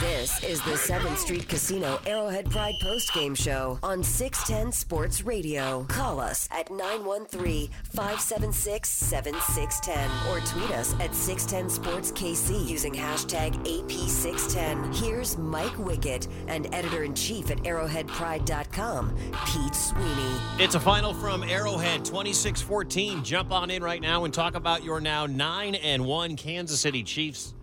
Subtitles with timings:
[0.00, 5.84] This is the 7th Street Casino Arrowhead Pride Post Game Show on 610 Sports Radio.
[5.88, 13.54] Call us at 913 576 7610 or tweet us at 610 Sports KC using hashtag
[13.64, 14.94] AP610.
[14.94, 19.16] Here's Mike Wickett and editor in chief at arrowheadpride.com,
[19.46, 20.36] Pete Sweeney.
[20.58, 23.24] It's a final from Arrowhead 26 14.
[23.24, 27.02] Jump on in right now and talk about your now 9 and 1 Kansas City
[27.02, 27.54] Chiefs.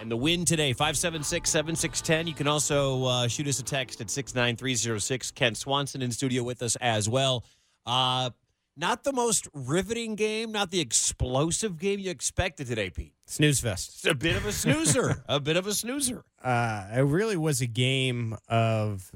[0.00, 2.28] And the win today, 576 7610.
[2.28, 5.32] You can also uh, shoot us a text at 69306.
[5.32, 7.44] Kent Swanson in studio with us as well.
[7.84, 8.30] Uh,
[8.76, 13.12] not the most riveting game, not the explosive game you expected today, Pete.
[13.26, 13.90] Snooze fest.
[13.94, 15.24] It's a bit of a snoozer.
[15.28, 16.22] a bit of a snoozer.
[16.40, 19.10] Uh, it really was a game of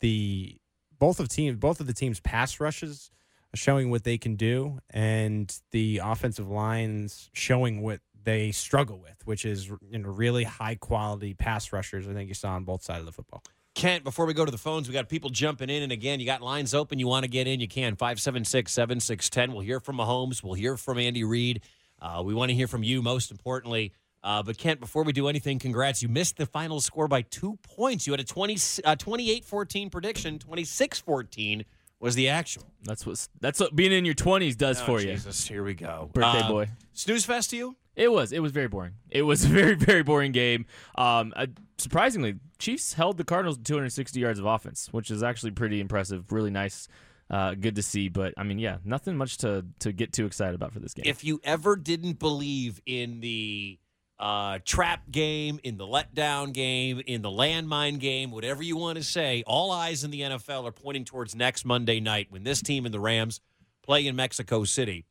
[0.00, 0.56] the
[0.98, 3.12] both of teams, both of the teams' pass rushes
[3.54, 9.44] showing what they can do, and the offensive lines showing what they struggle with, which
[9.46, 12.06] is you know really high quality pass rushers.
[12.06, 13.42] I think you saw on both sides of the football.
[13.74, 15.82] Kent, before we go to the phones, we got people jumping in.
[15.82, 16.98] And again, you got lines open.
[16.98, 17.94] You want to get in, you can.
[17.94, 19.52] 576 7610.
[19.52, 20.42] We'll hear from Mahomes.
[20.42, 21.62] We'll hear from Andy Reid.
[22.02, 23.92] Uh, we want to hear from you, most importantly.
[24.24, 26.02] Uh, but Kent, before we do anything, congrats.
[26.02, 28.06] You missed the final score by two points.
[28.08, 30.38] You had a 20, uh, 28-14 prediction.
[30.40, 31.64] 26-14
[32.00, 32.64] was the actual.
[32.82, 36.10] That's what that's what being in your twenties does Oh, for Jesus, here we go.
[36.12, 36.68] Birthday Uh, boy.
[36.92, 37.76] Snooze fest to you?
[37.96, 38.30] It was.
[38.30, 38.92] It was very boring.
[39.10, 40.66] It was a very very boring game.
[40.96, 41.46] Um, uh,
[41.78, 46.30] surprisingly, Chiefs held the Cardinals to 260 yards of offense, which is actually pretty impressive.
[46.30, 46.88] Really nice.
[47.28, 48.08] Uh, good to see.
[48.08, 51.04] But I mean, yeah, nothing much to to get too excited about for this game.
[51.06, 53.78] If you ever didn't believe in the
[54.18, 59.04] uh, trap game, in the letdown game, in the landmine game, whatever you want to
[59.04, 62.84] say, all eyes in the NFL are pointing towards next Monday night when this team
[62.84, 63.40] and the Rams
[63.82, 65.04] play in Mexico City.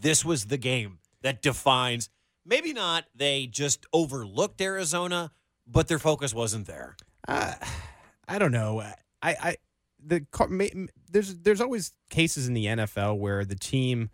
[0.00, 2.08] This was the game that defines.
[2.46, 3.06] Maybe not.
[3.14, 5.32] They just overlooked Arizona,
[5.66, 6.96] but their focus wasn't there.
[7.26, 7.54] Uh,
[8.28, 8.80] I don't know.
[8.80, 9.56] I, I
[10.06, 14.10] the there's there's always cases in the NFL where the team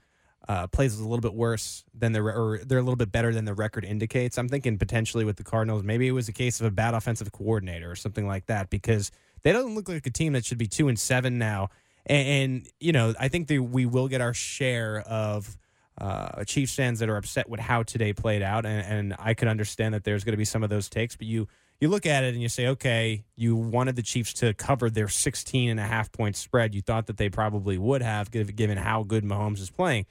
[0.49, 3.45] uh, plays a little bit worse than the or they're a little bit better than
[3.45, 4.39] the record indicates.
[4.39, 7.33] I'm thinking potentially with the Cardinals, maybe it was a case of a bad offensive
[7.33, 9.11] coordinator or something like that because
[9.43, 11.71] they don't look like a team that should be two and seven now.
[12.07, 15.59] And, and you know, I think that we will get our share of
[15.99, 19.49] uh, Chiefs fans that are upset with how today played out, and, and I can
[19.49, 21.17] understand that there's going to be some of those takes.
[21.17, 21.49] But you
[21.81, 25.09] you look at it and you say, okay, you wanted the Chiefs to cover their
[25.09, 26.75] 16 and a half point spread.
[26.75, 30.05] You thought that they probably would have, given how good Mahomes is playing.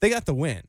[0.00, 0.62] They got the win.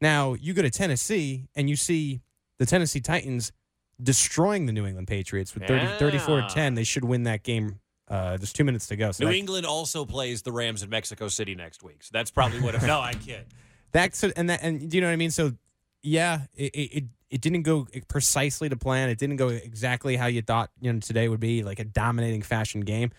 [0.00, 2.20] Now you go to Tennessee and you see
[2.58, 3.52] the Tennessee Titans
[4.00, 5.98] destroying the New England Patriots with 30, Yeah.
[5.98, 6.74] 34 10.
[6.74, 7.80] They should win that game.
[8.08, 9.10] Uh, there's two minutes to go.
[9.10, 12.60] So New England also plays the Rams in Mexico City next week, so that's probably
[12.60, 12.76] what.
[12.76, 13.46] It, no, I kid.
[13.96, 15.30] That's and that and do you know what I mean?
[15.30, 15.52] So
[16.02, 19.08] yeah, it it it didn't go precisely to plan.
[19.08, 22.42] It didn't go exactly how you thought you know today would be like a dominating
[22.42, 23.10] fashion game.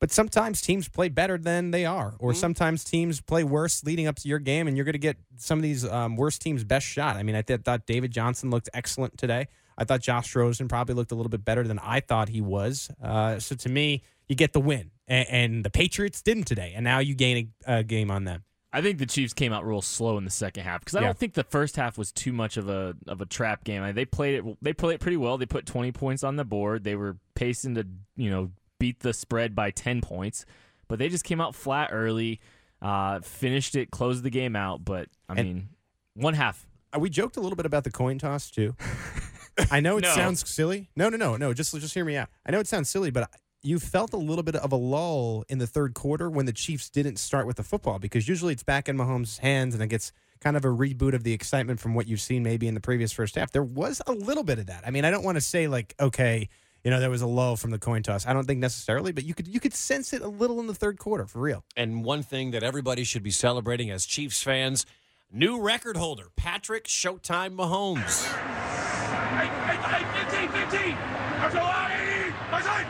[0.00, 4.16] But sometimes teams play better than they are, or sometimes teams play worse leading up
[4.16, 6.86] to your game, and you're going to get some of these um, worst teams' best
[6.86, 7.16] shot.
[7.16, 9.48] I mean, I th- thought David Johnson looked excellent today.
[9.78, 12.90] I thought Josh Rosen probably looked a little bit better than I thought he was.
[13.02, 16.84] Uh, so to me, you get the win, and, and the Patriots didn't today, and
[16.84, 18.44] now you gain a, a game on them.
[18.72, 21.06] I think the Chiefs came out real slow in the second half because I Yeah.
[21.06, 23.82] don't think the first half was too much of a of a trap game.
[23.82, 25.38] I mean, they played it they played it pretty well.
[25.38, 26.84] They put 20 points on the board.
[26.84, 27.86] They were pacing to
[28.16, 30.44] you know beat the spread by 10 points,
[30.86, 32.40] but they just came out flat early,
[32.82, 34.84] uh, finished it, closed the game out.
[34.84, 35.68] But I And- mean,
[36.14, 36.66] one half.
[36.94, 38.76] Uh, we joked a little bit about the coin toss too.
[39.70, 40.14] I know it No.
[40.14, 40.88] sounds silly.
[40.94, 41.52] No, no, no, no.
[41.54, 42.28] Just just hear me out.
[42.46, 43.30] I know it sounds silly, but
[43.62, 46.88] you felt a little bit of a lull in the third quarter when the Chiefs
[46.88, 50.12] didn't start with the football because usually it's back in Mahomes' hands and it gets
[50.40, 53.12] kind of a reboot of the excitement from what you've seen maybe in the previous
[53.12, 53.50] first half.
[53.50, 54.84] There was a little bit of that.
[54.86, 56.48] I mean, I don't want to say like okay,
[56.84, 58.26] you know, there was a lull from the coin toss.
[58.26, 60.74] I don't think necessarily, but you could you could sense it a little in the
[60.74, 61.64] third quarter for real.
[61.76, 64.86] And one thing that everybody should be celebrating as Chiefs fans
[65.32, 68.24] new record holder, Patrick Showtime Mahomes.
[68.24, 70.96] Hey, hey, hey, 15, 15.
[71.40, 72.34] Let's go out, 80.
[72.50, 72.86] Outside.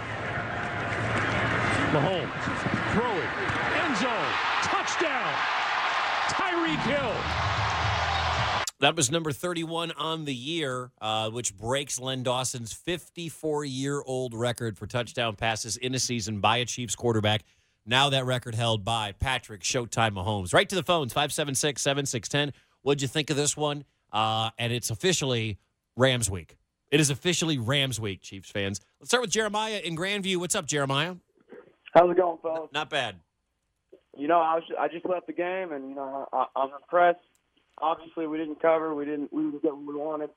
[1.88, 2.30] Mahomes
[2.92, 3.28] throwing
[3.82, 4.32] end zone
[4.62, 5.34] touchdown.
[6.28, 7.14] Tyreek Hill.
[8.80, 14.34] That was number 31 on the year, uh, which breaks Len Dawson's 54 year old
[14.34, 17.42] record for touchdown passes in a season by a Chiefs quarterback.
[17.86, 20.52] Now that record held by Patrick Showtime Mahomes.
[20.52, 22.52] Right to the phones, 576 7610.
[22.82, 23.84] What'd you think of this one?
[24.12, 25.58] Uh, and it's officially
[25.96, 26.56] Rams week.
[26.90, 28.80] It is officially Rams week, Chiefs fans.
[29.00, 30.36] Let's start with Jeremiah in Grandview.
[30.36, 31.16] What's up, Jeremiah?
[31.98, 32.70] How's it going, fellas?
[32.72, 33.16] Not bad.
[34.16, 37.18] You know, I was I just left the game, and you know, I, I'm impressed.
[37.78, 38.94] Obviously, we didn't cover.
[38.94, 40.30] We didn't we didn't get what we wanted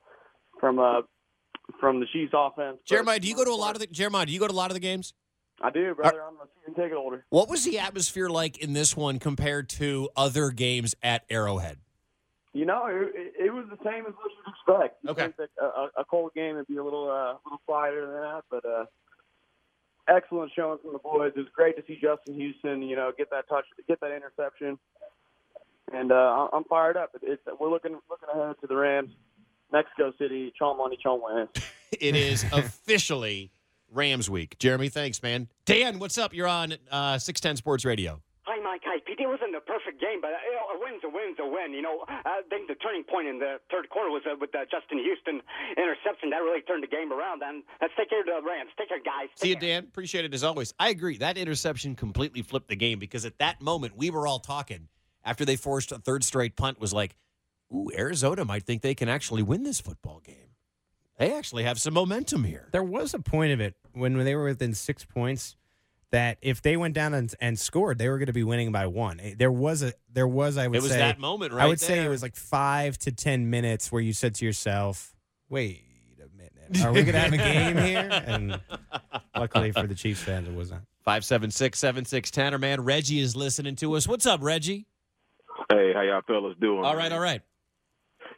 [0.60, 1.02] from uh
[1.80, 2.78] from the Chiefs offense.
[2.80, 4.26] but- Jeremiah, do you go to a lot of the Jeremiah?
[4.26, 5.14] Do you go to a lot of the games?
[5.62, 6.24] I do, brother.
[6.24, 7.24] I'm a season ticket holder.
[7.30, 11.78] What was the atmosphere like in this one compared to other games at Arrowhead?
[12.54, 15.04] You know, it, it, it was the same as what you'd expect.
[15.04, 15.22] You Okay.
[15.26, 18.16] think that a, a- a cold game would be a little, uh, little quieter than
[18.16, 18.86] that, but uh,
[20.08, 21.34] excellent showing from the boys.
[21.36, 24.78] It was great to see Justin Houston, you know, get that touch, get that interception,
[25.94, 27.12] and uh, I'm fired up.
[27.22, 29.12] It's, we're looking looking ahead to the Rams,
[29.72, 31.48] Mexico City, chom money, chom.
[32.00, 33.52] It is officially
[33.92, 34.58] Rams week.
[34.60, 35.50] Jeremy, thanks, man.
[35.66, 36.34] Dan, what's up?
[36.34, 38.22] You're on uh, 610 Sports Radio.
[38.62, 38.82] Hi, Mike.
[38.86, 41.48] Hi, It wasn't a perfect game, but uh, you know, a win's a win's a
[41.48, 41.74] win.
[41.74, 44.66] You know, I think the turning point in the third quarter was uh, with the
[44.70, 45.42] Justin Houston
[45.78, 46.30] interception.
[46.30, 47.42] That really turned the game around.
[47.42, 48.70] And let's take care of the Rams.
[48.78, 49.30] Take care, guys.
[49.36, 49.82] See you, care.
[49.82, 49.84] Dan.
[49.90, 50.74] Appreciate it as always.
[50.80, 51.18] I agree.
[51.18, 54.90] That interception completely flipped the game because at that moment we were all talking
[55.26, 57.16] after they forced a third straight punt was like,
[57.74, 60.54] ooh, Arizona might think they can actually win this football game.
[61.18, 62.70] They actually have some momentum here.
[62.72, 65.56] There was a point of it when, when they were within six points
[66.12, 68.88] that if they went down and, and scored, they were going to be winning by
[68.88, 69.20] one.
[69.20, 71.60] Eh, There was a there was I would It was say that moment right.
[71.62, 74.46] I right would say it was like five to ten minutes where you said to
[74.46, 75.14] yourself,
[75.50, 75.84] "Wait
[76.20, 78.60] a minute, are we going to have a game here?" And
[79.36, 80.82] luckily for the Chiefs fans, it was not.
[81.04, 82.54] 576 7610.
[82.54, 84.08] Our man Reggie is listening to us.
[84.08, 84.86] What's up, Reggie?
[85.70, 86.84] Hey, how y'all fellas doing?
[86.86, 87.42] All right, all right.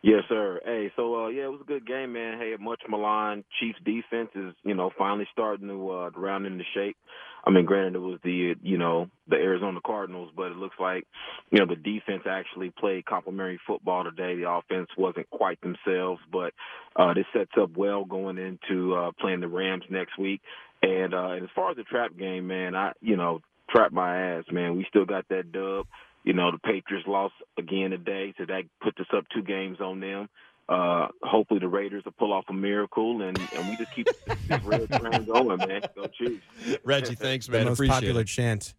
[0.02, 0.60] Yes, sir.
[0.66, 2.38] Hey, so uh, yeah, it was a good game, man.
[2.38, 6.98] Hey, much maligned Chiefs defense is you know finally starting to uh, round into shape.
[7.46, 11.06] I mean, granted, it was the you know the Arizona Cardinals, but it looks like
[11.52, 14.36] you know the defense actually played complimentary football today.
[14.36, 16.54] The offense wasn't quite themselves, but
[16.96, 20.42] uh, this sets up well going into uh, playing the Rams next week.
[20.82, 24.38] And, uh, and as far as the trap game, man, I you know trap my
[24.38, 24.78] ass, man.
[24.78, 25.88] We still got that dub.
[26.24, 30.00] You know, the Patriots lost again today, so that puts us up two games on
[30.00, 30.30] them.
[30.70, 34.64] Uh, hopefully the Raiders will pull off a miracle, and, and we just keep this
[34.64, 35.82] red train going, man.
[35.96, 36.42] Go Chiefs.
[36.84, 37.66] Reggie, thanks, The man.
[37.66, 38.28] most Appreciate popular it.
[38.28, 38.74] chant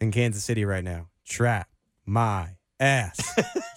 [0.00, 1.68] in Kansas City right now: "Trap
[2.04, 3.18] my ass,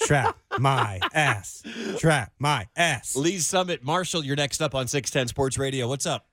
[0.02, 1.64] trap my ass,
[2.00, 5.88] trap my ass." Lee Summit, Marshall, you're next up on 610 Sports Radio.
[5.88, 6.26] What's up?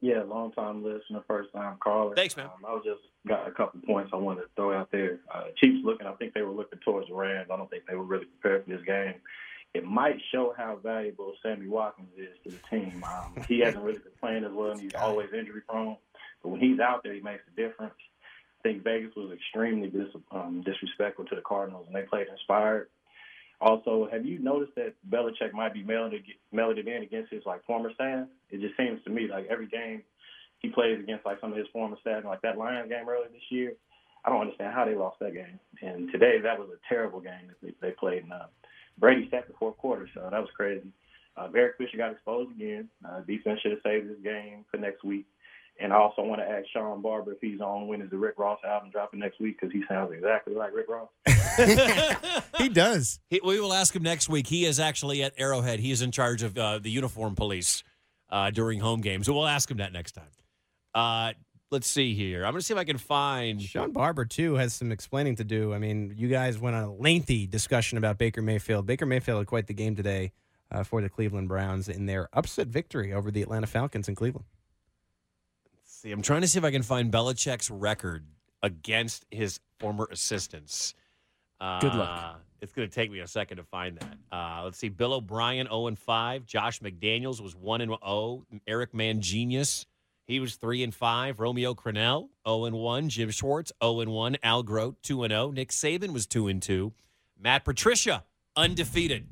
[0.00, 2.14] Yeah, long time listener, first time caller.
[2.14, 2.46] Thanks, man.
[2.46, 5.18] Um, I was just got a couple points I wanted to throw out there.
[5.34, 7.48] Uh, Chiefs looking, I think they were looking towards the Rams.
[7.52, 9.14] I don't think they were really prepared for this game.
[9.76, 13.04] It might show how valuable Sammy Watkins is to the team.
[13.04, 15.96] Um, he hasn't really been playing as well, and he's always injury prone.
[16.42, 17.94] But when he's out there, he makes a difference.
[18.60, 22.88] I think Vegas was extremely dis- um, disrespectful to the Cardinals, and they played inspired.
[23.60, 26.22] Also, have you noticed that Belichick might be mailing it,
[26.52, 28.26] mailing it in against his like former staff?
[28.50, 30.02] It just seems to me like every game
[30.60, 33.50] he plays against like some of his former staff, like that Lions game earlier this
[33.50, 33.74] year.
[34.24, 35.60] I don't understand how they lost that game.
[35.82, 38.24] And today that was a terrible game that they, they played.
[38.24, 38.46] And uh,
[38.98, 40.88] Brady sacked the fourth quarter, so that was crazy.
[41.36, 42.88] Uh, Derek Fisher got exposed again.
[43.04, 45.26] Uh, defense should have saved this game for next week.
[45.78, 48.38] And I also want to ask Sean Barber if he's on when is the Rick
[48.38, 51.08] Ross album dropping next week because he sounds exactly like Rick Ross.
[52.58, 53.20] he does.
[53.28, 54.46] He, we will ask him next week.
[54.46, 55.80] He is actually at Arrowhead.
[55.80, 57.82] He is in charge of uh, the uniform police
[58.30, 59.26] uh, during home games.
[59.26, 60.24] So we'll ask him that next time.
[60.94, 61.34] Uh,
[61.70, 62.44] let's see here.
[62.44, 63.60] I'm going to see if I can find.
[63.60, 65.72] Sean Barber too has some explaining to do.
[65.74, 68.86] I mean, you guys went on a lengthy discussion about Baker Mayfield.
[68.86, 70.32] Baker Mayfield had quite the game today
[70.70, 74.46] uh, for the Cleveland Browns in their upset victory over the Atlanta Falcons in Cleveland.
[75.84, 78.26] See, I'm trying to see if I can find Belichick's record
[78.62, 80.94] against his former assistants.
[81.60, 82.40] Uh, Good luck.
[82.60, 84.16] It's going to take me a second to find that.
[84.32, 84.88] Uh, let's see.
[84.88, 86.46] Bill O'Brien 0 and 5.
[86.46, 88.44] Josh McDaniels was 1 and 0.
[88.66, 89.84] Eric Mangenius,
[90.26, 91.40] he was 3 and 5.
[91.40, 93.08] Romeo Crennel 0 and 1.
[93.08, 94.36] Jim Schwartz 0 and 1.
[94.42, 95.50] Al Groh 2 and 0.
[95.52, 96.92] Nick Saban was 2 and 2.
[97.38, 98.24] Matt Patricia
[98.56, 99.26] undefeated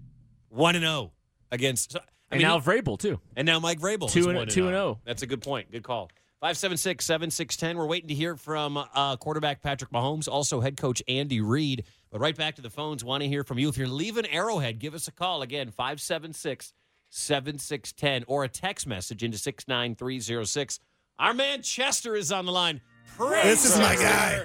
[0.50, 1.12] 1 and 0
[1.50, 1.96] against.
[1.96, 3.20] I And mean, now Vrabel too.
[3.36, 5.00] and now Mike Vrabel 2 and 2 and 0.
[5.04, 5.70] That's a good point.
[5.70, 6.10] Good call.
[6.40, 7.78] 576 7610.
[7.78, 11.84] We're waiting to hear from uh, quarterback Patrick Mahomes, also head coach Andy Reid.
[12.10, 13.02] But right back to the phones.
[13.02, 13.68] Want to hear from you.
[13.68, 16.72] If you're leaving Arrowhead, give us a call again, 576
[17.14, 20.80] 7610, or a text message into 69306.
[21.18, 22.80] Our man Chester is on the line.
[23.16, 24.44] Praise This is my guy.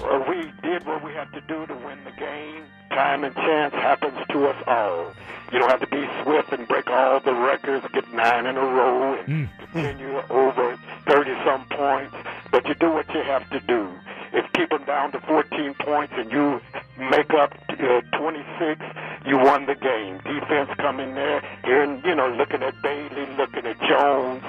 [0.00, 2.64] Well, we did what we had to do to win the game.
[2.90, 5.12] Time and chance happens to us all.
[5.52, 8.60] You don't have to be swift and break all the records, get nine in a
[8.60, 9.64] row, and hmm.
[9.72, 12.14] continue over 30 some points,
[12.50, 13.88] but you do what you have to do.
[14.36, 16.60] If keep them down to 14 points and you
[16.98, 18.80] make up uh, 26,
[19.26, 20.18] you won the game.
[20.18, 24.42] Defense come in there, and you know, looking at Bailey, looking at Jones,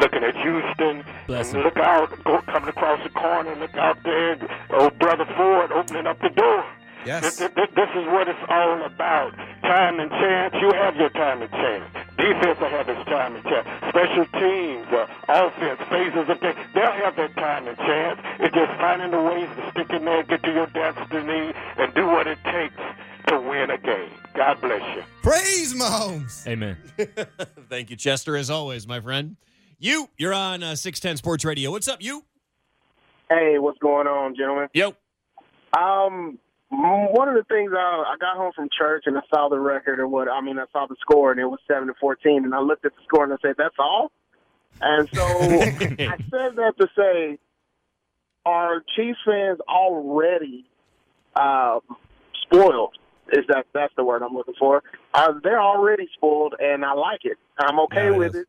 [0.00, 1.64] looking at Houston, Bless and him.
[1.64, 4.36] look out, go coming across the corner, look out there,
[4.70, 6.64] old brother Ford opening up the door.
[7.04, 7.22] Yes.
[7.22, 9.36] This, this, this is what it's all about.
[9.60, 10.54] Time and chance.
[10.58, 12.03] You have your time and chance.
[12.24, 13.68] Defense will have its time and chance.
[13.90, 18.18] Special teams, uh, offense, phases of game, they'll have their time and chance.
[18.40, 22.06] It's just finding the ways to stick in there, get to your destiny, and do
[22.06, 22.80] what it takes
[23.26, 24.08] to win a game.
[24.34, 25.02] God bless you.
[25.22, 26.46] Praise Mahomes.
[26.46, 26.78] Amen.
[27.68, 29.36] Thank you, Chester, as always, my friend.
[29.78, 31.72] You, you're on uh, 610 Sports Radio.
[31.72, 32.24] What's up, you?
[33.28, 34.68] Hey, what's going on, gentlemen?
[34.72, 34.94] Yo.
[35.76, 36.38] Um,
[36.80, 40.00] one of the things I, I got home from church and I saw the record
[40.00, 42.54] or what I mean, I saw the score and it was seven to fourteen, and
[42.54, 44.10] I looked at the score and I said, "That's all."
[44.80, 45.68] And so
[46.06, 47.38] I said that to say,
[48.44, 50.66] are Chiefs fans already
[51.34, 51.80] uh,
[52.42, 52.94] spoiled?
[53.32, 54.82] Is that that's the word I'm looking for?
[55.14, 57.38] Uh, they're already spoiled, and I like it.
[57.58, 58.34] I'm okay Yeah, it with is.
[58.34, 58.48] it.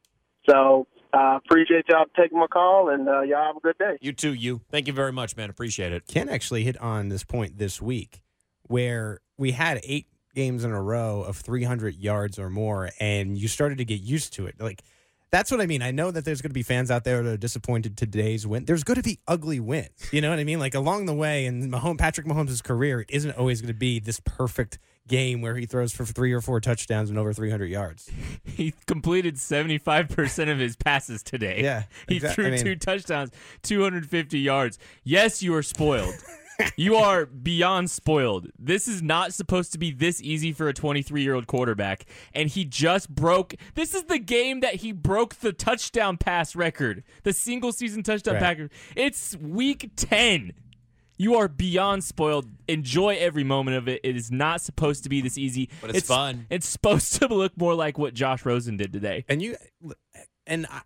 [0.50, 3.98] So uh, appreciate y'all taking my call, and uh, y'all have a good day.
[4.02, 4.62] You too, you.
[4.70, 5.50] Thank you very much, man.
[5.50, 6.08] Appreciate it.
[6.08, 8.22] Kent actually hit on this point this week
[8.64, 13.48] where we had eight games in a row of 300 yards or more, and you
[13.48, 14.56] started to get used to it.
[14.60, 14.84] Like,
[15.32, 15.82] that's what I mean.
[15.82, 18.66] I know that there's going to be fans out there that are disappointed today's win.
[18.66, 19.90] There's going to be ugly wins.
[20.12, 20.60] You know what I mean?
[20.60, 24.00] Like along the way in Mahomes, Patrick Mahomes' career, it isn't always going to be
[24.00, 28.10] this perfect game where he throws for three or four touchdowns and over 300 yards.
[28.46, 31.62] He completed 75% of his passes today.
[31.62, 33.32] Yeah, He threw I mean- two touchdowns,
[33.64, 34.80] 250 yards.
[35.04, 36.16] Yes, you are spoiled.
[36.78, 38.48] you are beyond spoiled.
[38.58, 42.06] This is not supposed to be this easy for a 23 year old quarterback.
[42.34, 43.56] And he just broke.
[43.76, 48.36] This is the game that he broke the touchdown pass record, the single season touchdown
[48.36, 48.42] Right.
[48.44, 48.72] pass record.
[48.96, 50.54] It's week 10.
[51.18, 52.46] You are beyond spoiled.
[52.68, 54.02] Enjoy every moment of it.
[54.04, 55.70] It is not supposed to be this easy.
[55.80, 56.46] But it's fun.
[56.50, 59.24] It's supposed to look more like what Josh Rosen did today.
[59.30, 59.56] And you,
[60.46, 60.82] and I,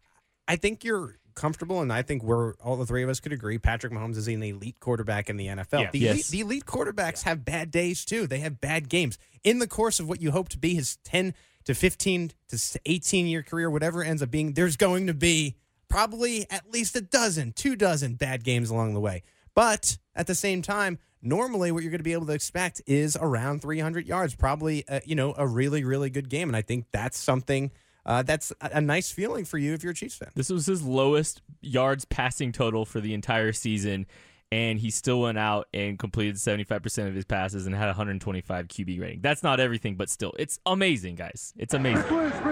[0.48, 3.58] I think you're comfortable, and I think we're all the three of us could agree.
[3.58, 5.82] Patrick Mahomes is an elite quarterback in the NFL.
[5.82, 5.90] Yeah.
[5.92, 6.14] The, Yes.
[6.14, 8.28] elite, the elite quarterbacks have bad days too.
[8.28, 11.34] They have bad games in the course of what you hope to be his ten
[11.66, 14.54] to fifteen to eighteen year career, whatever ends up being.
[14.54, 15.56] There's going to be
[15.88, 19.24] probably at least a dozen, two dozen bad games along the way.
[19.56, 23.18] But at the same time, normally what you're going to be able to expect is
[23.20, 26.86] around 300 yards, probably uh, you know a really really good game, and I think
[26.92, 27.72] that's something
[28.06, 30.30] uh, that's a, a nice feeling for you if you're a Chiefs fan.
[30.36, 34.06] This was his lowest yards passing total for the entire season,
[34.52, 39.00] and he still went out and completed 75% of his passes and had 125 QB
[39.00, 39.22] rating.
[39.22, 41.54] That's not everything, but still, it's amazing, guys.
[41.58, 42.04] It's amazing.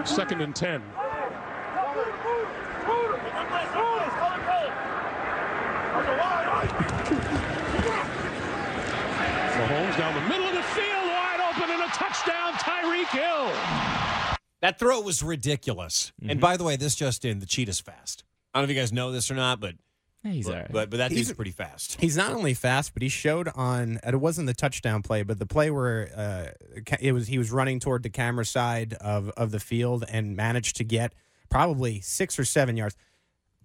[0.05, 0.83] Second and 10.
[9.57, 14.06] Mahomes down the middle of the field, wide open, and a touchdown, Tyreek Hill.
[14.61, 16.11] That throw was ridiculous.
[16.21, 16.31] Mm-hmm.
[16.31, 18.23] And by the way, this just in, the cheetah's fast.
[18.53, 19.75] I don't know if you guys know this or not, but
[20.23, 20.71] he's but, all right.
[20.71, 21.97] but, but that He's- dude's pretty fast.
[21.99, 23.99] He's not only fast, but he showed on.
[24.03, 27.51] and It wasn't the touchdown play, but the play where uh, it was he was
[27.51, 31.13] running toward the camera side of of the field and managed to get
[31.49, 32.95] probably six or seven yards.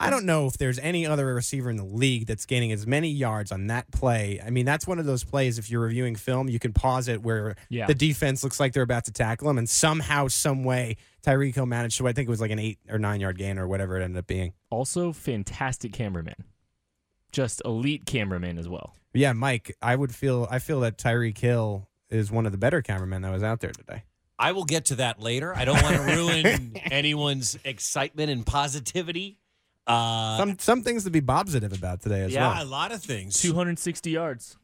[0.03, 3.09] I don't know if there's any other receiver in the league that's gaining as many
[3.09, 4.41] yards on that play.
[4.45, 5.59] I mean, that's one of those plays.
[5.59, 7.87] If you're reviewing film, you can pause it where Yeah.
[7.87, 11.67] the defense looks like they're about to tackle him, and somehow, some way, Tyreek Hill
[11.67, 12.09] managed to.
[12.09, 14.19] I think it was like an eight or nine yard gain or whatever it ended
[14.19, 14.53] up being.
[14.71, 16.35] Also, fantastic cameraman.
[17.31, 18.95] Just elite cameraman as well.
[19.15, 22.83] Yeah, Mike, I would feel I feel that Tyreek Hill is one of the better
[22.83, 24.03] cameramen that was out there today.
[24.39, 25.55] I will get to that later.
[25.57, 29.39] I don't want to ruin anyone's excitement and positivity.
[29.87, 32.57] Uh, Some some things to be positive about today as yeah, well.
[32.57, 33.41] Yeah, a lot of things.
[33.41, 34.57] 260 yards.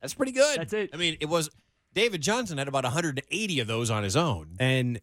[0.00, 0.58] That's pretty good.
[0.58, 0.90] That's it.
[0.92, 1.50] I mean, it was
[1.94, 4.56] David Johnson had about 180 of those on his own.
[4.58, 5.00] And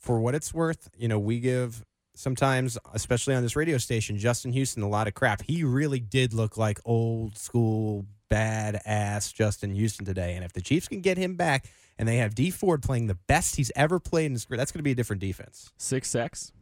[0.00, 4.52] for what it's worth, you know, we give sometimes, especially on this radio station, Justin
[4.52, 5.42] Houston a lot of crap.
[5.42, 10.34] He really did look like old school badass Justin Houston today.
[10.34, 11.66] And if the Chiefs can get him back
[11.98, 14.72] and they have Dee Ford playing the best he's ever played in his career, that's
[14.72, 15.70] going to be a different defense.
[15.76, 16.52] Six sacks.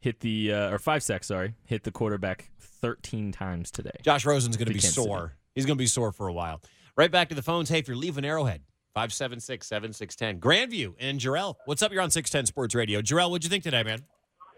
[0.00, 1.54] Hit the, uh, or five sacks, sorry.
[1.64, 3.90] Hit the quarterback 13 times today.
[4.02, 5.34] Josh Rosen's going to be Kansas sore.
[5.54, 6.60] He's going to be sore for a while.
[6.96, 7.68] Right back to the phones.
[7.68, 8.62] Hey, if you're leaving Arrowhead,
[8.94, 10.40] 576 7610.
[10.40, 11.56] Grandview and Jarrell.
[11.64, 11.92] What's up?
[11.92, 13.00] You're on 610 Sports Radio.
[13.02, 14.04] Jarrell, what'd you think today, man?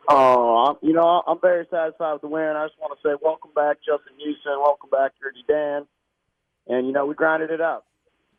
[0.09, 2.43] Oh, I'm- you know, I'm very satisfied with the win.
[2.57, 4.59] I just want to say welcome back, Justin Houston.
[4.61, 5.87] Welcome back, Dirty Dan.
[6.67, 7.85] And, you know, we grinded it out.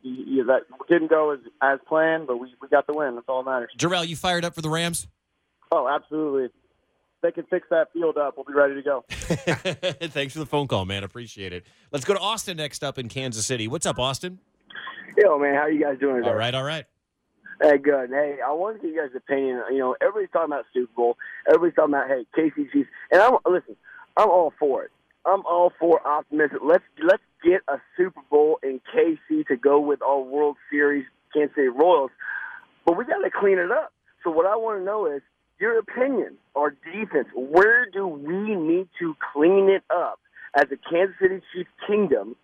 [0.04, 3.16] You, you, that didn't go as, as planned, but we, we got the win.
[3.16, 3.72] That's all that matters.
[3.78, 5.08] Jarrell, you fired up for the Rams?
[5.72, 6.50] Oh, absolutely.
[7.24, 9.06] If they can fix that field up, we'll be ready to go.
[9.10, 11.04] Thanks for the phone call, man.
[11.04, 11.68] Appreciate it.
[11.92, 13.68] Let's go to Austin next up in Kansas City.
[13.68, 14.40] What's up, Austin?
[15.16, 16.30] Yo, man, how you guys doing today?
[16.30, 16.86] All right, all right.
[17.62, 18.10] Hey, good.
[18.10, 19.62] Hey, I wanted to get you guys' opinion.
[19.72, 21.18] You know, everybody's talking about Super Bowl.
[21.48, 23.76] Everybody's talking about hey, KC Chiefs, and I'm listen.
[24.18, 24.92] I'm all for it.
[25.24, 26.60] I'm all for optimism.
[26.66, 31.56] Let's let's get a Super Bowl in KC to go with our World Series Kansas
[31.56, 32.10] City Royals,
[32.84, 33.94] but we got to clean it up.
[34.24, 35.22] So what I want to know is,
[35.62, 40.20] your opinion, our defense, where do we need to clean it up
[40.56, 42.36] as a Kansas City Chiefs kingdom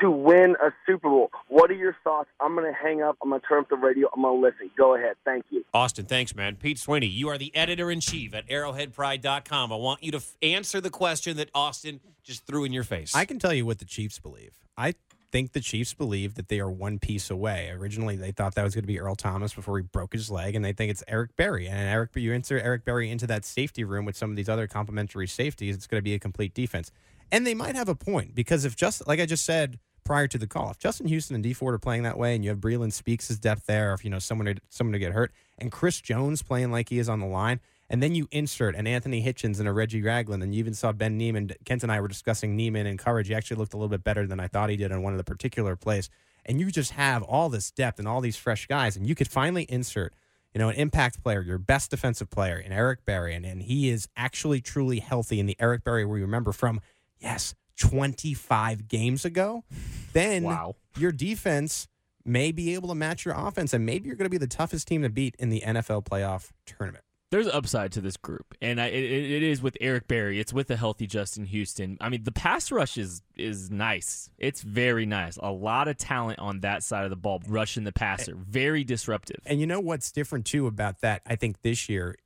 [0.00, 1.30] to win a Super Bowl?
[1.48, 2.30] What are your thoughts?
[2.40, 3.18] I'm going to hang up.
[3.22, 4.08] I'm going to turn up the radio.
[4.16, 4.70] I'm going to listen.
[4.76, 5.16] Go ahead.
[5.24, 5.64] Thank you.
[5.74, 6.56] Austin, thanks, man.
[6.56, 9.72] Pete Sweeney, you are the editor in chief at arrowheadpride.com.
[9.72, 13.14] I want you to f- answer the question that Austin just threw in your face.
[13.14, 14.58] I can tell you what the Chiefs believe.
[14.76, 14.94] I
[15.32, 17.70] think the Chiefs believe that they are one piece away.
[17.70, 20.54] Originally, they thought that was going to be Earl Thomas before he broke his leg,
[20.54, 21.66] and they think it's Eric Berry.
[21.66, 24.68] And Eric, you insert Eric Berry into that safety room with some of these other
[24.68, 26.92] complementary safeties, it's going to be a complete defense.
[27.32, 30.36] And they might have a point because if just like I just said prior to
[30.36, 32.58] the call, if Justin Houston and Dee Ford are playing that way, and you have
[32.58, 36.00] Breeland Speaks' depth there, if you know someone to, someone to get hurt, and Chris
[36.00, 37.60] Jones playing like he is on the line,
[37.92, 40.90] and then you insert an Anthony Hitchens and a Reggie Ragland, and you even saw
[40.92, 41.50] Ben Niemann.
[41.64, 43.28] Kent and I were discussing Niemann and coverage.
[43.28, 45.18] He actually looked a little bit better than I thought he did on one of
[45.18, 46.08] the particular plays.
[46.44, 49.28] And you just have all this depth and all these fresh guys, and you could
[49.28, 50.12] finally insert,
[50.54, 53.90] you know, an impact player, your best defensive player in Eric Berry, and, and he
[53.90, 56.80] is actually truly healthy in the Eric Berry we remember from,
[57.20, 59.64] yes, 25 games ago.
[60.12, 60.76] Then Wow.
[60.96, 61.88] your defense
[62.24, 64.88] may be able to match your offense, and maybe you're going to be the toughest
[64.88, 67.04] team to beat in the NFL playoff tournament.
[67.32, 70.38] There's upside to this group, and I, it, it is with Eric Berry.
[70.38, 71.96] It's with a healthy Justin Houston.
[71.98, 74.28] I mean, the pass rush is is nice.
[74.36, 75.38] It's very nice.
[75.38, 78.34] A lot of talent on that side of the ball, rushing the passer.
[78.36, 79.40] Very disruptive.
[79.46, 81.22] And you know what's different too about that?
[81.26, 82.16] I think this year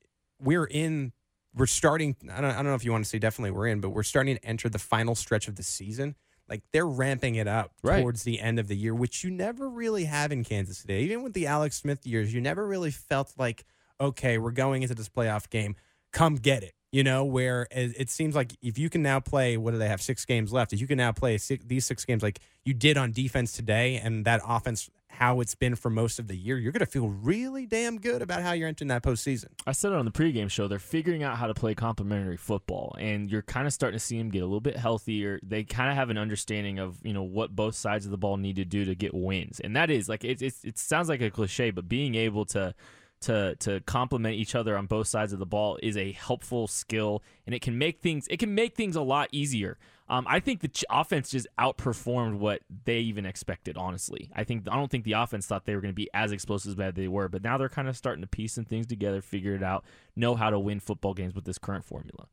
[0.43, 1.13] we're in,
[1.55, 2.17] we're starting.
[2.29, 4.03] I don't, I don't know if you want to say definitely we're in, but we're
[4.03, 6.17] starting to enter the final stretch of the season.
[6.49, 8.01] Like they're ramping it up Right.
[8.01, 10.95] towards the end of the year, which you never really have in Kansas City.
[10.95, 13.65] Even with the Alex Smith years, you never really felt like,
[14.01, 15.77] okay, we're going into this playoff game.
[16.13, 16.73] Come get it.
[16.93, 20.01] You know, where it seems like if you can now play, what do they have?
[20.01, 20.73] Six games left.
[20.73, 23.97] If you can now play six, these six games like you did on defense today,
[23.97, 27.09] and that offense, how it's been for most of the year, you're going to feel
[27.09, 29.49] really damn good about how you're entering that postseason.
[29.67, 30.69] I said it on the pregame show.
[30.69, 34.17] They're figuring out how to play complementary football, and you're kind of starting to see
[34.17, 35.39] them get a little bit healthier.
[35.43, 38.39] They kind of have an understanding of you know what both sides of the ball
[38.39, 40.41] need to do to get wins, and that is like it.
[40.41, 42.75] It, it sounds like a cliche, but being able to
[43.21, 47.23] to to complement each other on both sides of the ball is a helpful skill,
[47.47, 49.79] and it can make things it can make things a lot easier.
[50.09, 53.77] Um, I think the offense just outperformed what they even expected.
[53.77, 56.31] Honestly, I think I don't think the offense thought they were going to be as
[56.31, 58.87] explosive as bad they were, but now they're kind of starting to piece some things
[58.87, 62.29] together, figure it out, know how to win football games with this current formula.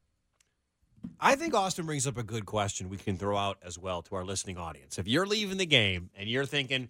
[1.20, 4.16] I think Austin brings up a good question we can throw out as well to
[4.16, 4.98] our listening audience.
[4.98, 6.90] If you're leaving the game and you're thinking,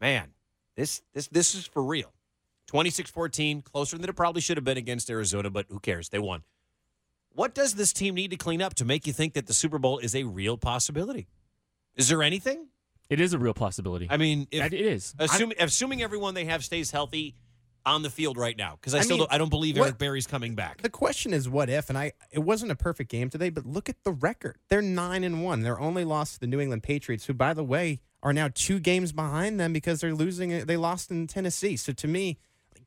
[0.00, 0.32] man,
[0.76, 2.12] this this this is for real.
[2.68, 6.08] 26-14, closer than it probably should have been against Arizona, but who cares?
[6.08, 6.42] They won.
[7.30, 9.78] What does this team need to clean up to make you think that the Super
[9.78, 11.26] Bowl is a real possibility?
[11.96, 12.68] Is there anything?
[13.10, 14.06] It is a real possibility.
[14.08, 15.14] I mean, if, it is.
[15.18, 17.34] Assuming, assuming everyone they have stays healthy
[17.84, 19.84] on the field right now, because I, I still mean, don't, I don't believe what-
[19.86, 20.80] Eric Berry's coming back.
[20.80, 23.88] The question is what if, and I it wasn't a perfect game today, but look
[23.88, 24.56] at the record.
[24.70, 25.60] They're nine and one.
[25.60, 28.78] They're only lost to the New England Patriots, who, by the way, are now two
[28.78, 30.64] games behind them because they're losing.
[30.64, 31.76] They lost in Tennessee.
[31.76, 32.38] So to me,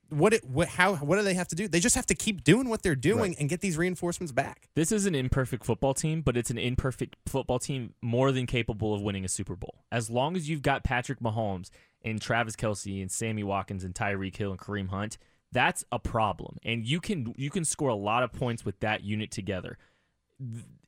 [0.09, 1.67] what it what how what do they have to do?
[1.67, 4.69] They just have to keep doing what they're doing and get these reinforcements back.
[4.75, 8.93] This is an imperfect football team, but it's an imperfect football team more than capable
[8.93, 9.83] of winning a Super Bowl.
[9.91, 11.69] As long as you've got Patrick Mahomes
[12.03, 15.17] and Travis Kelce and Sammy Watkins and Tyreek Hill and Kareem Hunt,
[15.51, 16.57] that's a problem.
[16.63, 19.77] And you can you can score a lot of points with that unit together.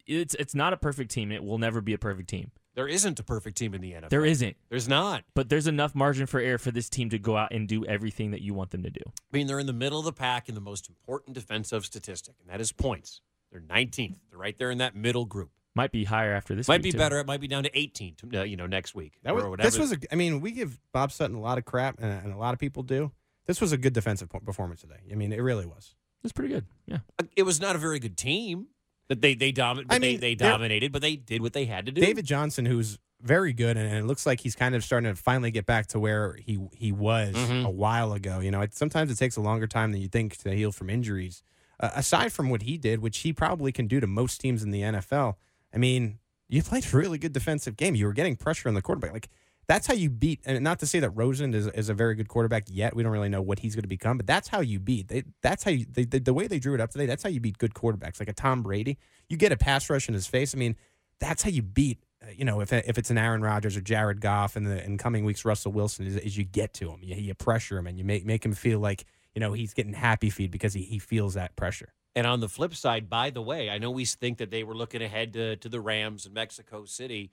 [0.06, 1.32] It's it's not a perfect team.
[1.32, 2.52] It will never be a perfect team.
[2.76, 4.10] There isn't a perfect team in the NFL.
[4.10, 4.56] There isn't.
[4.70, 5.24] There's not.
[5.36, 8.32] But there's enough margin for error for this team to go out and do everything
[8.32, 9.02] that you want them to do.
[9.06, 12.36] I mean, they're in the middle of the pack in the most important defensive statistic,
[12.42, 13.22] and that is points.
[13.52, 14.16] They're 19th.
[14.30, 15.50] They're right there in that middle group.
[15.76, 16.68] Might be higher after this.
[16.68, 16.98] Might week, be too.
[16.98, 17.20] better.
[17.20, 18.16] It might be down to 18.
[18.34, 19.68] uh, You know, next week That or was, whatever.
[19.70, 19.98] this was a.
[20.12, 22.60] I mean, we give Bob Sutton a lot of crap, and, and a lot of
[22.60, 23.12] people do.
[23.46, 25.00] This was a good defensive performance today.
[25.12, 25.96] I mean, it really was.
[26.24, 26.66] It's pretty good.
[26.86, 27.00] Yeah.
[27.36, 28.68] It was not a very good team
[29.10, 29.92] that they they dominated.
[29.94, 32.00] I mean, they, they dominated, but they did what they had to do.
[32.02, 35.52] David Johnson, who's very good, and it looks like he's kind of starting to finally
[35.52, 37.66] get back to where he he was Mhm.
[37.66, 38.40] a while ago.
[38.40, 40.90] You know, it, sometimes it takes a longer time than you think to heal from
[40.90, 41.44] injuries.
[41.82, 44.72] Uh, aside from what he did, which he probably can do to most teams in
[44.72, 45.36] the NFL,
[45.74, 47.96] I mean, you played a really good defensive game.
[47.96, 49.14] You were getting pressure on the quarterback.
[49.14, 49.30] Like
[49.70, 50.40] that's how you beat.
[50.46, 52.96] And not to say that Rosen is, is a very good quarterback yet.
[52.96, 55.10] We don't really know what he's going to become, but that's how you beat.
[55.10, 57.06] They, that's how you they, the, the way they drew it up today.
[57.06, 58.98] That's how you beat good quarterbacks, like a Tom Brady.
[59.30, 60.56] You get a pass rush in his face.
[60.56, 60.76] I mean,
[61.20, 62.00] that's how you beat.
[62.20, 64.98] Uh, you know, if if it's an Aaron Rodgers or Jared Goff in the in
[64.98, 68.00] coming weeks, Russell Wilson is, is you get to him, you, you pressure him, and
[68.00, 69.06] you make make him feel like
[69.36, 71.94] you know he's getting happy feed because he, he feels that pressure.
[72.16, 74.74] And on the flip side, by the way, I know we think that they were
[74.74, 77.32] looking ahead to, to the Rams in Mexico City.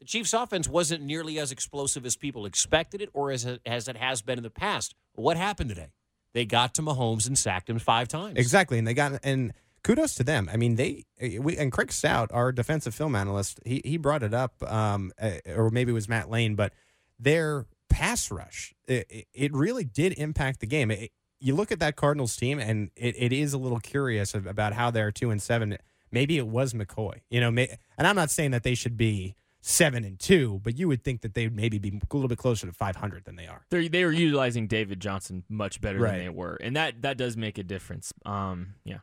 [0.00, 3.86] The Chiefs' offense wasn't nearly as explosive as people expected it, or as it, as
[3.86, 4.94] it has been in the past.
[5.14, 5.90] What happened today?
[6.32, 8.36] they got to Mahomes and sacked him five times.
[8.36, 10.48] Exactly, and they got and kudos to them.
[10.52, 11.04] I mean, they
[11.38, 15.32] we, and Craig Stout, our defensive film analyst, he he brought it up, um, uh,
[15.54, 16.72] or maybe it was Matt Lane, but
[17.18, 20.90] their pass rush it, it really did impact the game.
[20.90, 21.10] It,
[21.40, 24.90] you look at that Cardinals team, and it, it is a little curious about how
[24.90, 25.78] they're two and seven.
[26.12, 29.36] Maybe it was McCoy, you know, may, and I'm not saying that they should be
[29.60, 32.66] seven and two, but you would think that they'd maybe be a little bit closer
[32.66, 33.66] to 500 than they are.
[33.70, 36.12] They they were utilizing David Johnson much better Right.
[36.12, 38.12] than they were, and that that does make a difference.
[38.24, 38.98] Um, yeah.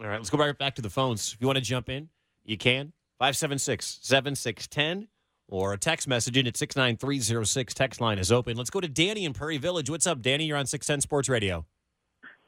[0.00, 1.34] All right, let's go right back to the phones.
[1.34, 2.08] If you want to jump in,
[2.44, 2.92] you can.
[3.18, 5.08] 576 7610
[5.48, 7.74] or a text message in at 69306.
[7.74, 8.56] Text line is open.
[8.56, 9.90] Let's go to Danny in Prairie Village.
[9.90, 10.44] What's up, Danny?
[10.46, 11.66] You're on 610 Sports Radio.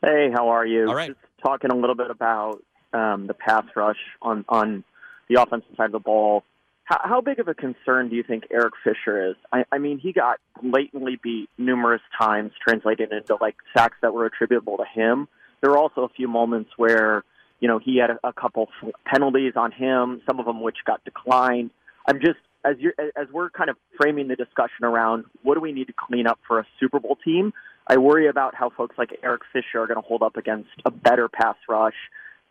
[0.00, 0.88] Hey, how are you?
[0.88, 1.08] All right.
[1.10, 2.62] Just talking a little bit about
[2.94, 4.82] um, the pass rush on on
[5.28, 6.44] the offensive side of the ball.
[6.84, 9.36] How, how big of a concern do you think Eric Fisher is?
[9.52, 14.26] I, I mean, he got blatantly beat numerous times, translated into like sacks that were
[14.26, 15.28] attributable to him.
[15.60, 17.22] There were also a few moments where
[17.60, 18.68] you know he had a, a couple
[19.06, 21.70] penalties on him, some of them which got declined.
[22.06, 25.72] I'm just as you as we're kind of framing the discussion around what do we
[25.72, 27.52] need to clean up for a Super Bowl team.
[27.86, 30.90] I worry about how folks like Eric Fisher are going to hold up against a
[30.90, 31.94] better pass rush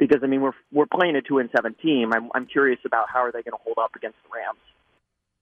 [0.02, 2.12] because I mean we're we're playing a two and seven team.
[2.12, 4.60] I'm I'm curious about how are they going to hold up against the Rams.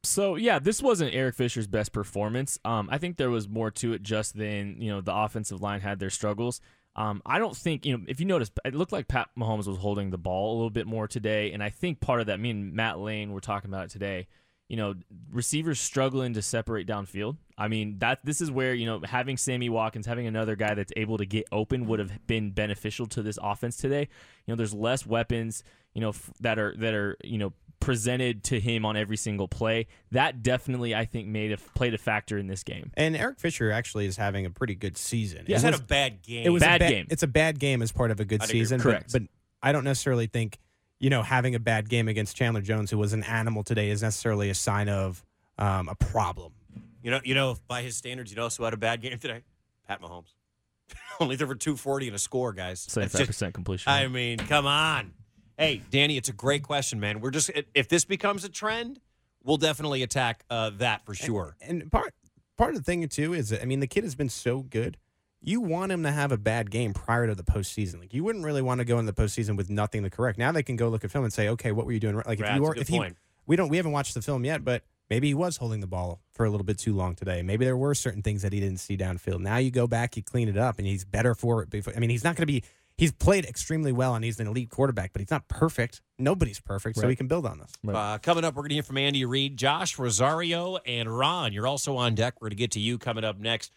[0.03, 2.59] So yeah, this wasn't Eric Fisher's best performance.
[2.65, 5.79] Um, I think there was more to it just than you know the offensive line
[5.79, 6.59] had their struggles.
[6.97, 9.77] Um, I don't think you know if you notice, it looked like Pat Mahomes was
[9.77, 12.39] holding the ball a little bit more today, and I think part of that.
[12.39, 14.27] Me and Matt Lane were talking about it today.
[14.69, 14.93] You know,
[15.31, 17.37] receivers struggling to separate downfield.
[17.57, 20.93] I mean that this is where you know having Sammy Watkins, having another guy that's
[20.95, 24.07] able to get open would have been beneficial to this offense today.
[24.45, 25.63] You know, there's less weapons.
[25.95, 29.47] You know f- that are that are you know presented to him on every single
[29.47, 29.87] play.
[30.11, 32.91] That definitely, I think, made a played a factor in this game.
[32.95, 35.45] And Eric Fisher actually is having a pretty good season.
[35.47, 36.45] He's It had was- a bad game.
[36.45, 37.07] It was Bad a ba- game.
[37.09, 38.59] It's a bad game as part of a good I'd agree.
[38.59, 38.79] season.
[38.81, 39.11] Correct.
[39.11, 39.29] But, but
[39.63, 40.59] I don't necessarily think
[40.99, 44.01] you know having a bad game against Chandler Jones, who was an animal today, is
[44.01, 45.23] necessarily a sign of
[45.57, 46.53] um, a problem.
[47.01, 49.43] You know, you know, by his standards, you know who had a bad game today?
[49.87, 50.33] Pat Mahomes.
[51.19, 52.85] Only there for 240 and a score, guys.
[52.85, 53.91] That's Seventy-five percent completion.
[53.91, 55.13] I mean, come on.
[55.57, 57.19] Hey, Danny, it's a great question, man.
[57.19, 58.99] We're just if this becomes a trend,
[59.43, 61.55] we'll definitely attack uh, that for sure.
[61.61, 62.13] And part
[62.57, 64.97] part of the thing too is, I mean, the kid has been so good.
[65.41, 67.99] You want him to have a bad game prior to the postseason.
[67.99, 70.37] Like you wouldn't really want to go in the postseason with nothing to correct.
[70.37, 72.15] Now they can go look at film and say, okay, what were you doing?
[72.15, 72.27] right?
[72.27, 73.17] Like Right, if you that's a were, good if he, point.
[73.47, 76.21] we don't, we haven't watched the film yet, but maybe he was holding the ball
[76.33, 77.41] for a little bit too long today.
[77.41, 79.39] Maybe there were certain things that he didn't see downfield.
[79.39, 81.69] Now you go back, you clean it up, and he's better for it.
[81.69, 82.63] Before, I mean, he's not going to be.
[82.97, 86.01] He's played extremely well, and he's an elite quarterback, but he's not perfect.
[86.17, 87.07] Nobody's perfect, so Right.
[87.07, 87.71] we can build on this.
[87.87, 91.53] Uh, coming up, we're going to hear from Andy Reid, Josh Rosario, and Ron.
[91.53, 92.41] You're also on deck.
[92.41, 93.71] We're going to get to you coming up next.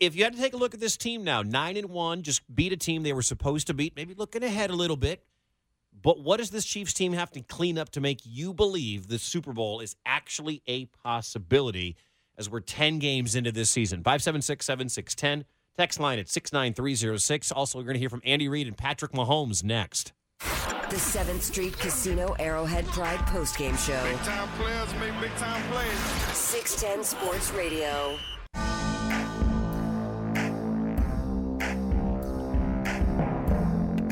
[0.00, 2.42] If you had to take a look at this team now, nine and one, just
[2.54, 5.22] beat a team they were supposed to beat, maybe looking ahead a little bit.
[6.02, 9.18] But what does this Chiefs team have to clean up to make you believe the
[9.18, 11.96] Super Bowl is actually a possibility
[12.38, 13.98] as we're 10 games into this season?
[13.98, 15.44] 576 7610.
[15.76, 17.52] Text line at 69306.
[17.52, 20.14] Also, we're going to hear from Andy Reid and Patrick Mahomes next.
[20.40, 24.02] The 7th Street Casino Arrowhead Pride postgame show.
[24.02, 25.92] Big time players make big time plays.
[26.34, 28.18] 610 Sports Radio.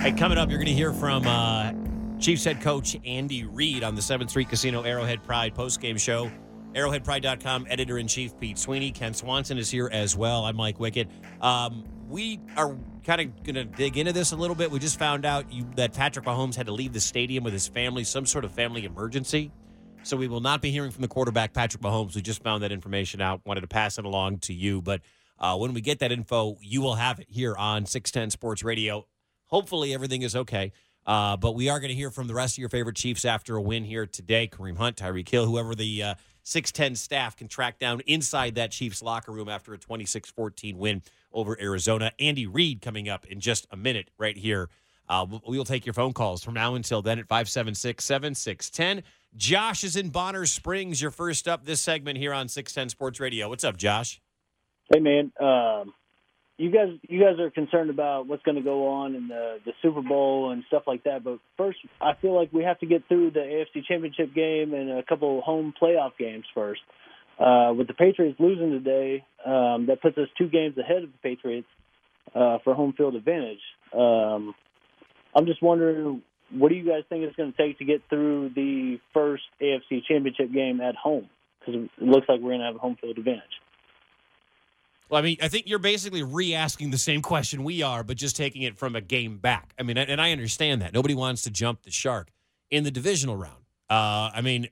[0.09, 1.71] Hey, coming up, you're going to hear from uh,
[2.19, 6.31] Chiefs head coach Andy Reid on the 7th Street Casino Arrowhead Pride postgame show.
[6.73, 8.91] ArrowheadPride.com editor in chief Pete Sweeney.
[8.91, 10.47] Kent Swanson is here as well.
[10.47, 11.09] I'm Mike Wickett.
[11.43, 14.71] Um, we are kind of going to dig into this a little bit.
[14.71, 17.69] We just found out you, that Patrick Mahomes had to leave the stadium with his
[17.69, 19.53] family, some sort of family emergency.
[20.05, 22.15] So we will not be hearing from the quarterback, Patrick Mahomes.
[22.15, 23.43] We just found that information out.
[23.45, 24.81] Wanted to pass it along to you.
[24.81, 25.03] But
[25.39, 29.05] uh, when we get that info, you will have it here on 610 Sports Radio.
[29.49, 30.73] Hopefully, everything is okay.
[31.07, 33.57] Uh, but we are going to hear from the rest of your favorite Chiefs after
[33.57, 34.47] a win here today.
[34.47, 39.03] Kareem Hunt, Tyreek Hill, whoever the uh, 610 staff can track down inside that Chiefs
[39.03, 42.13] locker room after a 26 14 win over Arizona.
[42.19, 44.69] Andy Reid coming up in just a minute right here.
[45.09, 49.03] Uh, we will take your phone calls from now until then at 576 7610.
[49.37, 51.01] Josh is in Bonner Springs.
[51.01, 53.49] Your first up this segment here on 610 Sports Radio.
[53.49, 54.21] What's up, Josh?
[54.93, 55.93] Hey man, um,
[56.59, 59.73] you guys you guys are concerned about what's going to go on in the the
[59.81, 61.23] Super Bowl and stuff like that.
[61.25, 64.91] But first, I feel like we have to get through the AFC Championship game and
[64.91, 66.81] a couple home playoff games first.
[67.39, 71.19] Uh, with the Patriots losing today, um, that puts us two games ahead of the
[71.23, 71.69] Patriots
[72.35, 73.61] uh, for home field advantage.
[73.97, 74.55] Um,
[75.37, 78.51] I'm just wondering, what do you guys think it's going to take to get through
[78.57, 81.29] the first AFC Championship game at home?
[81.61, 83.45] Because it looks like we're going to have a home field advantage.
[85.09, 88.37] Well, I mean, I think you're basically re-asking the same question we are, but just
[88.37, 89.73] taking it from a game back.
[89.79, 92.29] I mean, and I understand that nobody wants to jump the shark
[92.71, 93.65] in the divisional round.
[93.89, 94.69] Uh, I mean,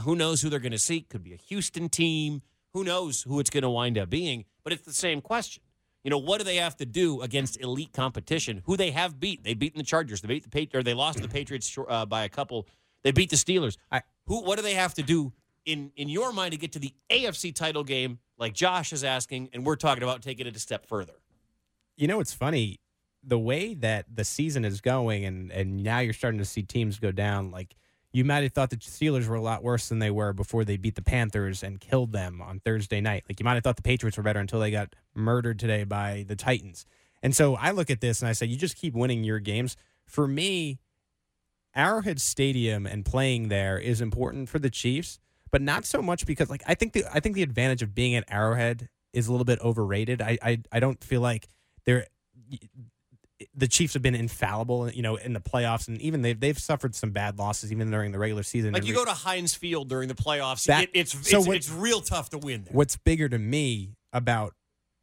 [0.00, 1.00] who knows who they're going to see?
[1.00, 2.42] Could be a Houston team.
[2.74, 4.44] Who knows who it's going to wind up being?
[4.62, 5.62] But it's the same question.
[6.04, 8.62] You know, what do they have to do against elite competition?
[8.66, 9.42] Who they have beat?
[9.42, 10.20] They've beaten the Chargers.
[10.20, 10.84] They beat the Patriots.
[10.84, 12.68] they lost to the Patriots uh, by a couple.
[13.02, 13.76] They beat the Steelers.
[13.90, 14.42] I, who?
[14.42, 15.32] What do they have to do
[15.68, 18.18] in in your mind to get to the AFC title game?
[18.38, 21.14] Like Josh is asking, and we're talking about taking it a step further.
[21.96, 22.80] You know, it's funny
[23.22, 26.98] the way that the season is going, and and now you're starting to see teams
[26.98, 27.50] go down.
[27.50, 27.76] Like
[28.12, 30.76] you might have thought the Steelers were a lot worse than they were before they
[30.76, 33.24] beat the Panthers and killed them on Thursday night.
[33.28, 36.24] Like you might have thought the Patriots were better until they got murdered today by
[36.26, 36.86] the Titans.
[37.22, 39.76] And so I look at this and I say, you just keep winning your games.
[40.06, 40.78] For me,
[41.74, 45.18] Arrowhead Stadium and playing there is important for the Chiefs,
[45.50, 48.14] but not so much because like I think the I think the advantage of being
[48.14, 50.20] at Arrowhead is a little bit overrated.
[50.22, 51.48] I I, I don't feel like
[51.84, 52.06] they're
[53.54, 56.94] the Chiefs have been infallible, you know, in the playoffs, and even they've they've suffered
[56.94, 58.72] some bad losses even during the regular season.
[58.72, 61.56] Like you go to Heinz Field during the playoffs, That- it, it's so it's, what-
[61.56, 62.72] it's real tough to win there.
[62.74, 64.54] What's bigger to me about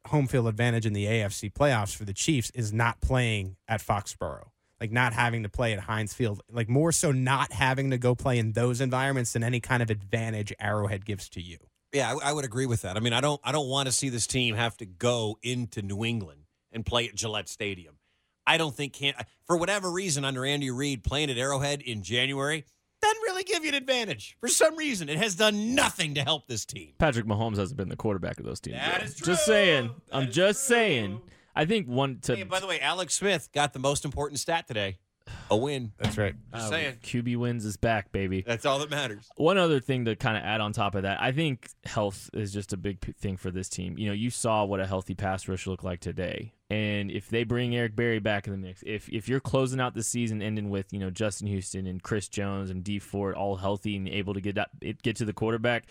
[0.08, 4.48] home field advantage in the AFC playoffs for the Chiefs is not playing at Foxborough.
[4.80, 6.42] Like not having to play at Heinz Field.
[6.50, 9.90] Like more so not having to go play in those environments than any kind of
[9.90, 11.58] advantage Arrowhead gives to you.
[11.92, 12.96] Yeah, I, I would agree with that.
[12.96, 15.80] I mean, I don't I don't want to see this team have to go into
[15.82, 17.96] New England and play at Gillette Stadium.
[18.46, 19.14] I don't think can
[19.46, 22.64] for whatever reason under Andy Reid playing at Arrowhead in January
[23.02, 24.36] doesn't really give you an advantage.
[24.40, 26.94] For some reason, it has done nothing to help this team.
[26.98, 28.76] Patrick Mahomes hasn't been the quarterback of those teams.
[28.76, 29.04] That though.
[29.04, 29.90] is Just saying.
[30.12, 31.20] I'm just saying.
[31.56, 34.68] I think one to Hey, by the way, Alex Smith got the most important stat
[34.68, 34.98] today.
[35.50, 35.92] A win.
[35.98, 36.34] That's right.
[36.54, 36.94] Just uh, saying.
[37.02, 38.44] QB wins is back, baby.
[38.46, 39.28] That's all that matters.
[39.36, 42.52] One other thing to kind of add on top of that, I think health is
[42.52, 43.98] just a big p- thing for this team.
[43.98, 47.42] You know, you saw what a healthy pass rush looked like today, and if they
[47.42, 50.70] bring Eric Berry back in the mix, if if you're closing out the season ending
[50.70, 54.34] with you know Justin Houston and Chris Jones and Dee Ford all healthy and able
[54.34, 55.86] to get up, it- get to the quarterback,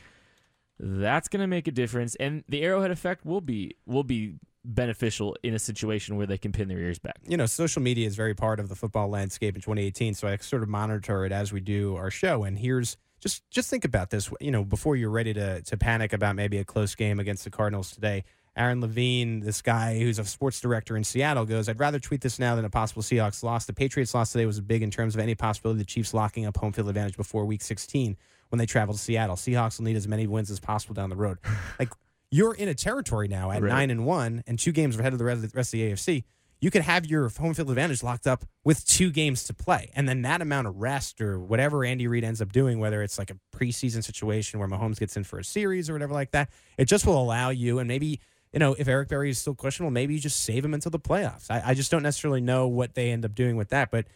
[0.80, 5.36] that's going to make a difference, and the Arrowhead effect will be will be beneficial
[5.44, 7.18] in a situation where they can pin their ears back.
[7.28, 10.14] you know, social media is very part of the football landscape in 2018.
[10.16, 12.44] So I sort of monitor it as we do our show.
[12.44, 14.30] And here's just just think about this.
[14.42, 17.50] You know, before you're ready to to panic about maybe a close game against the
[17.50, 18.24] Cardinals today.
[18.58, 22.40] Aaron Levine, this guy who's a sports director in Seattle, goes, I'd rather tweet this
[22.40, 23.66] now than a possible Seahawks loss.
[23.66, 26.46] The Patriots loss today was big in terms of any possibility of the Chiefs locking
[26.46, 28.16] up home field advantage before week 16
[28.48, 29.36] when they travel to Seattle.
[29.36, 31.38] Seahawks will need as many wins as possible down the road.
[31.80, 31.90] like,
[32.32, 33.70] you're in a territory now at Right.
[33.70, 35.92] nine and one and two games ahead of the rest of the, rest of the
[35.92, 36.24] AFC.
[36.62, 40.08] You could have your home field advantage locked up with two games to play, and
[40.10, 43.30] then that amount of rest or whatever Andy Reid ends up doing, whether it's like
[43.30, 46.86] a preseason situation where Mahomes gets in for a series or whatever like that, it
[46.86, 47.78] just will allow you.
[47.80, 48.20] And maybe
[48.54, 51.00] you know if Eric Berry is still questionable, maybe you just save him until the
[51.00, 51.52] playoffs.
[51.52, 54.08] I, I just don't necessarily know what they end up doing with that, but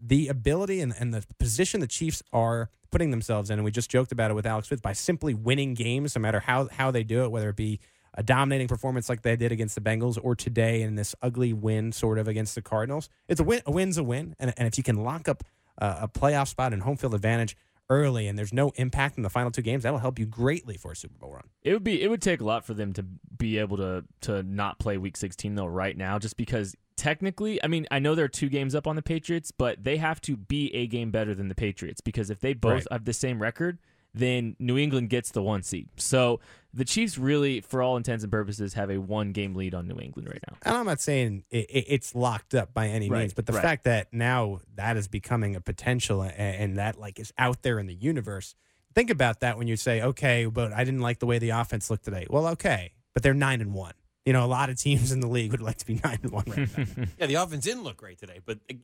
[0.00, 3.90] the ability and, and the position the Chiefs are putting themselves in, and we just
[3.90, 7.02] joked about it with Alex Smith, by simply winning games, no matter how, how they
[7.02, 7.80] do it, whether it be
[8.14, 11.90] a dominating performance like they did against the Bengals or today in this ugly win
[11.90, 13.08] sort of against the Cardinals.
[13.26, 13.62] It's a win.
[13.66, 14.36] A win's a win.
[14.38, 15.42] And, and if you can lock up
[15.76, 17.56] uh, a playoff spot and home field advantage
[17.90, 20.92] early and there's no impact in the final two games, that'll help you greatly for
[20.92, 21.44] a Super Bowl run.
[21.62, 23.02] It would be it would take a lot for them to
[23.36, 27.66] be able to to not play week 16 though right now just because technically I
[27.66, 30.36] mean I know there are two games up on the Patriots but they have to
[30.36, 32.86] be a game better than the Patriots because if they both Right.
[32.92, 33.78] have the same record
[34.14, 35.88] then New England gets the one seed.
[35.96, 36.40] So
[36.72, 39.98] the Chiefs really for all intents and purposes have a one game lead on New
[40.00, 40.56] England right now.
[40.62, 43.52] And I'm not saying it, it, it's locked up by any Right, means, but the
[43.52, 43.62] right.
[43.62, 47.78] fact that now that is becoming a potential and, and that like is out there
[47.78, 48.54] in the universe.
[48.94, 51.90] Think about that when you say, okay, but I didn't like the way the offense
[51.90, 52.26] looked today.
[52.30, 53.94] Well, okay, but they're nine and one.
[54.24, 56.30] You know, a lot of teams in the league would like to be nine and
[56.30, 57.04] one right now.
[57.18, 58.74] Yeah, the offense didn't look great today, but uh,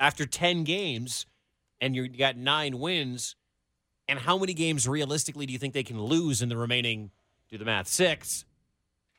[0.00, 1.26] after 10 games
[1.80, 3.36] and you got nine wins,
[4.08, 7.10] and how many games realistically do you think they can lose in the remaining,
[7.50, 8.44] do the math, six?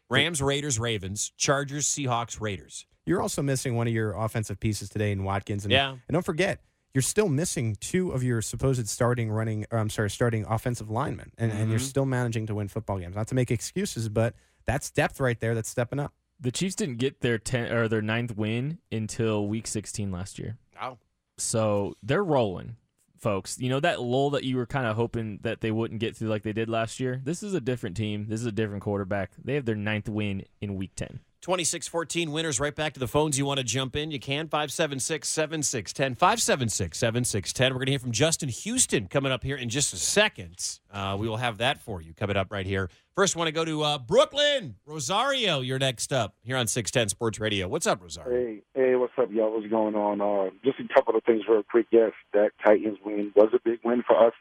[0.09, 2.85] Rams, Raiders, Ravens, Chargers, Seahawks, Raiders.
[3.05, 5.65] You're also missing one of your offensive pieces today in Watkins.
[5.65, 5.91] And, Yeah.
[5.91, 6.61] and don't forget,
[6.93, 11.31] you're still missing two of your supposed starting running, or I'm sorry, starting offensive linemen,
[11.37, 11.83] and, and you're Mhm.
[11.83, 13.15] still managing to win football games.
[13.15, 15.53] Not to make excuses, but that's depth right there.
[15.53, 16.13] That's stepping up.
[16.39, 20.57] The Chiefs didn't get their 10 or their ninth win until week 16 last year.
[20.75, 20.97] Wow.
[21.37, 22.77] So they're rolling,
[23.19, 23.59] folks.
[23.59, 26.29] You know that lull that you were kind of hoping that they wouldn't get through
[26.29, 27.21] like they did last year.
[27.23, 28.27] This is a different team.
[28.27, 29.31] This is a different quarterback.
[29.43, 31.19] They have their ninth win in week ten.
[31.41, 33.37] 2614 winners right back to the phones.
[33.37, 34.11] You want to jump in?
[34.11, 34.47] You can.
[34.47, 36.15] 576 7610.
[36.15, 37.73] 576 7610.
[37.73, 40.79] We're going to hear from Justin Houston coming up here in just a second.
[40.91, 42.89] Uh, we will have that for you coming up right here.
[43.15, 44.75] First, want to go to uh, Brooklyn.
[44.85, 47.69] Rosario, you're next up here on 610 Sports Radio.
[47.69, 48.31] What's up, Rosario?
[48.31, 49.53] Hey, hey, what's up, y'all?
[49.53, 50.19] What's going on?
[50.19, 51.87] Uh, just a couple of things real quick.
[51.91, 54.33] Yes, that Titans win was a big win for us.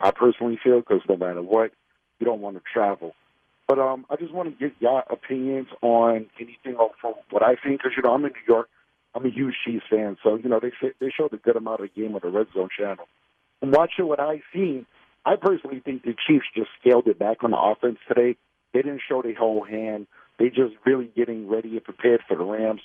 [0.00, 1.72] I personally feel because no matter what,
[2.20, 3.14] you don't want to travel.
[3.66, 7.80] But um, I just want to get y'all opinions on anything from what I think,
[7.82, 8.68] because you know I'm in New York.
[9.14, 11.88] I'm a huge Chiefs fan, so you know they they showed a good amount of
[11.94, 13.06] the game on the Red Zone channel.
[13.62, 14.86] And watching what I've seen,
[15.24, 18.36] I personally think the Chiefs just scaled it back on the offense today.
[18.74, 20.06] They didn't show their whole hand.
[20.38, 22.80] They just really getting ready and prepared for the Rams,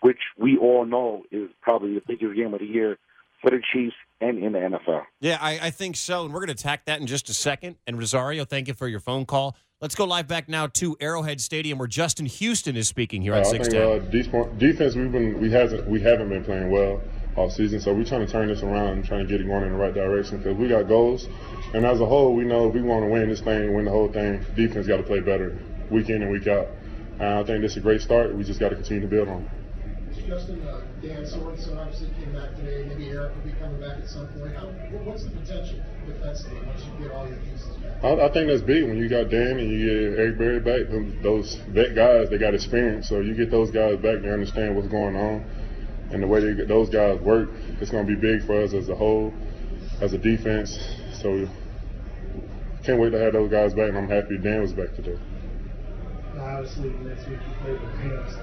[0.00, 2.96] which we all know is probably the biggest game of the year
[3.42, 5.02] for the Chiefs and in the NFL.
[5.20, 6.24] Yeah, I, I think so.
[6.24, 7.76] And we're going to attack that in just a second.
[7.86, 9.56] And Rosario, thank you for your phone call.
[9.82, 13.40] Let's go live back now to Arrowhead Stadium, where Justin Houston is speaking here on
[13.40, 17.00] Uh, I six think uh, defense we've been we hasn't we haven't been playing well
[17.34, 19.64] all season, so we're trying to turn this around and trying to get it going
[19.64, 21.28] in the right direction because we got goals,
[21.74, 23.90] and as a whole, we know if we want to win this thing, win the
[23.90, 24.46] whole thing.
[24.54, 25.58] Defense got to play better
[25.90, 26.68] week in and week out.
[27.18, 28.36] Uh, I think this is a great start.
[28.36, 29.42] We just got to continue to build on.
[29.42, 29.61] it.
[30.32, 32.86] Justin, uh, Dan Sorensen obviously came back today.
[32.88, 34.54] Maybe Eric will be coming back at some point.
[34.56, 34.64] How,
[35.04, 38.02] what's the potential defensively once you get all your pieces back?
[38.02, 40.88] I, I think that's big when you got Dan and you get Eric Berry back.
[40.88, 44.22] them- Those vet guys, they got experience, so you get those guys back.
[44.22, 45.44] They understand what's going on,
[46.10, 47.50] and the way they, those guys work,
[47.82, 49.34] it's going to be big for us as a whole,
[50.00, 50.78] as a defense.
[51.20, 51.46] So
[52.84, 55.18] can't wait to have those guys back, and I'm happy Dan was back today.
[56.40, 58.34] Obviously, next week you play the Rams.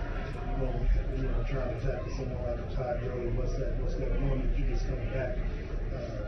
[0.62, 0.74] Well,
[1.20, 3.28] you know, trying to tackle someone like a Todd Gurley.
[3.36, 3.76] What's that?
[3.82, 5.38] What's that moment you just coming back?
[5.94, 6.20] Uh?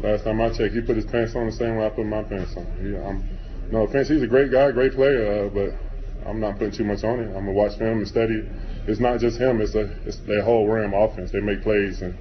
[0.00, 2.22] Last time I checked, he put his pants on the same way I put my
[2.22, 2.66] pants on.
[2.80, 3.26] He, I'm,
[3.72, 5.74] no offense, he's a great guy, great player, uh, but
[6.28, 7.26] I'm not putting too much on it.
[7.28, 8.46] I'm gonna watch film and study.
[8.86, 11.32] It's not just him; it's a it's their whole Ram offense.
[11.32, 12.16] They make plays and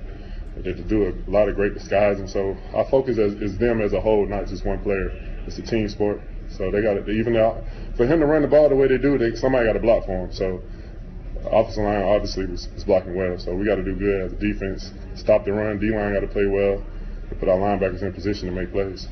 [0.58, 2.28] they do a lot of great disguising.
[2.28, 5.12] So our focus is, is them as a whole, not just one player.
[5.46, 6.22] It's a team sport.
[6.56, 7.64] So they got to even out
[7.96, 9.18] for him to run the ball the way they do.
[9.18, 10.32] They, somebody got to block for him.
[10.32, 10.62] So
[11.46, 13.38] offensive line obviously was, was blocking well.
[13.38, 14.92] So we got to do good as a defense.
[15.16, 15.80] Stop the run.
[15.80, 16.84] D line got to play well.
[17.30, 19.08] To put our linebackers in position to make plays.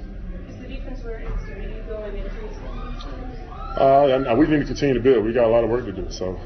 [0.48, 4.60] Is the defense where it needs to be going into Uh, and and we need
[4.60, 5.26] to continue to build.
[5.26, 6.12] We got a lot of work to do.
[6.12, 6.40] So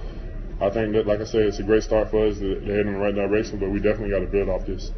[0.62, 2.40] I think that, like I said, it's a great start for us.
[2.40, 4.92] They're heading in the right direction, but we definitely got to build off this.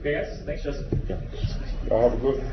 [0.00, 0.42] Okay, guys.
[0.44, 1.02] Thanks, Justin.
[1.88, 2.52] Y'all have a good one.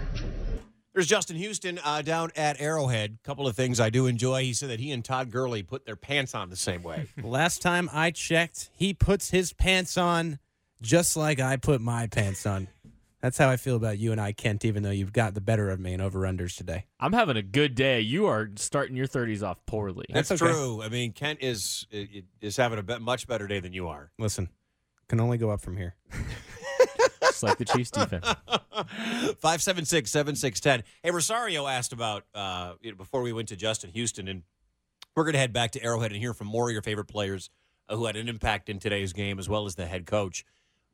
[0.95, 3.17] There's Justin Houston uh, down at Arrowhead.
[3.21, 4.43] A Couple of things I do enjoy.
[4.43, 7.07] He said that he and Todd Gurley put their pants on the same way.
[7.21, 10.39] Last time I checked, he puts his pants on
[10.81, 12.69] just like I put my pants on.
[13.19, 15.69] That's how I feel about you and I, Kent, even though you've got the better
[15.69, 16.85] of me in over unders today.
[16.97, 17.99] I'm having a good day.
[17.99, 20.05] You are starting your 30s off poorly.
[20.13, 20.81] That's true.
[20.81, 21.87] I mean, Kent is
[22.39, 24.11] is having a much better day than you are.
[24.17, 24.47] Listen,
[25.09, 25.95] can only go up from here.
[27.21, 28.25] Just like the Chiefs defense.
[28.75, 30.83] 576 7610.
[31.03, 34.43] Hey, Rosario asked about, uh, before we went to Justin Houston, and
[35.15, 37.49] we're going to head back to Arrowhead and hear from more of your favorite players
[37.87, 40.45] uh, who had an impact in today's game, as well as the head coach.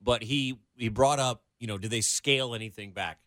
[0.02, 3.20] But he he brought up, you know, did they scale anything back?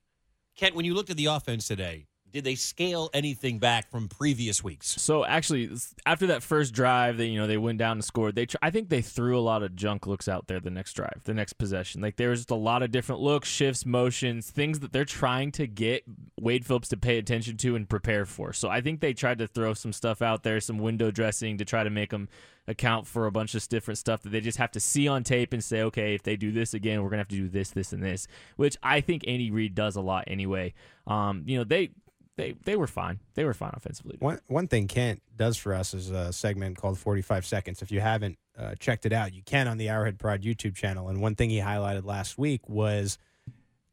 [0.57, 4.63] Kent, when you looked at the offense today, did they scale anything back from previous
[4.63, 5.01] weeks?
[5.01, 5.71] So actually,
[6.05, 8.35] after that first drive, they you know they went down and scored.
[8.35, 10.95] They tr- I think they threw a lot of junk looks out there the next
[10.95, 12.03] drive, the next possession.
[12.03, 15.53] Like there was just a lot of different looks, shifts, motions, things that they're trying
[15.53, 16.03] to get
[16.39, 18.53] Wade Phillips to pay attention to and prepare for.
[18.53, 21.65] So I think they tried to throw some stuff out there, some window dressing to
[21.65, 22.29] try to make them
[22.67, 25.53] account for a bunch of different stuff that they just have to see on tape
[25.53, 27.93] and say, okay, if they do this again, we're gonna have to do this, this,
[27.93, 28.27] and this.
[28.57, 30.75] Which I think Andy Reid does a lot anyway.
[31.07, 31.91] Um, you know they.
[32.37, 33.21] They, they were fine.
[33.35, 34.17] They were fine offensively.
[34.19, 37.81] One one thing Kent does for us is a segment called 45 Seconds.
[37.81, 41.09] If you haven't uh, checked it out, you can on the Arrowhead Pride YouTube channel.
[41.09, 43.19] And one thing he highlighted last week was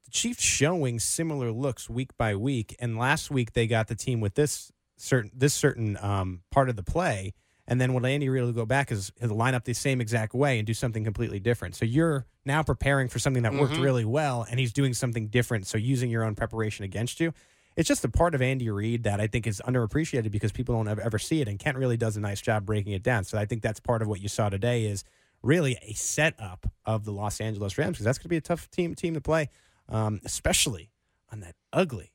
[0.05, 2.75] the Chiefs showing similar looks week by week.
[2.79, 6.75] And last week they got the team with this certain this certain um, part of
[6.75, 7.33] the play.
[7.67, 10.33] And then what Andy Reid will go back is he'll line up the same exact
[10.33, 11.75] way and do something completely different.
[11.75, 13.83] So you're now preparing for something that worked Mhm.
[13.83, 15.67] really well, and he's doing something different.
[15.67, 17.33] So using your own preparation against you
[17.75, 20.87] it's just a part of Andy Reid that I think is underappreciated because people don't
[20.87, 23.23] ever, ever see it, and Kent really does a nice job breaking it down.
[23.23, 25.03] So I think that's part of what you saw today is
[25.41, 28.69] really a setup of the Los Angeles Rams because that's going to be a tough
[28.71, 29.49] team team to play,
[29.89, 30.91] um, especially
[31.31, 32.11] on that ugly,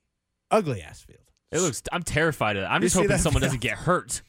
[0.50, 1.20] ugly ass field.
[1.52, 1.82] It looks.
[1.92, 2.66] I'm terrified of it.
[2.66, 3.48] I'm You just hoping that someone field?
[3.50, 4.22] doesn't get hurt.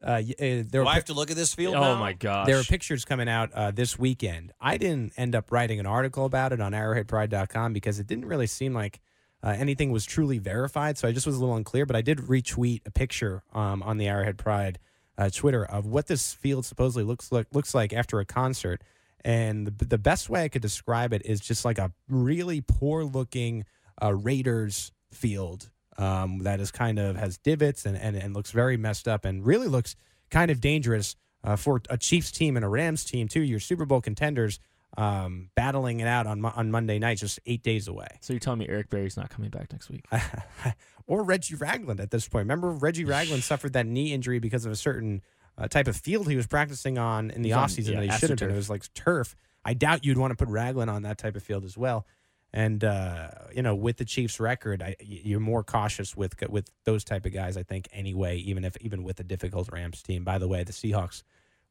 [0.00, 1.98] Uh, uh, there Do I have pic- to look at this field Oh now?
[1.98, 2.46] my gosh.
[2.46, 4.52] There are pictures coming out uh, this weekend.
[4.60, 8.46] I didn't end up writing an article about it on arrowheadpride.com because it didn't really
[8.46, 9.00] seem like
[9.42, 10.98] uh, anything was truly verified.
[10.98, 13.98] So I just was a little unclear, but I did retweet a picture um, on
[13.98, 14.78] the Arrowhead Pride
[15.16, 18.82] uh, Twitter of what this field supposedly looks like looks like after a concert.
[19.24, 23.04] And the, the best way I could describe it is just like a really poor
[23.04, 23.64] looking
[24.00, 28.76] uh, Raiders field um, that is kind of has divots and, and, and looks very
[28.76, 29.96] messed up and really looks
[30.30, 33.42] kind of dangerous uh, for a Chiefs team and a Rams team, too.
[33.42, 34.60] Your Super Bowl contenders
[34.96, 38.08] um, battling it out on on Monday night, just eight days away.
[38.20, 40.04] So you're telling me Eric Berry's not coming back next week?
[41.06, 42.42] or Reggie Ragland at this point.
[42.42, 45.22] Remember, Reggie Ragland suffered that knee injury because of a certain
[45.56, 48.30] uh, type of field he was practicing on in the offseason yeah, that he should
[48.30, 48.50] have been.
[48.50, 49.36] It was like turf.
[49.64, 52.06] I doubt you'd want to put Ragland on that type of field as well.
[52.52, 57.04] And uh, you know, with the Chiefs' record, I, you're more cautious with with those
[57.04, 57.56] type of guys.
[57.56, 60.24] I think anyway, even if even with a difficult Rams team.
[60.24, 61.22] By the way, the Seahawks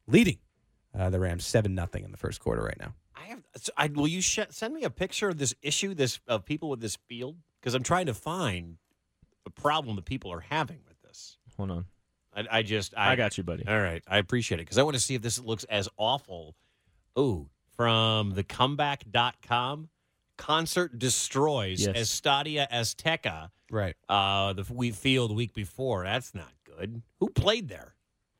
[0.06, 0.38] leading
[0.96, 2.94] uh, the Rams seven nothing in the first quarter right now.
[3.20, 3.42] I have.
[3.56, 6.68] So I, will you sh- send me a picture of this issue, this of people
[6.70, 7.36] with this field?
[7.60, 8.76] Because I'm trying to find
[9.44, 11.36] the problem that people are having with this.
[11.56, 11.84] Hold on.
[12.34, 12.94] I, I just.
[12.96, 13.66] I got you, buddy.
[13.66, 16.54] All right, I appreciate it because I want to see if this looks as awful.
[17.18, 19.88] Ooh, from the comeback.com.
[20.36, 21.96] Concert destroys Yes.
[21.96, 23.50] Estadio Azteca.
[23.72, 23.96] Right.
[24.08, 26.04] Uh, the we field week before.
[26.04, 27.02] That's not good.
[27.18, 27.94] Who played there?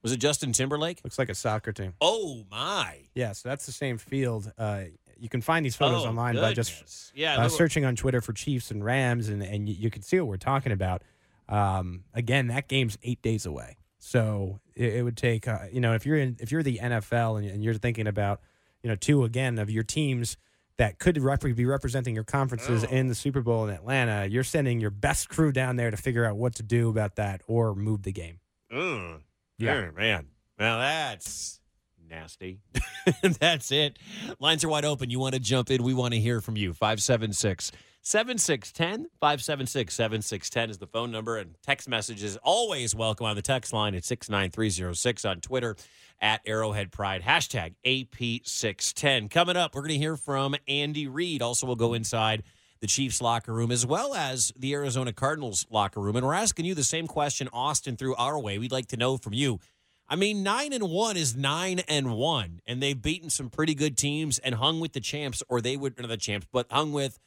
[0.08, 1.00] Was it Justin Timberlake?
[1.04, 1.92] Looks like a soccer team.
[2.00, 3.00] Oh my!
[3.14, 4.50] Yeah, so that's the same field.
[4.56, 4.84] Uh,
[5.20, 8.32] you can find these photos Oh, online by just Yeah, uh, searching on Twitter for
[8.32, 11.02] Chiefs and Rams, and, and you, you can see what we're talking about.
[11.48, 15.94] Um, again, that game's eight days away, so it, it would take uh, you know
[15.94, 18.40] if you're in if you're the NFL and, and you're thinking about
[18.82, 20.36] you know two again of your teams
[20.76, 22.88] that could rep- be representing your conferences Oh.
[22.94, 26.24] in the Super Bowl in Atlanta, you're sending your best crew down there to figure
[26.24, 28.38] out what to do about that or move the game.
[28.72, 29.20] Ugh.
[29.58, 29.88] Yeah.
[29.88, 30.26] Oh, man.
[30.58, 31.60] Well, that's
[32.08, 32.60] nasty.
[33.40, 33.98] that's it.
[34.40, 35.10] Lines are wide open.
[35.10, 35.82] You want to jump in?
[35.82, 36.72] We want to hear from you.
[36.72, 39.10] 576 7610.
[39.20, 43.94] 576 7610 is the phone number, and text messages always welcome on the text line
[43.94, 45.76] at 69306 on Twitter
[46.20, 47.22] at Arrowhead Pride.
[47.22, 49.30] Hashtag AP610.
[49.30, 51.42] Coming up, we're going to hear from Andy Reid.
[51.42, 52.44] Also, we'll go inside
[52.80, 56.16] the Chiefs locker room as well as the Arizona Cardinals locker room.
[56.16, 58.58] And we're asking you the same question Austin threw our way.
[58.58, 59.60] We'd like to know from you.
[60.08, 63.98] I mean, nine and one is nine and one, and they've beaten some pretty good
[63.98, 67.18] teams and hung with the champs, or they would not the champs, but hung with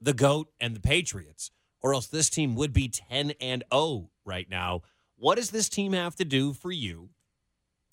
[0.00, 4.48] the GOAT and the Patriots, or else this team would be 10 and 0 right
[4.50, 4.82] now.
[5.16, 7.08] What does this team have to do for you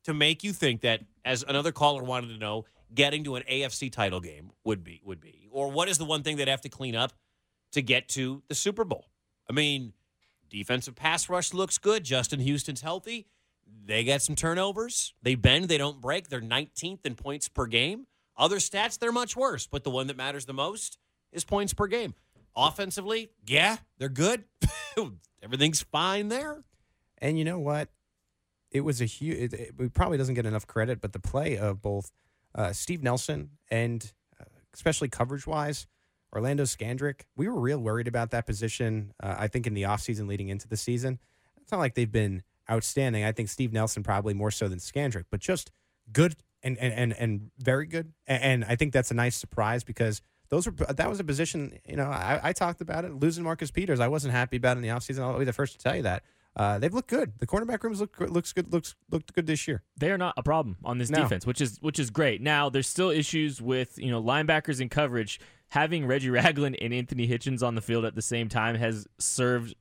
[0.04, 3.92] to make you think that, as another caller wanted to know, getting to an AFC
[3.92, 5.45] title game would be would be?
[5.56, 7.14] Or what is the one thing they'd have to clean up
[7.72, 9.06] to get to the Super Bowl?
[9.50, 9.94] I mean,
[10.50, 12.04] defensive pass rush looks good.
[12.04, 13.28] Justin Houston's healthy.
[13.86, 15.14] They got some turnovers.
[15.24, 16.28] They bend, they don't break.
[16.28, 18.06] They're 19th in points per game.
[18.36, 20.98] Other stats, they're much worse, but the one that matters the most
[21.32, 22.16] is points per game.
[22.54, 24.44] Offensively, yeah, they're good.
[25.42, 26.66] Everything's fine there.
[27.20, 27.88] And you know what?
[28.72, 29.54] It was a huge.
[29.54, 32.12] It, it, probably doesn't get enough credit, but the play of both
[32.54, 34.12] uh, Steve Nelson and
[34.76, 35.88] especially coverage wise,
[36.34, 39.14] Orlando Scandrick, we were real worried about that position.
[39.22, 41.20] Uh, I think in the offseason leading into the season,
[41.62, 43.24] it's not like they've been outstanding.
[43.24, 45.72] I think Steve Nelson probably more so than Scandrick, but just
[46.12, 48.14] good and and and, and very good.
[48.28, 51.80] And, and I think that's a nice surprise because those were that was a position.
[51.88, 54.00] You know, I, I talked about it losing Marcus Peters.
[54.00, 55.22] I wasn't happy about in the offseason.
[55.22, 56.24] I'll be the first to tell you that.
[56.56, 57.34] Uh, they've looked good.
[57.40, 58.72] The cornerback rooms look looks good.
[58.72, 59.84] Looks looked good this year.
[59.98, 61.24] They are not a problem on this No.
[61.24, 62.42] defense, which is which is great.
[62.42, 65.40] Now there's still issues with you know linebackers in coverage.
[65.70, 69.76] Having Reggie Ragland and Anthony Hitchens on the field at the same time has served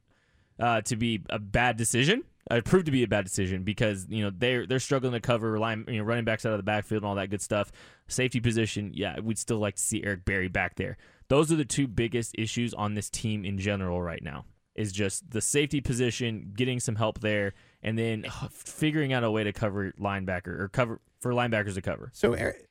[0.58, 2.24] uh, to be a bad decision.
[2.50, 5.20] Uh, It proved to be a bad decision because you know they're they're struggling to
[5.20, 7.70] cover line, you know, running backs out of the backfield and all that good stuff.
[8.08, 10.96] Safety position, yeah, we'd still like to see Eric Berry back there.
[11.28, 14.44] Those are the two biggest issues on this team in general right now.
[14.74, 19.44] Is just the safety position, getting some help there, and then figuring out a way
[19.44, 22.10] to cover linebacker or cover for linebackers to cover.
[22.12, 22.68] So Eric,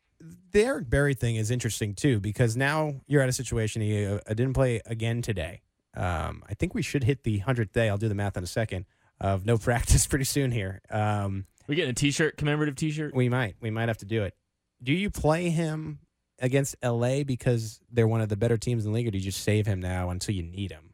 [0.51, 3.81] the Eric Berry thing is interesting too because now you're at a situation.
[3.81, 5.61] He uh, didn't play again today.
[5.95, 7.89] Um, I think we should hit the hundredth day.
[7.89, 8.85] I'll do the math in a second
[9.19, 10.81] of no practice pretty soon here.
[10.89, 13.15] Um, we getting a T-shirt, commemorative T-shirt.
[13.15, 13.55] We might.
[13.61, 14.35] We might have to do it.
[14.81, 15.99] Do you play him
[16.39, 19.23] against LA because they're one of the better teams in the league, or do you
[19.23, 20.92] just save him now until you need him?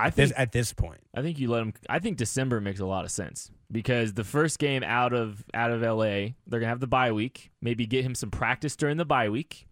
[0.00, 1.00] I At this- think at this point.
[1.14, 1.74] I think you let them.
[1.88, 5.70] I think December makes a lot of sense because the first game out of out
[5.70, 7.50] of LA, they're gonna have the bye week.
[7.60, 9.66] Maybe get him some practice during the bye week.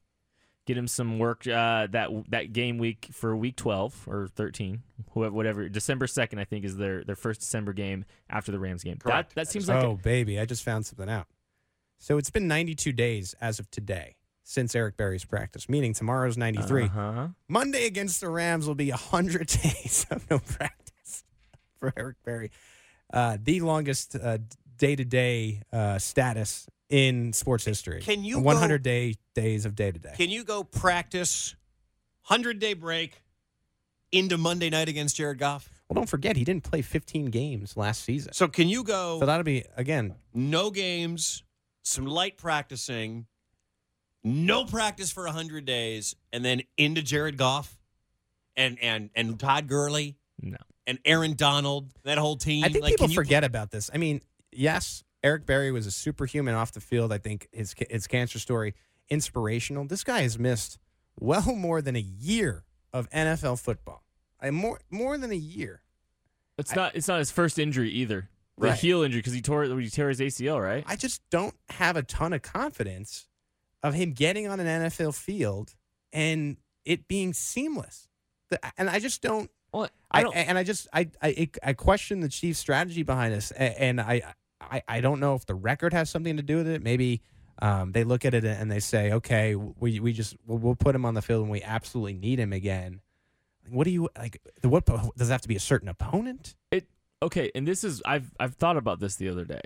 [0.67, 5.35] Get him some work uh, that that game week for week twelve or thirteen, whoever,
[5.35, 5.67] whatever.
[5.71, 8.99] December second, I think, is their their first December game after the Rams game.
[9.07, 11.27] That that seems like oh baby, I just found something out.
[12.01, 14.17] So it's been 92 days as of today
[14.49, 16.85] since Eric Berry's practice, meaning tomorrow's 93.
[16.85, 17.29] Uh-huh.
[17.49, 21.25] Monday against the Rams will be 100 days of no practice
[21.79, 22.51] for Eric Berry.
[23.13, 24.17] Uh, the longest
[24.79, 25.61] day to day
[25.99, 28.01] status in sports history.
[28.01, 30.15] Can you 100 day days of day to day?
[30.17, 31.55] Can you go practice
[32.29, 33.23] 100 day break
[34.13, 35.69] into Monday night against Jared Goff?
[35.89, 38.33] Well, don't forget he didn't play 15 games last season.
[38.33, 41.43] So can you go So that'll be again no games,
[41.83, 43.27] some light practicing,
[44.25, 47.79] no practice for 100 days and then into Jared Goff
[48.57, 50.17] and and and Todd Gurley?
[50.41, 50.57] No.
[50.87, 52.65] And Aaron Donald, that whole team.
[52.65, 53.91] I think Like, people can you forget about this.
[53.93, 57.13] I mean, yes, Eric Berry was a superhuman off the field.
[57.13, 58.75] I think his his cancer story
[59.09, 59.85] inspirational.
[59.87, 60.79] This guy has missed
[61.19, 64.05] well more than a year of NFL football.
[64.41, 65.83] I more more than a year.
[66.57, 66.97] It's not.
[66.97, 68.29] It's not his first injury either.
[68.57, 68.79] The Right.
[68.79, 70.83] heel injury because he tore he tore his ACL, right?
[70.87, 73.28] I just don't have a ton of confidence
[73.83, 75.75] of him getting on an NFL field
[76.13, 78.09] and it being seamless.
[78.77, 79.51] And I just don't.
[79.73, 83.35] Well, I, I don't- and I just I I, I question the Chiefs' strategy behind
[83.35, 84.23] this, and I,
[84.61, 86.83] I I don't know if the record has something to do with it.
[86.83, 87.21] Maybe
[87.61, 90.95] um, they look at it and they say, okay, we we just we'll, we'll put
[90.95, 93.01] him on the field when we absolutely need him again.
[93.69, 94.41] What do you like?
[94.63, 96.55] The what does it have to be a certain opponent?
[96.71, 96.89] It
[97.23, 99.61] okay, and this is I've I've thought about this the other day.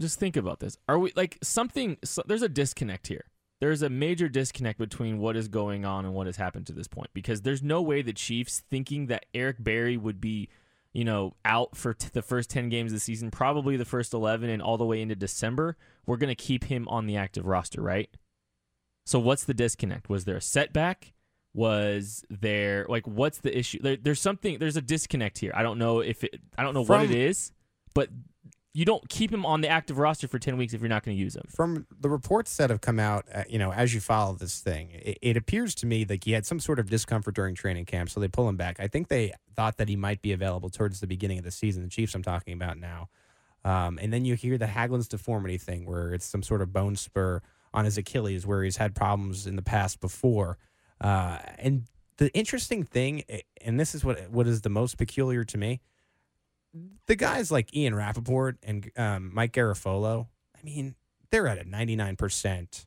[0.00, 0.78] Just think about this.
[0.88, 1.96] Are we like something?
[2.04, 3.24] So, there's a disconnect here.
[3.60, 6.88] There's a major disconnect between what is going on and what has happened to this
[6.88, 10.48] point because there's no way the Chiefs thinking that Eric Berry would be,
[10.94, 14.14] you know, out for t- the first 10 games of the season, probably the first
[14.14, 17.46] 11 and all the way into December, we're going to keep him on the active
[17.46, 18.08] roster, right?
[19.04, 20.08] So what's the disconnect?
[20.08, 21.12] Was there a setback?
[21.52, 23.80] Was there like what's the issue?
[23.82, 24.58] There, there's something.
[24.58, 25.52] There's a disconnect here.
[25.54, 26.40] I don't know if it.
[26.56, 27.50] I don't know what it is,
[27.92, 28.08] but
[28.72, 31.16] you don't keep him on the active roster for ten weeks if you're not going
[31.16, 31.44] to use him.
[31.48, 34.90] From the reports that have come out, uh, you know, as you follow this thing,
[34.92, 38.10] it, it appears to me like he had some sort of discomfort during training camp,
[38.10, 38.78] so they pull him back.
[38.78, 41.82] I think they thought that he might be available towards the beginning of the season.
[41.82, 43.08] The Chiefs I'm talking about now,
[43.64, 46.94] um, and then you hear the Haglund's deformity thing, where it's some sort of bone
[46.94, 47.42] spur
[47.74, 50.58] on his Achilles, where he's had problems in the past before.
[51.00, 51.84] Uh, and
[52.18, 53.24] the interesting thing,
[53.62, 55.80] and this is what what is the most peculiar to me,
[57.06, 60.94] the guys like Ian Rapoport and um, Mike Garafolo, I mean,
[61.30, 62.86] they're at a 99%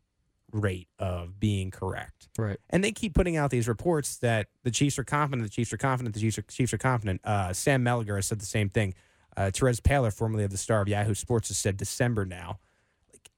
[0.51, 2.29] rate of being correct.
[2.37, 2.57] Right.
[2.69, 5.77] And they keep putting out these reports that the Chiefs are confident, the Chiefs are
[5.77, 7.21] confident, the Chiefs are, Chiefs are confident.
[7.23, 8.93] Uh, Sam Mellinger has said the same thing.
[9.35, 12.59] Uh, Terez Paylor, formerly of the Star of Yahoo Sports, has said December now.
[13.11, 13.31] Like,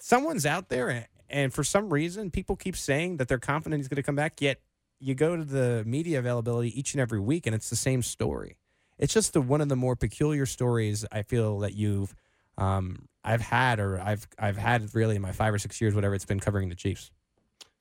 [0.00, 3.88] someone's out there, and, and for some reason, people keep saying that they're confident he's
[3.88, 4.60] going to come back, yet
[4.98, 8.56] you go to the media availability each and every week, and it's the same story.
[8.98, 12.14] It's just the, one of the more peculiar stories I feel that you've
[12.58, 16.14] um, I've had or I've I've had really in my five or six years, whatever
[16.14, 17.10] it's been covering the Chiefs.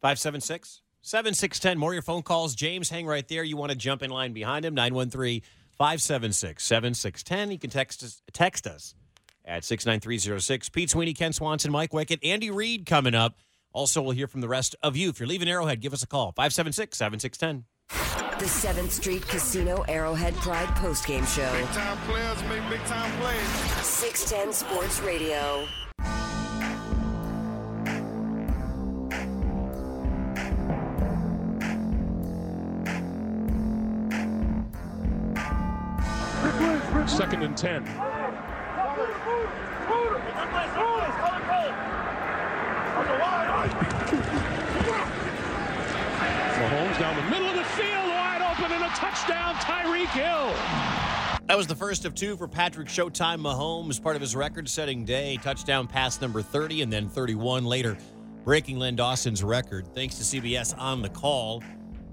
[0.02, 1.78] 576 7610.
[1.78, 2.56] More of your phone calls.
[2.56, 3.44] James, hang right there.
[3.44, 4.74] You want to jump in line behind him?
[4.74, 5.42] 913
[5.78, 7.52] 576 7610.
[7.52, 8.96] You can text us, text us
[9.46, 10.70] at 69306.
[10.70, 13.38] Pete Sweeney, Kent Swanson, Mike Wickett, Andy Reid coming up.
[13.72, 15.10] Also, we'll hear from the rest of you.
[15.10, 18.25] If you're leaving Arrowhead, give us a call 576 7610.
[18.38, 21.50] The 7th Street Casino Arrowhead Pride postgame show.
[21.54, 23.40] Big time players make big time plays.
[23.86, 25.66] 610 Sports Radio.
[37.08, 37.86] Second and 10.
[46.56, 48.15] Mahomes down the middle of the field, wide
[48.58, 50.54] open, and a touchdown, Tyreek Hill.
[51.48, 55.06] That was the first of two for Patrick Showtime Mahomes, part of his record setting
[55.06, 55.38] day.
[55.44, 57.98] Touchdown pass number 30 and then 31 later,
[58.44, 59.88] breaking Len Dawson's record.
[59.94, 61.64] Thanks to CBS on the call.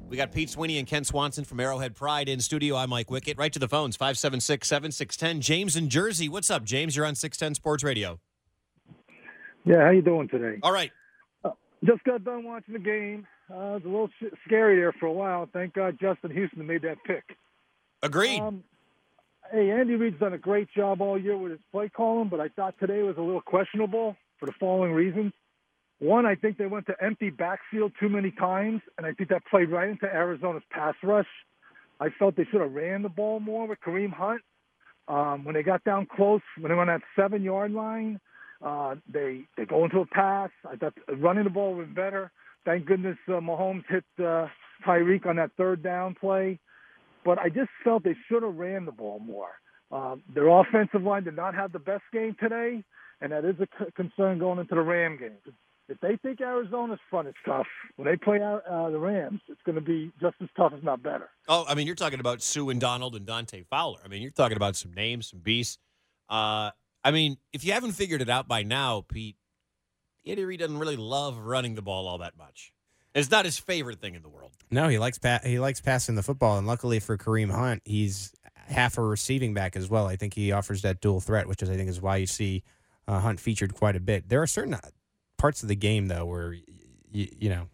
[0.09, 2.77] We got Pete Sweeney and Kent Swanson from Arrowhead Pride in studio.
[2.77, 3.39] I'm Mike Wickett.
[3.39, 5.41] Right to the phones, 576 7610.
[5.41, 6.29] James in Jersey.
[6.29, 6.95] What's up, James?
[6.95, 8.21] You're on 610 Sports Radio.
[9.65, 10.59] Yeah, how you doing today?
[10.63, 10.91] All right.
[11.45, 11.51] Uh,
[11.85, 13.27] just got done watching the game.
[13.51, 14.11] Uh, it was a little
[14.47, 15.49] scary there for a while.
[15.53, 17.25] Thank God Justin Houston made that pick.
[18.03, 18.41] Agreed.
[18.41, 18.65] Um,
[19.51, 22.49] hey, Andy Reid's done a great job all year with his play calling, but I
[22.49, 25.33] thought today was a little questionable for the following reasons.
[25.99, 29.43] One, I think they went to empty backfield too many times, and I think that
[29.49, 31.29] played right into Arizona's pass rush.
[32.01, 34.43] I felt they should have ran the ball more with Kareem Hunt.
[35.07, 38.19] Um, when they got down close, when they were on that seven yard line,
[38.65, 40.51] uh, they they go into a pass.
[40.69, 42.33] I thought running the ball was better.
[42.65, 44.47] Thank goodness uh, Mahomes hit uh,
[44.87, 46.59] Tyreek on that third down play.
[47.25, 49.51] But I just felt they should have ran the ball more.
[49.93, 52.83] Uh, their offensive line did not have the best game today,
[53.21, 55.37] and that is a c- concern going into the Ram game.
[55.89, 59.61] if they think Arizona's front is tough, when they play out uh, the Rams, it's
[59.67, 61.29] going to be just as tough, if not better.
[61.49, 64.01] Oh, I mean, you're talking about Suh and Donald and Dante Fowler.
[64.05, 65.79] I mean, you're talking about some names, some beasts.
[66.29, 66.71] Uh,
[67.05, 69.37] I mean, if you haven't figured it out by now, Pete,
[70.27, 72.73] Andy Reid doesn't really love running the ball all that much.
[73.15, 74.53] It's not his favorite thing in the world.
[74.71, 78.33] No, he likes pa- he likes passing the football, and luckily for Kareem Hunt, he's
[78.55, 80.07] half a receiving back as well.
[80.07, 82.63] I think he offers that dual threat, which is I think is why you see
[83.07, 84.29] uh, Hunt featured quite a bit.
[84.29, 84.81] There are certain uh,
[85.37, 87.67] parts of the game though where you, you know,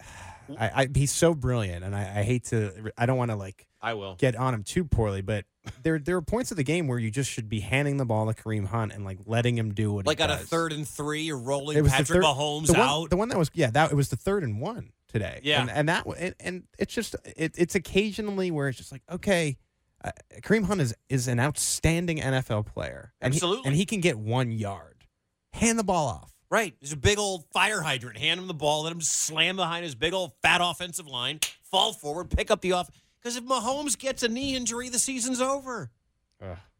[0.58, 3.65] I, I he's so brilliant, and I, I hate to I don't want to like
[3.80, 5.44] I will get on him too poorly, but
[5.82, 8.32] there there are points of the game where you just should be handing the ball
[8.32, 11.22] to Kareem Hunt and like letting him do what Like on a third and three,
[11.22, 13.10] you're rolling It was the Patrick third- Mahomes the one, out.
[13.10, 15.40] The one that was yeah, that it was the third and one today.
[15.42, 15.60] Yeah.
[15.62, 19.56] and, and that and, and it's just it, it's occasionally where it's just like okay,
[20.04, 20.10] uh,
[20.40, 23.62] Kareem Hunt is is an outstanding NFL player, and Absolutely.
[23.62, 25.04] he, and he can get one yard.
[25.52, 26.32] Hand the ball off.
[26.50, 26.74] Right.
[26.80, 28.18] There's a big old fire hydrant.
[28.18, 28.84] Hand him the ball.
[28.84, 31.40] Let him slam behind his big old fat offensive line.
[31.70, 32.30] Fall forward.
[32.30, 32.88] Pick up the off.
[33.26, 35.90] Because if Mahomes gets a knee injury, the season's over.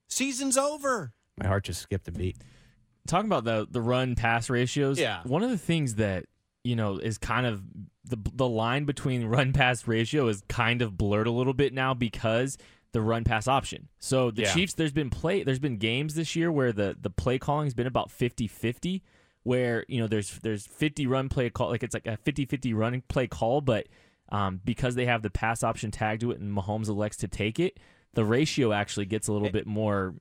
[0.06, 1.12] Season's over.
[1.42, 2.36] My heart just skipped a beat.
[3.08, 4.96] talking about the the run pass ratios.
[4.96, 5.22] Yeah.
[5.24, 6.26] One of the things that
[6.62, 7.64] you know is kind of
[8.04, 11.94] the the line between run pass ratio is kind of blurred a little bit now
[11.94, 12.56] because
[12.92, 13.88] the run pass option.
[13.98, 14.54] So the Yeah.
[14.54, 17.88] Chiefs there's been play there's been games this year where the the play calling's been
[17.88, 19.02] about 50-50
[19.42, 23.02] where you know there's there's 50 run play call like it's like a 50-50 running
[23.08, 23.88] play call but
[24.30, 27.58] um, because they have the pass option tagged to it and Mahomes elects to take
[27.60, 27.78] it,
[28.14, 30.14] the ratio actually gets a little bit more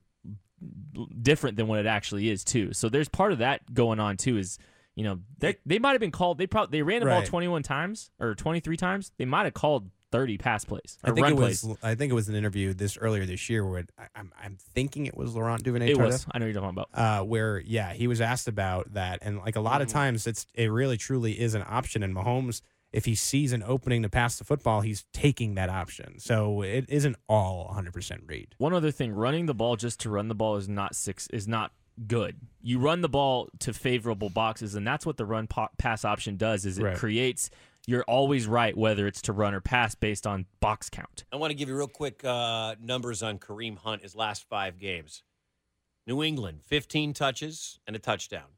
[1.20, 2.72] different than what it actually is too.
[2.72, 4.38] So there's part of that going on too.
[4.38, 4.58] Is
[4.94, 6.38] you know they they might have been called.
[6.38, 9.12] They probably they ran the ball 21 times or 23 times.
[9.18, 11.60] They might have called 30 pass plays I think run it was.
[11.62, 11.76] plays.
[11.82, 15.06] I think it was an interview this earlier this year where I, I'm I'm thinking
[15.06, 15.90] it was Laurent Duvernay.
[15.90, 16.26] It was.
[16.32, 16.88] I know you're talking about.
[16.94, 19.82] uh, where yeah, he was asked about that, and like a lot Mm-hmm.
[19.82, 22.02] of times, it's it really truly is an option.
[22.02, 22.62] And Mahomes,
[22.96, 26.18] if he sees an opening to pass the football, he's taking that option.
[26.18, 28.54] So it isn't all 100 percent read.
[28.58, 31.46] One other thing, running the ball just to run the ball is not six is
[31.46, 31.72] not
[32.08, 32.36] good.
[32.62, 36.36] You run the ball to favorable boxes, and that's what the run po- pass option
[36.36, 36.64] does.
[36.66, 36.96] Is it Right.
[36.96, 37.50] creates
[37.88, 41.24] you're always right whether it's to run or pass based on box count.
[41.32, 44.78] I want to give you real quick uh, numbers on Kareem Hunt, his last five
[44.80, 45.22] games.
[46.06, 48.48] New England, 15 touches and a touchdown.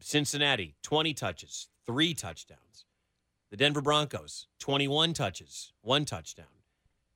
[0.00, 2.84] Cincinnati, 20 touches, three touchdowns.
[3.50, 6.46] The Denver Broncos, 21 touches, one touchdown.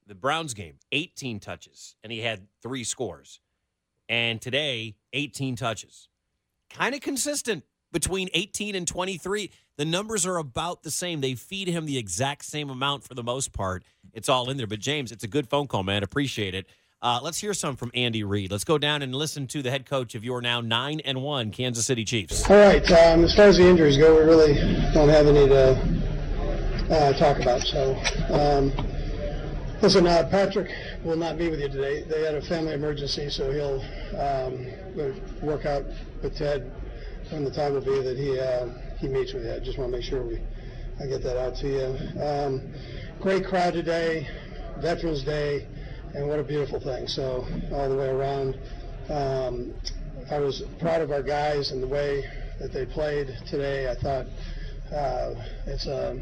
[0.07, 3.41] The Browns game, 18 touches, and he had three scores.
[4.09, 6.09] And today, 18 touches.
[6.71, 9.51] Kind of consistent between 18 and 23.
[9.77, 11.21] The numbers are about the same.
[11.21, 13.85] They feed him the exact same amount for the most part.
[14.15, 14.67] It's all in there.
[14.67, 16.03] But James, it's a good phone call, man.
[16.03, 16.67] Appreciate it.
[17.03, 18.51] Uh, let's hear some from Andy Reid.
[18.51, 21.51] Let's go down and listen to the head coach of your now nine and one
[21.51, 22.49] Kansas City Chiefs.
[22.49, 22.85] All right.
[22.93, 24.55] Um, as far as the injuries go, we really
[24.95, 26.02] don't have any to
[26.93, 27.63] uh, talk about.
[27.63, 27.97] So,
[28.31, 28.73] um,
[29.81, 30.71] listen, uh, Patrick
[31.05, 32.03] will not be with you today.
[32.03, 33.81] They had a family emergency, so he'll
[34.21, 34.67] um,
[35.43, 35.85] work out
[36.23, 36.71] with Ted
[37.31, 38.69] when the time will be that he uh,
[38.99, 39.55] he meets with you.
[39.55, 40.39] I just want to make sure we
[41.01, 42.21] I get that out to you.
[42.23, 42.73] Um,
[43.21, 44.29] great crowd today,
[44.79, 45.67] Veterans Day,
[46.15, 47.09] and what a beautiful thing.
[47.09, 48.59] So all the way around.
[49.09, 49.75] Um,
[50.31, 52.25] I was proud of our guys and the way
[52.61, 53.91] that they played today.
[53.91, 54.27] I thought
[54.95, 55.35] uh,
[55.67, 56.21] it's a,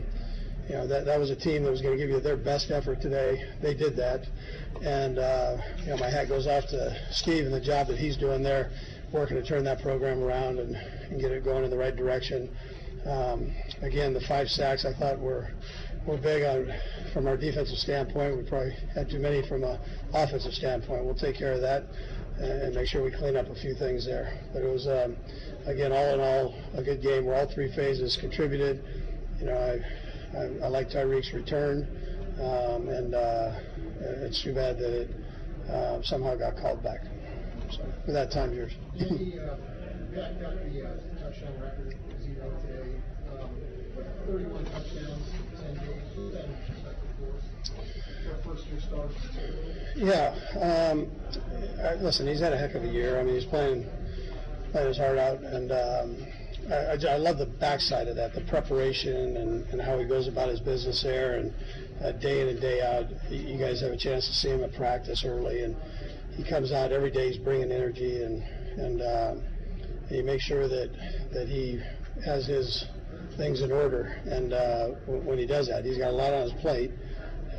[0.71, 2.71] you know, that that was a team that was going to give you their best
[2.71, 3.43] effort today.
[3.61, 4.25] They did that,
[4.81, 8.17] and uh, you know, my hat goes off to Steve and the job that he's
[8.17, 8.71] doing there,
[9.11, 12.57] working to turn that program around and, and get it going in the right direction.
[13.05, 13.53] Um,
[13.83, 15.51] again, the five sacks I thought were
[16.07, 16.73] were big on
[17.13, 18.37] from our defensive standpoint.
[18.37, 19.81] We probably had too many from a
[20.15, 21.05] offensive standpoint.
[21.05, 21.83] We'll take care of that
[22.39, 24.39] and and make sure we clean up a few things there.
[24.53, 25.17] But it was um,
[25.67, 28.85] again all in all a good game where all three phases contributed.
[29.41, 29.81] You know, I
[30.37, 31.89] I, I like Tyreek's return,
[32.39, 33.59] um, and uh,
[34.01, 35.11] it's too bad that it
[35.69, 37.01] uh, somehow got called back.
[37.71, 38.73] So with that time, yours.
[38.99, 39.57] Andy, uh,
[40.15, 43.01] got the uh, touchdown record zero today.
[43.41, 43.51] Um,
[44.27, 45.27] 31 touchdowns,
[45.61, 46.17] 10 games.
[46.17, 47.71] What that in perspective for us?
[48.25, 49.55] For a first year.
[49.97, 50.91] Yeah.
[50.91, 51.11] Um,
[51.83, 53.21] I, listen, he's had a heck of a year.
[53.21, 53.87] I mean, he's playing,
[54.73, 56.27] playing his heart out, and um,
[56.71, 60.49] I, I, love the backside of that, the preparation and, and how he goes about
[60.49, 61.53] his business there, and
[62.03, 63.07] uh, day in and day out.
[63.31, 65.77] You guys have a chance to see him at practice early, and
[66.37, 67.29] he comes out every day.
[67.29, 68.43] He's bringing energy, and
[68.79, 69.45] and um,
[70.09, 70.91] he makes sure that
[71.33, 71.81] that he
[72.25, 72.87] has his
[73.37, 74.21] things in order.
[74.27, 76.93] And uh, when he does that, he's got a lot on his plate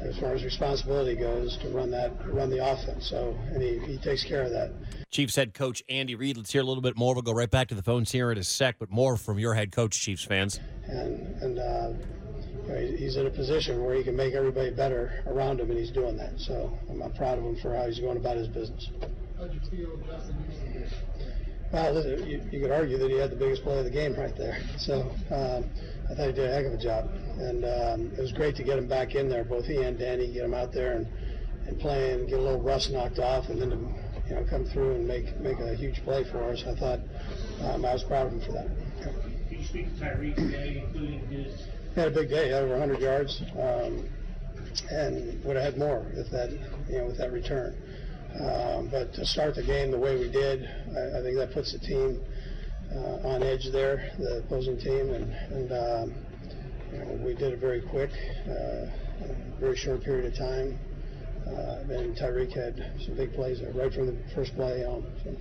[0.01, 3.07] as far as responsibility goes to run that run the offense.
[3.09, 4.71] So and he, he takes care of that.
[5.09, 6.37] Chiefs head coach Andy Reid.
[6.37, 7.13] Let's hear a little bit more.
[7.13, 9.53] We'll go right back to the phones here in a sec, but more from your
[9.53, 10.59] head coach, Chiefs fans.
[10.85, 11.93] And and uh,
[12.97, 16.17] he's in a position where he can make everybody better around him, and he's doing
[16.17, 16.39] that.
[16.39, 18.89] So I'm, I'm proud of him for how he's going about his business.
[19.37, 20.35] How'd you feel Justin
[20.73, 20.99] Houston?
[21.71, 24.35] Well, you, you could argue that he had the biggest play of the game right
[24.35, 24.59] there.
[24.77, 25.69] So um,
[26.09, 28.63] I thought he did a heck of a job, and um, it was great to
[28.63, 29.43] get him back in there.
[29.43, 31.07] Both he and Danny get him out there and,
[31.67, 33.77] and play and get a little rust knocked off, and then to
[34.29, 36.63] you know come through and make make a huge play for us.
[36.67, 36.99] I thought
[37.61, 38.67] um, I was proud of him for that.
[39.01, 42.99] Can you speak to Tyreek today, including his had a big day, had over 100
[42.99, 44.07] yards, um,
[44.89, 46.51] and would have had more if that,
[46.89, 47.75] you know, with that return.
[48.39, 50.63] Um, but to start the game the way we did,
[50.95, 52.21] I, I think that puts the team
[52.95, 56.13] uh, on edge there, the opposing team, and, and um,
[56.91, 58.11] you know, we did it very quick,
[58.45, 58.85] uh,
[59.59, 60.77] very short period of time.
[61.47, 65.05] Uh, and Tyreek had some big plays right from the first play on.
[65.23, 65.35] So.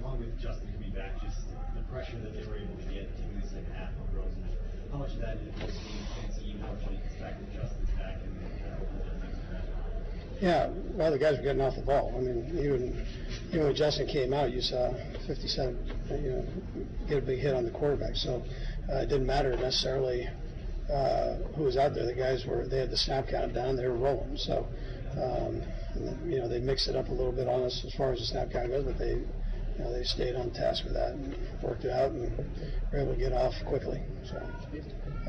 [0.00, 1.36] along with Justin coming back, just
[1.74, 4.48] the pressure that they were able to get in the second half on Rosen.
[4.92, 5.84] How much of that is just
[6.40, 9.10] being how much of it is the fact that Justin's back and kind of opened
[9.10, 9.64] up things around?
[10.40, 12.14] Yeah, well, the guys were getting off the ball.
[12.16, 13.06] I mean, even
[13.48, 14.92] even when Justin came out, you saw
[15.26, 15.78] 57,
[16.10, 16.46] you know,
[17.08, 18.14] get a big hit on the quarterback.
[18.14, 18.42] So
[18.90, 20.28] uh, it didn't matter necessarily
[20.92, 22.04] uh, who was out there.
[22.04, 23.76] The guys were they had the snap count down.
[23.76, 24.36] They were rolling.
[24.36, 24.66] So
[25.16, 25.62] um,
[26.26, 28.26] you know they mixed it up a little bit on us as far as the
[28.26, 31.84] snap count goes, but they you know they stayed on task with that and worked
[31.84, 32.30] it out and
[32.92, 34.02] were able to get off quickly.
[34.24, 34.42] So.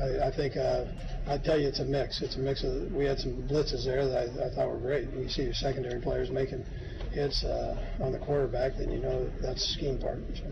[0.00, 0.84] I, I think uh,
[1.26, 2.22] I tell you, it's a mix.
[2.22, 2.90] It's a mix of.
[2.92, 5.10] We had some blitzes there that I, I thought were great.
[5.10, 6.64] You see your secondary players making
[7.12, 10.22] hits uh, on the quarterback, then you know that's scheme part.
[10.34, 10.44] So.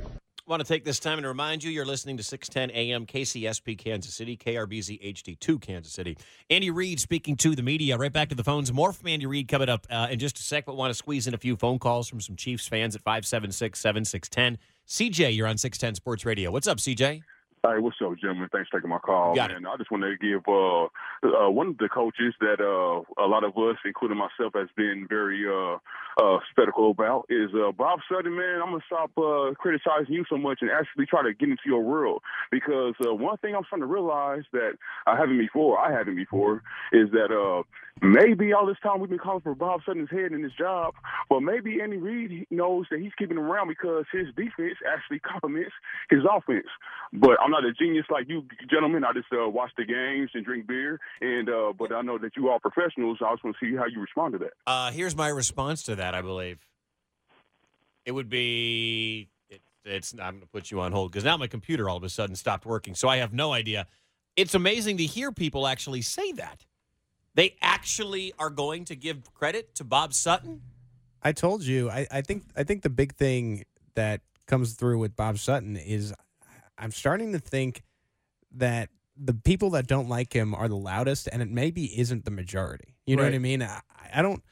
[0.46, 4.14] want to take this time and remind you you're listening to 610 AM KCSP Kansas
[4.14, 6.16] City, KRBZ HD2 Kansas City.
[6.50, 7.96] Andy Reid speaking to the media.
[7.96, 8.72] Right back to the phones.
[8.72, 11.26] More from Andy Reid coming up uh, in just a sec, but want to squeeze
[11.26, 14.58] in a few phone calls from some Chiefs fans at 576 7610.
[14.86, 16.50] CJ, you're on 610 Sports Radio.
[16.50, 17.22] What's up, CJ?
[17.64, 18.48] Hey, what's up, gentlemen?
[18.52, 19.34] Thanks for taking my call.
[19.34, 20.84] Got and I just wanted to give uh,
[21.26, 25.06] uh, one of the coaches that uh, a lot of us, including myself, has been
[25.08, 25.78] very uh,
[26.22, 28.36] uh, skeptical about is uh, Bob Sutton.
[28.36, 31.66] Man, I'm gonna stop uh, criticizing you so much and actually try to get into
[31.66, 34.72] your world because uh, one thing I'm starting to realize that
[35.06, 37.62] I haven't before, I haven't before, is that uh,
[38.02, 40.94] maybe all this time we've been calling for Bob Sutton's head in his job,
[41.28, 45.72] but maybe Andy Reid knows that he's keeping him around because his defense actually complements
[46.10, 46.66] his offense.
[47.12, 49.04] But I'm not a genius like you gentlemen.
[49.04, 52.36] I just uh, watch the games and drink beer, and uh, but I know that
[52.36, 53.18] you are professionals.
[53.24, 54.52] I just want to see how you respond to that.
[54.66, 56.58] Uh, here's my response to that, I believe.
[58.04, 61.46] It would be it, it's I'm going to put you on hold because now my
[61.46, 63.86] computer all of a sudden stopped working, so I have no idea.
[64.36, 66.64] It's amazing to hear people actually say that.
[67.34, 70.62] They actually are going to give credit to Bob Sutton.
[71.22, 71.90] I told you.
[71.90, 73.64] I, I think I think the big thing
[73.94, 76.14] that comes through with Bob Sutton is
[76.76, 77.82] I'm starting to think
[78.52, 82.30] that the people that don't like him are the loudest, and it maybe isn't the
[82.30, 82.96] majority.
[83.04, 83.62] You know what I mean?
[83.62, 83.80] I,
[84.12, 84.42] I don't.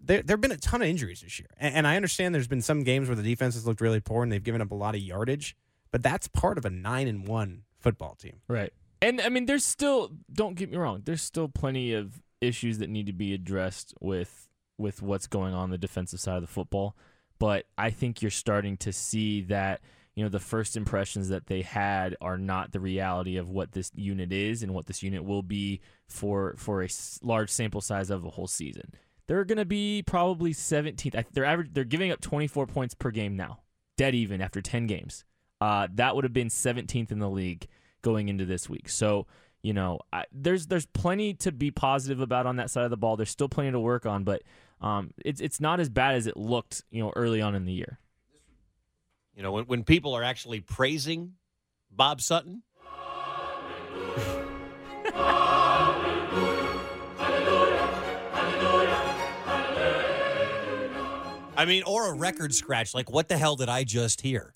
[0.00, 2.48] There there have been a ton of injuries this year, and, and I understand there's
[2.48, 4.74] been some games where the defense has looked really poor and they've given up a
[4.74, 5.56] lot of yardage,
[5.90, 8.40] but that's part of a nine and one football team.
[8.48, 8.72] Right.
[9.02, 11.02] And I mean, there's still don't get me wrong.
[11.04, 14.48] There's still plenty of issues that need to be addressed with
[14.78, 16.96] with what's going on the defensive side of the football.
[17.38, 19.80] But I think you're starting to see that
[20.14, 23.90] you know the first impressions that they had are not the reality of what this
[23.94, 26.88] unit is and what this unit will be for for a
[27.22, 28.92] large sample size of a whole season.
[29.26, 31.24] They're going to be probably 17th.
[31.32, 31.70] They're average.
[31.72, 33.60] They're giving up 24 points per game now,
[33.96, 35.24] dead even after 10 games.
[35.60, 37.68] Uh, that would have been 17th in the league
[38.02, 38.88] going into this week.
[38.88, 39.26] So
[39.62, 42.96] you know, I, there's there's plenty to be positive about on that side of the
[42.96, 43.16] ball.
[43.16, 44.42] There's still plenty to work on, but
[44.80, 47.72] um, it's it's not as bad as it looked, you know, early on in the
[47.72, 47.98] year.
[49.36, 51.34] You know, when, when people are actually praising
[51.90, 52.62] Bob Sutton.
[61.56, 62.94] I mean, or a record scratch.
[62.94, 64.54] Like, what the hell did I just hear?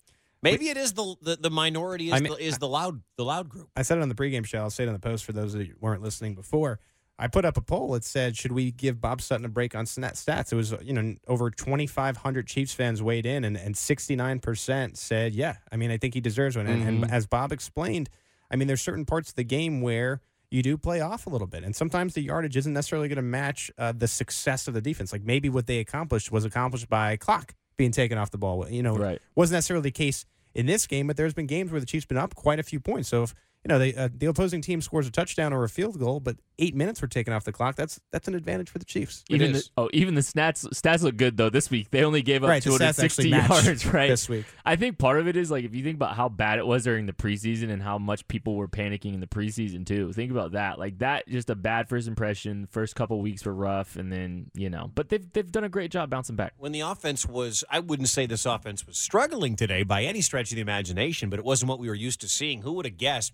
[0.51, 3.25] Maybe it is the the, the minority is, I mean, the, is the loud the
[3.25, 3.69] loud group.
[3.75, 4.59] I said it on the pregame show.
[4.59, 6.79] I'll say it on the post for those that weren't listening before.
[7.17, 7.95] I put up a poll.
[7.95, 11.15] It said, "Should we give Bob Sutton a break on stats?" It was, you know,
[11.27, 16.13] over 2,500 Chiefs fans weighed in, and, and 69% said, "Yeah." I mean, I think
[16.13, 16.67] he deserves one.
[16.67, 17.09] And, and Mhm.
[17.11, 18.09] as Bob explained,
[18.51, 20.21] I mean, there's certain parts of the game where
[20.51, 23.21] you do play off a little bit, and sometimes the yardage isn't necessarily going to
[23.21, 25.11] match uh, the success of the defense.
[25.11, 28.69] Like maybe what they accomplished was accomplished by clock being taken off the ball.
[28.69, 29.19] You know, Right.
[29.35, 30.25] wasn't necessarily the case
[30.55, 32.79] in this game, but there's been games where the Chiefs been up quite a few
[32.79, 33.09] points.
[33.09, 33.35] So if
[33.65, 36.37] you know, they, uh, the opposing team scores a touchdown or a field goal, but
[36.59, 37.75] eight minutes were taken off the clock.
[37.75, 39.23] That's that's an advantage for the Chiefs.
[39.27, 41.89] Even the, oh, even the stats stats look good though this week.
[41.89, 44.45] They only gave up Right, 260 yards right this week.
[44.63, 46.83] I think part of it is like if you think about how bad it was
[46.83, 50.13] during the preseason and how much people were panicking in the preseason too.
[50.13, 50.77] Think about that.
[50.77, 52.67] Like that, just a bad first impression.
[52.67, 55.89] First couple weeks were rough, and then you know, but they've they've done a great
[55.89, 56.53] job bouncing back.
[56.59, 60.51] when the offense was I wouldn't say this offense was struggling today by any stretch
[60.51, 62.61] of the imagination, but it wasn't what we were used to seeing.
[62.61, 63.33] Who would have guessed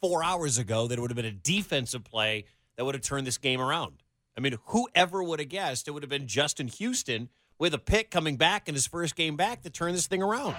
[0.00, 2.44] four hours ago that it would have been a defensive play
[2.76, 4.02] that would have turned this game around?
[4.36, 7.28] I mean, whoever would have guessed it would have been Justin Houston
[7.58, 10.54] with a pick coming back in his first game back to turn this thing around.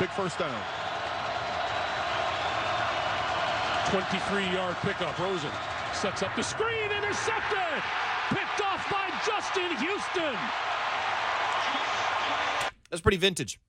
[0.00, 0.60] Big first down.
[3.86, 5.16] 23-yard pickup.
[5.20, 5.50] Rosen
[5.92, 6.90] sets up the screen.
[6.90, 7.82] Intercepted.
[8.30, 10.36] Picked off by Justin Houston.
[12.90, 13.60] That's pretty vintage.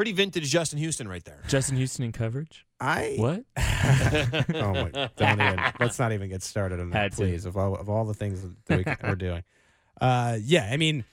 [0.00, 1.42] Pretty vintage Justin Houston right there.
[1.46, 2.64] Justin Houston in coverage.
[2.80, 3.44] I what?
[4.54, 5.10] oh my!
[5.14, 5.60] Don't even.
[5.78, 7.16] Let's not even get started on that, Had to.
[7.18, 7.44] please.
[7.44, 9.42] Of all of all the things that we, we're doing,
[10.00, 10.70] uh, yeah.
[10.72, 11.04] I mean,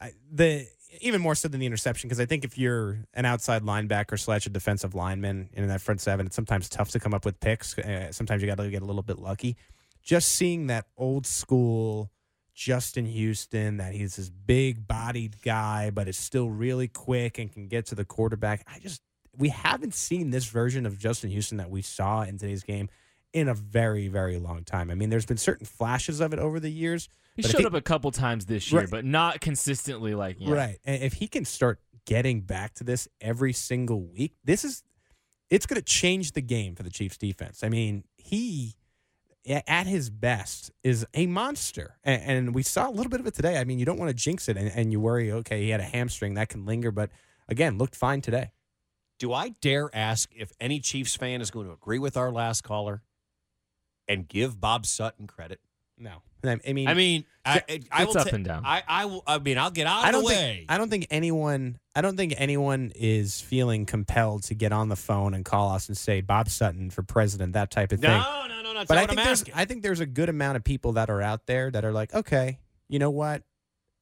[0.00, 0.66] I, the
[1.00, 4.44] even more so than the interception because I think if you're an outside linebacker slash
[4.46, 7.78] a defensive lineman in that front seven, it's sometimes tough to come up with picks.
[7.78, 9.56] Uh, sometimes you got to get a little bit lucky.
[10.02, 12.10] Just seeing that old school
[12.54, 17.68] Justin Houston, that he's this big bodied guy, but is still really quick and can
[17.68, 18.64] get to the quarterback.
[18.72, 19.00] I just
[19.36, 22.88] we haven't seen this version of Justin Houston that we saw in today's game
[23.32, 24.90] in a very, very long time.
[24.90, 27.08] I mean, there's been certain flashes of it over the years.
[27.34, 28.90] He showed up a couple times this year, Right.
[28.90, 30.14] but not consistently.
[30.14, 30.52] Like yeah.
[30.52, 30.78] Right.
[30.84, 34.82] And if he can start getting back to this every single week, this is
[35.48, 37.62] it's going to change the game for the Chiefs defense.
[37.64, 38.74] I mean, he
[39.46, 41.96] at his best is a monster.
[42.04, 43.58] And, and we saw a little bit of it today.
[43.58, 45.80] I mean, you don't want to jinx it and, and you worry, okay, he had
[45.80, 47.10] a hamstring that can linger, but
[47.48, 48.52] again, looked fine today.
[49.18, 52.62] Do I dare ask if any Chiefs fan is going to agree with our last
[52.62, 53.02] caller
[54.08, 55.60] and give Bob Sutton credit?
[55.98, 56.22] No.
[56.44, 58.62] I mean, I mean, I, I, I It's will up ta- and down.
[58.66, 60.66] I, I, will, I mean, I'll get out I don't the think way.
[60.68, 64.96] I don't think anyone I don't think anyone is feeling compelled to get on the
[64.96, 68.10] phone and call us and say Bob Sutton for president, that type of thing.
[68.10, 68.61] no, no.
[68.82, 69.54] That's but not I think I'm there's asking.
[69.54, 72.12] I think there's a good amount of people that are out there that are like,
[72.14, 72.58] okay,
[72.88, 73.42] you know what,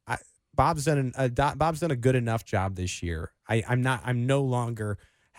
[0.07, 0.18] I,
[0.55, 3.33] Bob's done an, a, Bob's done a good enough job this year.
[3.49, 4.99] I, I'm not I'm no longer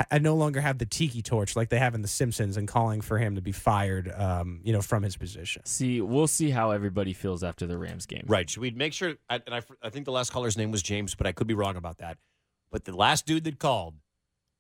[0.10, 3.02] I no longer have the tiki torch like they have in The Simpsons and calling
[3.02, 5.64] for him to be fired, um, you know, from his position.
[5.66, 8.24] See, we'll see how everybody feels after the Rams game.
[8.28, 8.50] Right.
[8.50, 9.16] Should we make sure?
[9.30, 11.76] And I, I think the last caller's name was James, but I could be wrong
[11.76, 12.18] about that.
[12.72, 13.96] But the last dude that called,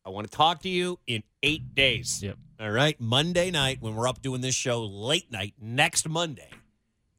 [0.05, 2.21] I want to talk to you in eight days.
[2.23, 2.37] Yep.
[2.59, 2.99] All right.
[2.99, 6.49] Monday night when we're up doing this show late night next Monday.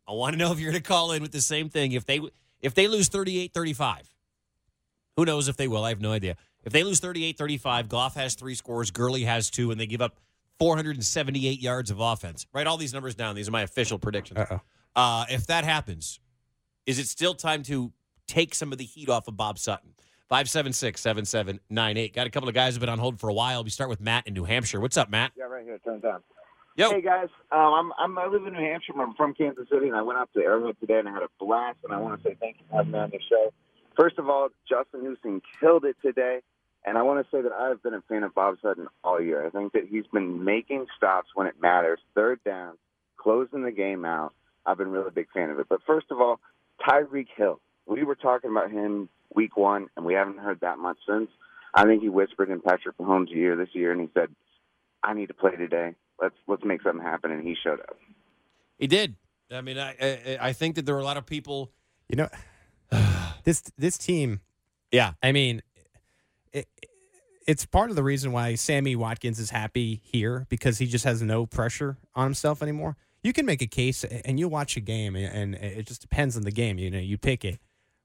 [0.07, 1.93] I want to know if you're going to call in with the same thing.
[1.93, 2.21] If they
[2.61, 4.03] if they lose 38-35,
[5.17, 5.85] who knows if they will?
[5.85, 6.37] I have no idea.
[6.65, 10.17] If they lose 38-35, Goff has three scores, Gurley has two, and they give up
[10.61, 12.47] 478 yards of offense.
[12.53, 13.35] Write all these numbers down.
[13.35, 14.39] These are my official predictions.
[14.39, 14.61] Uh-oh.
[14.95, 16.21] Uh, if that happens,
[16.87, 17.93] is it still time to
[18.29, 19.91] take some of the heat off of Bob Sutton?
[20.33, 22.15] 576 7798.
[22.15, 23.63] Got a couple of guys who have been on hold for a while.
[23.63, 24.81] We start with Matt in New Hampshire.
[24.81, 25.33] What's up, Matt?
[25.37, 25.79] Yeah, right here.
[25.85, 26.23] Turn it down.
[26.75, 26.89] Yo.
[26.89, 28.95] Hey guys, um, I'm, I'm I live in New Hampshire.
[28.99, 31.29] I'm from Kansas City, and I went up to Arrowhead today, and I had a
[31.39, 31.77] blast.
[31.85, 33.53] And I want to say thank you for having me on the show.
[33.95, 36.39] First of all, Justin Houston killed it today,
[36.87, 39.47] and I want to say that I've been a fan of Bob Sutton all year.
[39.47, 42.79] I think that he's been making stops when it matters, third down,
[43.19, 44.33] closing the game out.
[44.65, 45.67] I've been a really big fan of it.
[45.69, 46.41] But first of all,
[46.81, 47.61] Tyreek Hill.
[47.85, 51.29] We were talking about him week one, and we haven't heard that much since.
[51.75, 54.29] I think he whispered in Patrick Mahomes' ear this year, and he said,
[55.03, 55.95] "I need to play today.
[56.21, 57.97] Let's let's make something happen." And he showed up.
[58.79, 59.17] He did.
[59.51, 61.73] I mean, I, I I think that there were a lot of people.
[62.09, 62.29] You know,
[63.45, 64.41] this this team.
[64.91, 65.63] Yeah, I mean,
[66.53, 66.69] it,
[67.47, 71.23] it's part of the reason why Sammy Watkins is happy here because he just has
[71.23, 72.97] no pressure on himself anymore.
[73.23, 76.43] You can make a case, and you watch a game, and it just depends on
[76.43, 76.79] the game.
[76.79, 77.61] You know, you pick it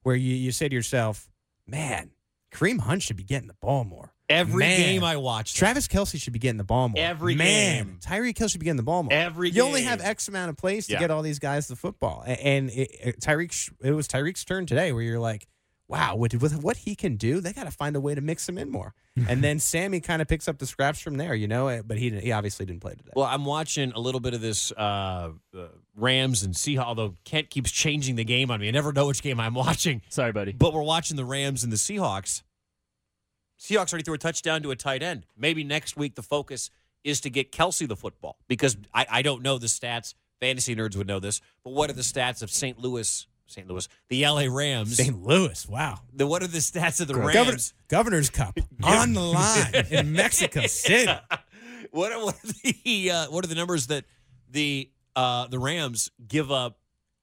[0.08, 1.30] where you you say to yourself,
[1.68, 2.12] "Man,
[2.54, 5.56] Kareem Hunt should be getting the ball more." Every Man, game I watched.
[5.58, 7.02] Travis Kelce should be getting the ball more.
[7.02, 8.00] Every man, game.
[8.02, 9.14] Tyreek Hill should be getting the ball more.
[9.14, 11.00] Every you only have X amount of plays to Yeah.
[11.00, 13.72] get all these guys the football, and it, it, Tyreek.
[13.82, 15.48] It was Tyreek's turn today, where you're like,
[15.88, 18.48] "Wow, with, with what he can do, they got to find a way to mix
[18.50, 18.94] him in more."
[19.30, 21.68] and then Sammy kind of picks up the scraps from there, you know.
[21.70, 23.12] eh, But he he obviously didn't play today.
[23.16, 25.68] Well, I'm watching a little bit of this uh, uh,
[25.98, 28.68] Rams and Seahawks, although Kent keeps changing the game on me.
[28.68, 30.02] I never know which game I'm watching.
[30.10, 30.54] Sorry, buddy.
[30.54, 32.44] But we're watching the Rams and the Seahawks.
[33.60, 35.26] Seahawks already threw a touchdown to a tight end.
[35.36, 36.70] Maybe next week the focus
[37.04, 40.14] is to get Kelce the football because I, I don't know the stats.
[40.40, 42.78] Fantasy nerds would know this, but what are the stats of St.
[42.78, 43.26] Louis?
[43.48, 43.68] St.
[43.68, 44.98] Louis, the LA Rams.
[44.98, 45.24] St.
[45.24, 46.00] Louis, wow.
[46.14, 47.74] The, what are the stats of the Governor- Rams?
[47.88, 51.12] Governor's Cup on the line in Mexico City.
[51.92, 54.04] what are, what are the uh, what are the numbers that
[54.52, 56.78] the uh, the Rams give up?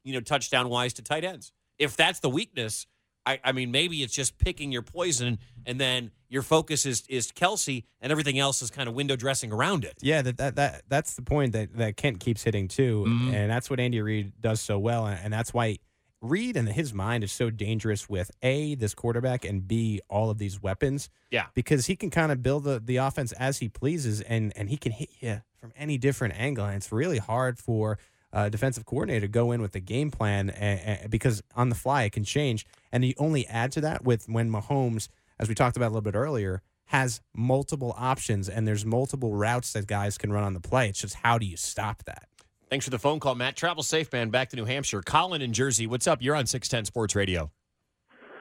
[0.05, 1.51] You know, touchdown wise to tight ends.
[1.79, 2.87] If that's the weakness,
[3.25, 7.33] I, I mean, maybe it's just picking your poison, and then your focus is is
[7.33, 9.95] Kelce, and everything else is kind of window dressing around it.
[10.03, 13.33] Yeah, that, that that that's the point that, that Kent keeps hitting too, Mhm.
[13.33, 15.79] and that's what Andy Reid does so well, and, and that's why
[16.25, 20.39] Reid and his mind is so dangerous with a this quarterback and b all of
[20.39, 21.11] these weapons.
[21.31, 21.47] Yeah.
[21.55, 24.77] because he can kind of build the, the offense as he pleases, and and he
[24.77, 27.99] can hit you from any different angle, and it's really hard for
[28.33, 32.05] a defensive coordinator to go in with the game plan and, because on the fly
[32.05, 35.09] it can change, and you only add to that with when Mahomes,
[35.39, 36.63] as we talked about a little bit earlier.
[36.89, 40.91] Has multiple options and there's multiple routes that guys can run on the play.
[40.91, 42.29] It's just how do you stop that?
[42.71, 43.57] Thanks for the phone call, Matt.
[43.57, 44.31] Travel safe, man.
[44.31, 45.03] Back to New Hampshire.
[45.03, 46.23] Colin in Jersey, what's up?
[46.23, 47.51] You're on six ten Sports Radio.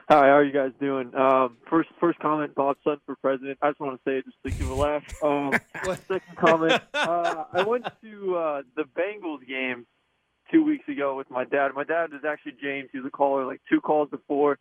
[0.08, 1.14] Hi, how are you guys doing?
[1.14, 3.58] Um, first, first comment, Bob Sun for president.
[3.62, 5.02] I just want to say it just to give a laugh.
[5.22, 5.52] Um,
[6.08, 9.86] second comment, uh, I went to uh, the Bengals game
[10.50, 11.70] two weeks ago with my dad.
[11.74, 12.90] My dad is actually James.
[12.92, 14.58] He was a caller like two calls before.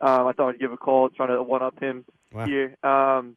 [0.00, 2.46] Um, I thought I'd give a call, trying to one up him Wow.
[2.46, 2.76] here.
[2.84, 3.36] Um,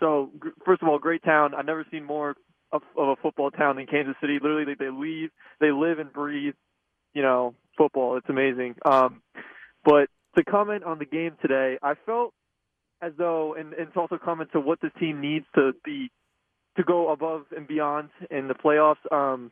[0.00, 1.54] so, gr- first of all, great town.
[1.54, 2.34] I've never seen more
[2.72, 4.38] of, of a football town than Kansas City.
[4.40, 6.54] Literally, they, they leave, they live and breathe,
[7.14, 8.16] you know, football.
[8.16, 8.76] It's amazing.
[8.84, 9.22] Um,
[9.84, 12.34] but to comment on the game today, I felt
[13.02, 16.10] as though, and, and to also comment to what this team needs to be
[16.76, 18.96] to go above and beyond in the playoffs.
[19.10, 19.50] Um,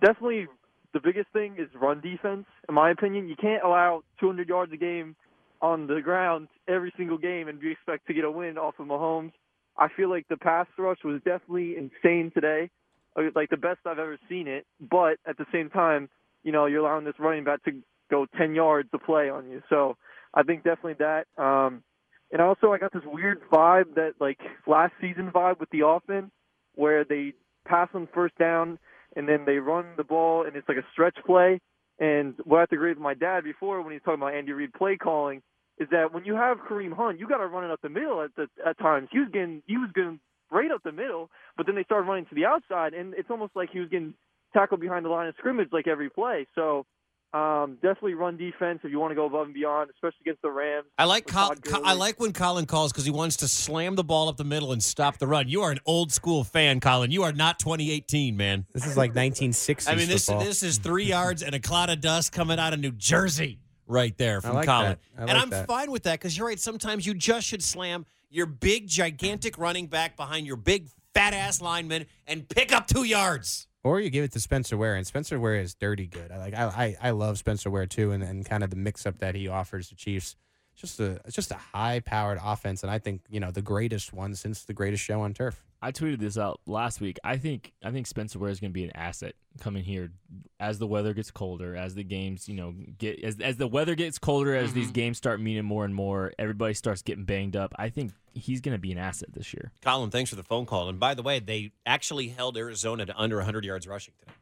[0.00, 0.46] definitely,
[0.92, 2.46] the biggest thing is run defense.
[2.68, 5.16] In my opinion, you can't allow 200 yards a game
[5.60, 8.86] on the ground every single game and be expect to get a win off of
[8.86, 9.32] Mahomes.
[9.76, 12.70] I feel like the pass rush was definitely insane today,
[13.16, 14.66] uh, like the best I've ever seen it.
[14.80, 16.08] But at the same time,
[16.42, 17.72] you know, you're allowing this running back to
[18.10, 19.62] go 10 yards to play on you.
[19.68, 19.96] So
[20.32, 21.26] I think definitely that.
[21.42, 21.82] Um,
[22.30, 26.30] and also, I got this weird vibe that like last season vibe with the offense,
[26.74, 27.32] where they
[27.66, 28.78] pass on first down
[29.16, 31.60] and then they run the ball and it's like a stretch play.
[31.98, 34.52] And what I have to agree with my dad before when he's talking about Andy
[34.52, 35.42] Reid play calling
[35.78, 38.22] is that when you have Kareem Hunt, you got to run it up the middle
[38.22, 39.08] at the at times.
[39.10, 40.20] He was getting he was getting
[40.50, 43.56] right up the middle, but then they started running to the outside, and it's almost
[43.56, 44.14] like he was getting
[44.52, 46.46] tackled behind the line of scrimmage like every play.
[46.54, 46.86] So
[47.34, 50.50] um, definitely run defense if you want to go above and beyond, especially against the
[50.50, 50.86] Rams.
[50.96, 51.84] I like with Col- Todd Co- Gurley.
[51.84, 54.70] I like when Colin calls because he wants to slam the ball up the middle
[54.70, 55.48] and stop the run.
[55.48, 57.10] You are an old school fan, Colin.
[57.10, 58.66] You are not 2018, man.
[58.72, 60.44] This is like 1960s I mean, this football.
[60.44, 64.16] this is three yards and a cloud of dust coming out of New Jersey right
[64.18, 64.96] there from like Colin.
[65.16, 65.66] I and I'm that.
[65.66, 66.60] fine with that because you're right.
[66.60, 71.60] Sometimes you just should slam your big, gigantic running back behind your big, fat ass
[71.60, 73.68] lineman and pick up two yards.
[73.84, 76.32] Or you give it to Spencer Ware, and Spencer Ware is dirty good.
[76.32, 79.04] I like I I, I love Spencer Ware too, and, and kind of the mix
[79.04, 80.36] up that he offers the Chiefs.
[80.74, 84.34] Just a just a high powered offense, and I think you know the greatest one
[84.34, 85.62] since the greatest show on turf.
[85.84, 87.18] I tweeted this out last week.
[87.22, 90.12] I think I think Spencer Ware is going to be an asset coming here
[90.58, 93.94] as the weather gets colder, as the games you know get as as the weather
[93.94, 96.32] gets colder, as these games start meaning more and more.
[96.38, 97.74] Everybody starts getting banged up.
[97.76, 99.72] I think he's going to be an asset this year.
[99.82, 100.88] Colin, thanks for the phone call.
[100.88, 104.32] And by the way, they actually held Arizona to under 100 yards rushing today.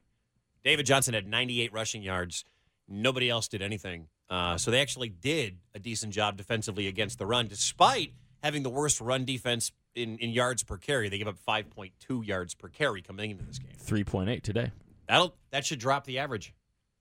[0.63, 2.45] David Johnson had 98 rushing yards.
[2.87, 4.07] Nobody else did anything.
[4.31, 8.13] Uh, so they actually did a decent job defensively against the run, despite
[8.45, 11.09] having the worst run defense in, in yards per carry.
[11.09, 13.73] They gave up 5.2 yards per carry coming into this game.
[13.79, 14.73] Three point eight today.
[15.09, 16.55] That'll that should drop the average.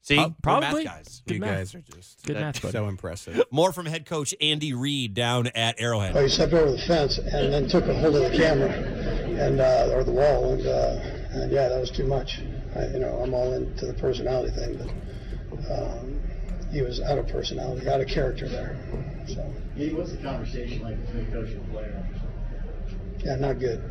[0.03, 0.83] See, Pro- We're probably.
[0.83, 1.21] math guys.
[1.27, 1.57] Good you math.
[1.57, 3.43] guys are just Good math, so impressive.
[3.51, 6.15] More from head coach Andy Reid down at Arrowhead.
[6.15, 9.61] Well, he stepped over the fence and then took a hold of the camera and
[9.61, 10.99] uh, or the wall, and, uh,
[11.43, 12.39] and yeah, that was too much.
[12.75, 14.77] I, you know, I'm all into the personality thing,
[15.51, 16.19] but um,
[16.71, 18.77] he was out of personality, out of character there.
[19.27, 22.07] So Hey, what's the conversation like between coach and player?
[23.23, 23.81] Yeah, not good,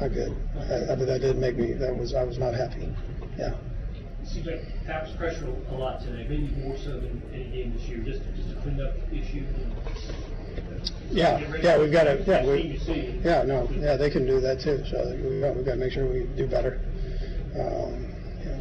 [0.00, 0.36] not good.
[0.56, 1.72] I, I, that did make me.
[1.72, 2.88] That was I was not happy.
[3.38, 3.54] Yeah.
[4.22, 7.74] It seems like Pat was pressured a lot today, maybe more so than any game
[7.74, 9.44] this year, just just to clean up issue.
[11.10, 12.80] Yeah, yeah, we've got to, yeah, we,
[13.22, 14.82] yeah, no, yeah, they can do that too.
[14.90, 16.80] So we've got, we've got to make sure we do better.
[17.54, 18.60] Um, yeah.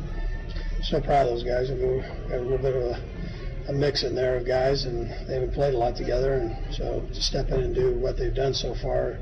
[0.84, 1.72] So proud of those guys.
[1.72, 4.86] I mean, we've got a little bit of a, a mix in there of guys,
[4.86, 8.18] and they haven't played a lot together, and so to step in and do what
[8.18, 9.18] they've done so far,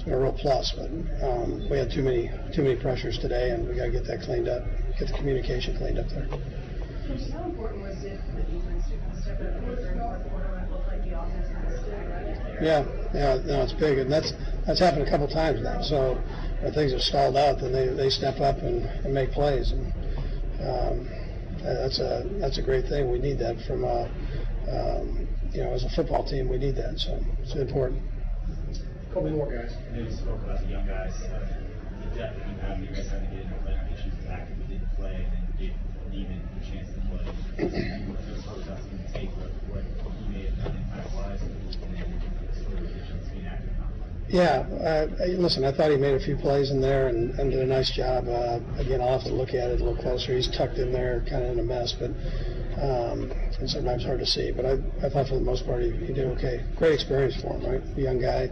[0.00, 0.72] it's been a real plus.
[0.72, 0.88] But
[1.22, 4.22] um, we had too many too many pressures today, and we got to get that
[4.22, 4.64] cleaned up,
[4.98, 6.26] get the communication cleaned up there.
[6.26, 6.40] Coach,
[7.32, 10.24] how important was it for the defense to step up in the third and fourth
[10.30, 12.58] quarter when it like the offense kind of right there?
[12.64, 14.32] Yeah, yeah, no, it's big, and that's
[14.66, 15.82] that's happened a couple times now.
[15.82, 16.14] So
[16.60, 19.92] when things have stalled out, then they, they step up and, and make plays, and
[20.64, 21.08] um,
[21.60, 23.10] that's a that's a great thing.
[23.12, 24.08] We need that from uh,
[24.64, 26.48] um, you know as a football team.
[26.48, 28.00] We need that, so it's important.
[29.12, 29.74] Couple more guys.
[29.74, 31.12] I know you spoke about the young guys.
[31.22, 31.42] Uh,
[31.98, 34.56] the depth that you have, you guys had to get into playoff issues back if
[34.58, 35.74] you didn't play, and then gave
[36.12, 37.26] Niemann the chance to play.
[37.58, 39.82] You were just sort of to take what, what
[40.14, 41.72] he may have done impact-wise, and then
[42.54, 43.90] sort of additions being active not.
[44.30, 47.58] Yeah, uh, listen, I thought he made a few plays in there and, and did
[47.58, 48.28] a nice job.
[48.28, 50.36] Uh, again, I'll have to look at it a little closer.
[50.36, 52.12] He's tucked in there, kind of in a mess, but
[52.80, 54.52] um, and sometimes hard to see.
[54.52, 56.64] But I, I thought for the most part he, he did okay.
[56.76, 57.82] Great experience for him, right?
[57.96, 58.48] A young guy,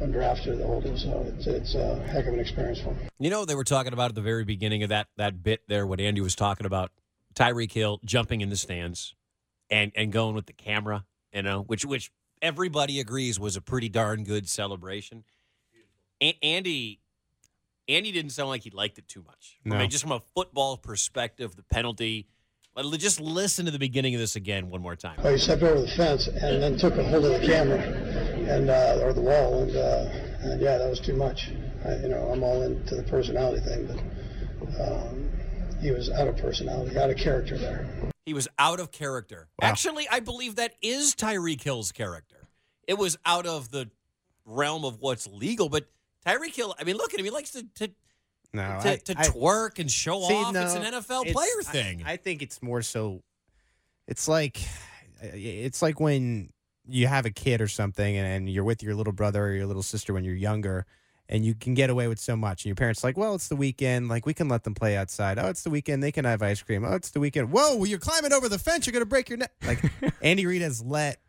[0.00, 3.08] undrafted, the older, so it's, it's a heck of an experience for him.
[3.18, 5.86] You know, they were talking about at the very beginning of that that bit there,
[5.86, 6.90] what Andy was talking about,
[7.34, 9.14] Tyreek Hill jumping in the stands
[9.70, 13.88] and and going with the camera, you know, which which everybody agrees was a pretty
[13.88, 15.24] darn good celebration.
[16.22, 17.00] A- Andy,
[17.88, 19.58] Andy didn't sound like he liked it too much.
[19.66, 22.26] I mean, just from a football perspective, the penalty.
[22.74, 25.18] But Just listen to the beginning of this again one more time.
[25.24, 27.78] Oh, he stepped over the fence and then took a hold of the camera
[28.48, 30.08] and uh, or the wall, and, uh,
[30.40, 31.50] and yeah, that was too much.
[31.84, 35.30] I, you know, I'm all into the personality thing, but um,
[35.80, 37.86] he was out of personality, out of character there.
[38.26, 39.48] He was out of character.
[39.62, 42.36] Actually, I believe that is Tyreek Hill's character.
[42.86, 43.90] It was out of the
[44.44, 45.86] realm of what's legal, but
[46.26, 47.24] Tyreek Hill, I mean, look at him.
[47.24, 47.90] He likes to to,
[48.52, 50.52] No, to, I- to I- twerk and show See, off.
[50.52, 52.02] no, it's an NFL it's- player I- thing.
[52.04, 53.22] I, think it's more so.
[54.06, 54.58] It's like,
[55.22, 56.50] it's like when
[56.88, 59.66] you have a kid or something, and, and you're with your little brother or your
[59.66, 60.86] little sister when you're younger,
[61.28, 63.48] and you can get away with so much, and your parents are like, well, it's
[63.48, 65.38] the weekend, like we can let them play outside.
[65.38, 66.84] Oh, it's the weekend, they can have ice cream.
[66.84, 67.52] Oh, it's the weekend.
[67.52, 69.52] Whoa, well, you're climbing over the fence, you're gonna break your neck.
[69.66, 69.82] Like
[70.22, 71.20] Andy Reid has let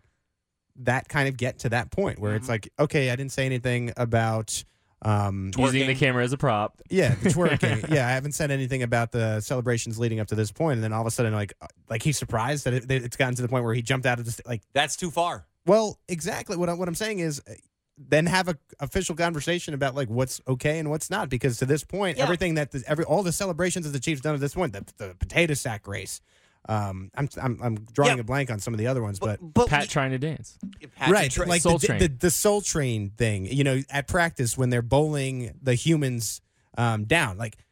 [0.78, 2.52] that kind of get to that point where it's Mm-hmm.
[2.52, 4.64] like, okay, I didn't say anything about.
[5.02, 6.82] Um, Using the camera as a prop.
[6.90, 7.90] yeah, the twerking.
[7.90, 10.92] yeah, I haven't said anything about the celebrations leading up to this point, and then
[10.92, 11.54] all of a sudden, like,
[11.90, 14.26] like he's surprised that it, it's gotten to the point where he jumped out of
[14.26, 14.62] the like.
[14.74, 15.46] That's too far.
[15.70, 16.58] Well, exactly.
[16.58, 17.54] What I, what I'm saying is, uh,
[17.98, 21.84] then have a official conversation about like what's okay and what's not, because to this
[21.84, 22.24] point, Yeah.
[22.24, 24.86] everything that the, every all the celebrations that the Chiefs done at this point, the,
[24.98, 26.22] the potato sack race.
[26.68, 28.22] Um, I'm I'm, I'm drawing Yeah.
[28.22, 30.58] a blank on some of the other ones, but, Pat trying to dance.
[30.96, 32.00] Pat right, Tra- like Soul the, Train.
[32.00, 33.46] the the Soul Train thing.
[33.46, 36.42] You know, at practice when they're bowling the humans
[36.78, 37.64] um, down, like at,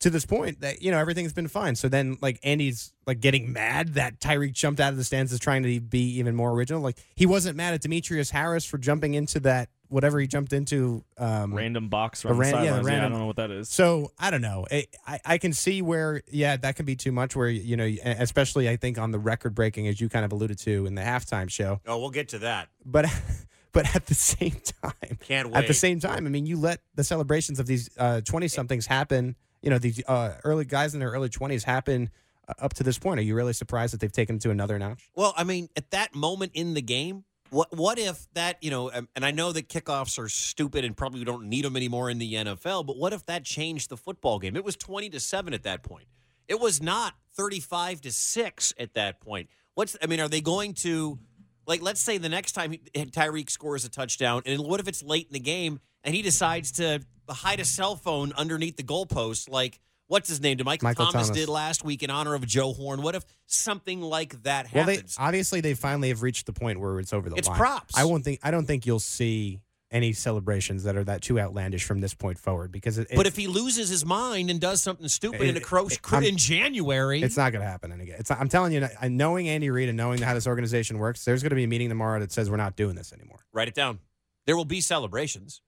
[0.00, 1.74] to this point that you know everything's been fine.
[1.74, 5.40] So then, like Andy's like getting mad that Tyreek jumped out of the stands is
[5.40, 6.80] trying to be even more original.
[6.80, 11.02] Like he wasn't mad at Demetrius Harris for jumping into that whatever he jumped into.
[11.16, 12.88] Um, Random box a from ran- yeah, the sidelines.
[12.88, 13.68] Yeah, I don't know what that is.
[13.68, 14.66] so I don't know.
[14.70, 17.34] I, I I can see where yeah that can be too much.
[17.34, 20.58] Where you know, especially I think on the record breaking as you kind of alluded
[20.60, 21.80] to in the halftime show.
[21.86, 22.68] Oh, we'll get to that.
[22.84, 23.06] But
[23.72, 25.56] but at the same time, Can't wait.
[25.56, 27.90] at the same time, I mean, you let the celebrations of these
[28.26, 29.34] twenty somethings happen.
[29.62, 32.10] You know, these uh, early guys in their early twenties happen
[32.46, 33.20] uh, up to this point.
[33.20, 35.10] Are you really surprised that they've taken to another notch?
[35.14, 38.90] Well, I mean, at that moment in the game, what what if that you know?
[38.90, 42.18] And I know that kickoffs are stupid and probably we don't need them anymore in
[42.18, 42.86] the NFL.
[42.86, 44.56] But what if that changed the football game?
[44.56, 46.06] It was twenty to seven at that point.
[46.46, 49.48] It was not thirty-five to six at that point.
[49.74, 50.20] What's I mean?
[50.20, 51.18] Are they going to
[51.66, 51.82] like?
[51.82, 55.32] Let's say the next time Tyreek scores a touchdown, and what if it's late in
[55.32, 59.78] the game and he decides to hide a cell phone underneath the goalpost, like.
[60.10, 60.56] What's his name?
[60.56, 61.38] Did Michael, Michael Thomas, Thomas.
[61.38, 63.02] did last week in honor of Joe Horn?
[63.02, 65.16] What if something like that Well, happens?
[65.16, 67.58] they obviously they finally have reached the point where it's over the It's line.
[67.58, 67.94] props.
[67.94, 68.40] I won't think.
[68.42, 72.38] I don't think you'll see any celebrations that are that too outlandish from this point
[72.38, 75.58] forward because it, But if he loses his mind and does something stupid in a
[75.58, 77.92] It- croach in January, It's not going to happen.
[77.92, 81.22] And again, it's I'm telling you, knowing Andy Reid and knowing how this organization works,
[81.26, 83.40] there's going to be a meeting tomorrow that says we're not doing this anymore.
[83.52, 83.98] write it down.
[84.46, 85.60] There will be celebrations.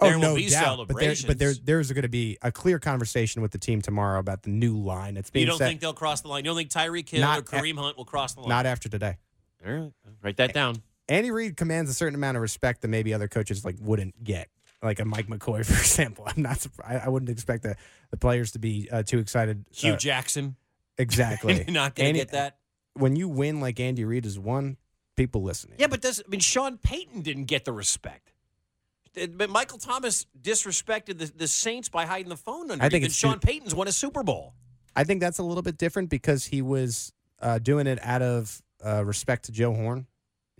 [0.00, 2.52] There oh will no be doubt, but there, but there, there's going to be a
[2.52, 5.68] clear conversation with the team tomorrow about the new line that's being you don't set.
[5.68, 6.44] think they'll cross the line?
[6.44, 8.48] You don't think Tyreek Hill Not or Kareem Hunt will cross the line?
[8.48, 9.16] not after today.
[9.66, 9.92] All right,
[10.22, 10.76] write that down.
[11.08, 14.48] Andy Reid commands a certain amount of respect that maybe other coaches like wouldn't get,
[14.82, 16.28] like a Mike McCoy, for example.
[16.28, 16.60] I'm not.
[16.60, 17.04] surprised.
[17.04, 17.74] I wouldn't expect the,
[18.12, 19.64] the players to be uh, too excited.
[19.72, 20.54] Hugh uh, Jackson.
[20.96, 21.64] exactly.
[21.68, 22.58] Not going to get that.
[22.94, 24.76] when you win like Andy Reid has won,
[25.16, 25.76] people listening.
[25.78, 28.27] Yeah, but does I mean Sean Payton didn't get the respect.
[29.26, 32.82] But Michael Thomas disrespected the, the Saints by hiding the phone underneath.
[32.82, 34.54] I think and it's Sean too- Payton's won a Super Bowl.
[34.96, 38.60] I think that's a little bit different because he was uh, doing it out of
[38.84, 40.06] uh, respect to Joe Horn.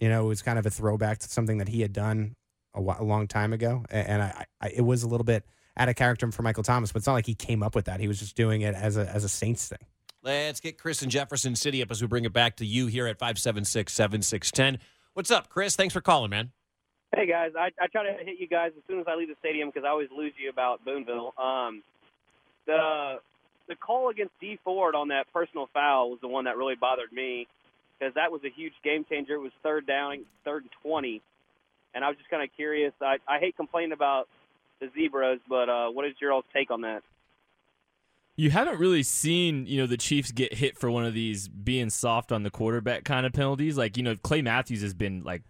[0.01, 2.37] You know, it was kind of a throwback to something that he had done
[2.75, 5.45] a, whi- a long time ago, and I, I, it was a little bit
[5.77, 6.93] out of character for Michael Thomas.
[6.93, 8.97] But it's not like he came up with that; he was just doing it as
[8.97, 9.79] a as a Saints thing.
[10.23, 13.07] Let's get Chris in Jefferson City up as we bring it back to you here
[13.09, 14.79] at 576 7610.
[15.15, 15.75] What's up, Chris?
[15.75, 16.51] Thanks for calling, man.
[17.15, 19.35] Hey guys, I, I try to hit you guys as soon as I leave the
[19.41, 21.33] stadium because I always lose you about Boonville.
[21.39, 21.83] Um,
[22.67, 23.17] the
[23.67, 27.13] the call against Dee Ford on that personal foul was the one that really bothered
[27.13, 27.47] me
[27.99, 29.35] because that was a huge game changer.
[29.35, 31.23] It was third down, third and twenty,
[31.95, 32.93] and I was just kind of curious.
[33.01, 34.29] I I hate complaining about
[34.81, 35.41] the Zebras.
[35.49, 37.03] But uh, what is your all's take on that?
[38.37, 41.91] You haven't really seen, you know, the Chiefs get hit for one of these being
[41.91, 43.77] soft on the quarterback kind of penalties.
[43.77, 45.43] Like, you know, Clay Matthews has been like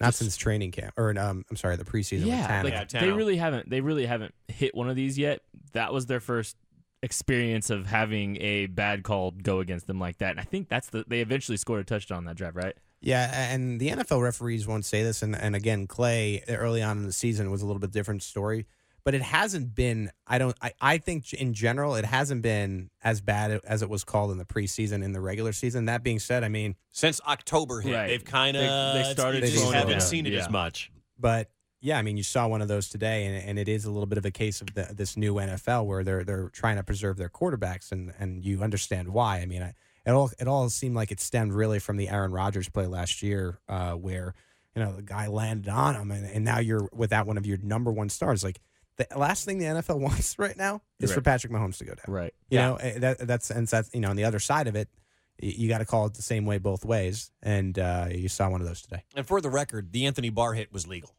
[0.00, 2.20] Not since training camp, or um, I'm sorry, the preseason.
[2.20, 2.74] with yeah, Tannehill.
[2.74, 5.40] like they really haven't they really haven't hit one of these yet.
[5.72, 6.56] That was their first
[7.02, 10.32] experience of having a bad call go against them like that.
[10.32, 12.74] And I think that's the they eventually scored a touchdown on that drive, right?
[13.00, 17.06] Yeah, and the NFL referees won't say this, and, and again, Clay early on in
[17.06, 18.66] the season was a little bit different story,
[19.06, 20.10] but it hasn't been.
[20.26, 20.56] I don't.
[20.60, 24.38] I, I think in general, it hasn't been as bad as it was called in
[24.38, 25.84] the preseason in the regular season.
[25.86, 28.08] That being said, I mean, Since October hit, Right.
[28.08, 28.62] they've kind of
[28.94, 30.00] They- they started You just haven't down.
[30.00, 30.40] seen it Yeah.
[30.40, 30.90] as much.
[31.18, 31.50] but
[31.80, 34.06] yeah, I mean, you saw one of those today, and, and it is a little
[34.06, 37.16] bit of a case of the, this new NFL where they're they're trying to preserve
[37.16, 39.38] their quarterbacks, and and you understand why.
[39.38, 39.74] I mean, I,
[40.04, 43.22] it all it all seemed like it stemmed really from the Aaron Rodgers play last
[43.22, 44.34] year, uh, where
[44.74, 47.58] you know the guy landed on him, and, and now you're without one of your
[47.58, 48.42] number one stars.
[48.42, 48.58] Like
[48.96, 51.24] the last thing the NFL wants right now is for Right.
[51.24, 52.14] Patrick Mahomes to go down.
[52.14, 52.34] Right.
[52.50, 54.88] You know eh, that that's and that's you know on the other side of it,
[55.38, 58.60] you got to call it the same way both ways, and uh, you saw one
[58.60, 59.04] of those today.
[59.14, 61.14] And for the record, the Anthony Barr hit was legal.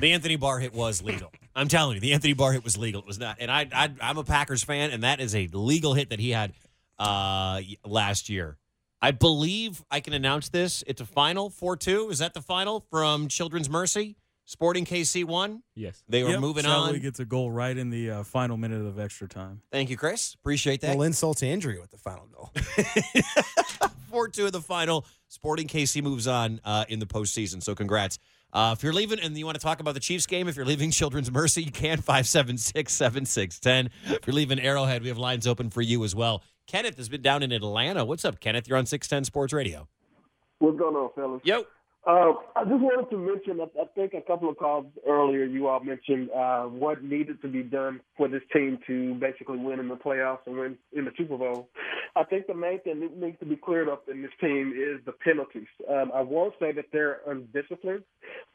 [0.00, 1.32] The Anthony Barr hit was legal.
[1.54, 3.02] I'm telling you, the Anthony Barr hit was legal.
[3.02, 3.36] It was not.
[3.40, 6.30] And I, I I'm a Packers fan, and that is a legal hit that he
[6.30, 6.52] had
[6.98, 8.58] uh, last year.
[9.00, 10.82] I believe I can announce this.
[10.86, 12.08] It's a final four two.
[12.10, 14.16] Is that the final from Children's Mercy?
[14.48, 15.62] Sporting KC won.
[15.74, 16.02] Yes.
[16.08, 17.00] They were Yep, moving Sally on.
[17.00, 19.60] gets a goal right in the uh, final minute of extra time.
[19.72, 20.34] Thank you, Chris.
[20.34, 20.96] Appreciate that.
[20.96, 22.52] Well, insult to injury with the final goal.
[24.10, 25.04] Four two of the final.
[25.28, 27.62] Sporting KC moves on uh, in the postseason.
[27.62, 28.18] So congrats.
[28.52, 30.64] Uh, if you're leaving and you want to talk about the Chiefs game, if you're
[30.64, 33.90] leaving Children's Mercy, you can 576 7610.
[34.16, 36.42] If you're leaving Arrowhead, we have lines open for you as well.
[36.66, 38.04] Kenneth has been down in Atlanta.
[38.04, 38.68] What's up, Kenneth?
[38.68, 39.88] You're on 610 Sports Radio.
[40.60, 41.42] What's going on, fellas?
[41.44, 41.64] Yo.
[42.06, 45.80] Uh, I just wanted to mention, I, think a couple of calls earlier, you all
[45.80, 49.96] mentioned uh, what needed to be done for this team to basically win in the
[49.96, 51.68] playoffs and win in the Super Bowl.
[52.14, 55.04] I think the main thing that needs to be cleared up in this team is
[55.04, 55.66] the penalties.
[55.90, 58.04] Um, I won't say that they're undisciplined,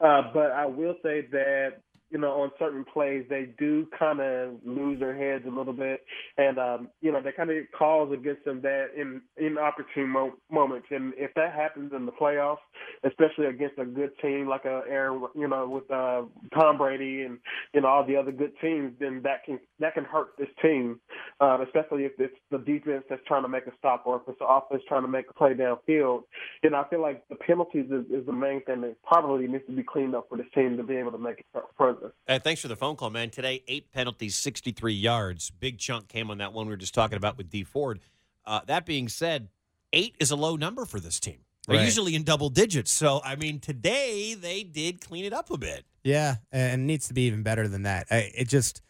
[0.00, 1.74] uh, but I will say that
[2.12, 6.04] you know, on certain plays, they do kind of lose their heads a little bit,
[6.36, 10.34] and um, you know, they kind of get calls against them that in inopportune mo-
[10.50, 10.88] moments.
[10.90, 12.58] And if that happens in the playoffs,
[13.04, 16.22] especially against a good team like a Aaron, you know, with uh,
[16.54, 17.38] Tom Brady and
[17.72, 21.00] you know all the other good teams, then that can that can hurt this team,
[21.40, 24.38] uh, especially if it's the defense that's trying to make a stop or if it's
[24.38, 26.22] the offense trying to make a play downfield.
[26.62, 29.72] And I feel like the penalties is, is the main thing that probably needs to
[29.72, 31.46] be cleaned up for this team to be able to make it
[31.76, 32.12] further.
[32.26, 33.30] Hey, thanks for the phone call, man.
[33.30, 35.50] Today, eight penalties, 63 yards.
[35.50, 38.00] Big chunk came on that one we were just talking about with Dee Ford.
[38.46, 39.48] Uh, that being said,
[39.92, 41.38] eight is a low number for this team.
[41.68, 41.84] They're Right.
[41.84, 42.90] usually in double digits.
[42.90, 45.84] So, I mean, today they did clean it up a bit.
[46.02, 48.08] Yeah, and it needs to be even better than that.
[48.10, 48.82] I- It just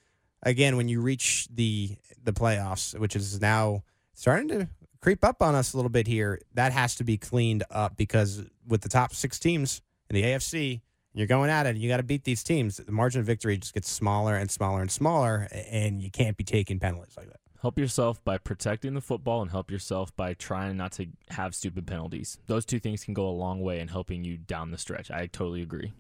[0.43, 3.82] again when you reach the the playoffs, which is now
[4.14, 4.69] starting to
[5.01, 8.44] creep up on us a little bit here, that has to be cleaned up because
[8.66, 10.81] with the top six teams in the AFC,
[11.14, 11.70] you're going at it.
[11.70, 12.77] and You got to beat these teams.
[12.77, 16.44] The margin of victory just gets smaller and smaller and smaller, and you can't be
[16.44, 17.40] taking penalties like that.
[17.60, 21.86] Help yourself by protecting the football and help yourself by trying not to have stupid
[21.86, 22.39] penalties.
[22.47, 25.12] Those two things can go a long way in helping you down the stretch.
[25.12, 25.93] I totally agree.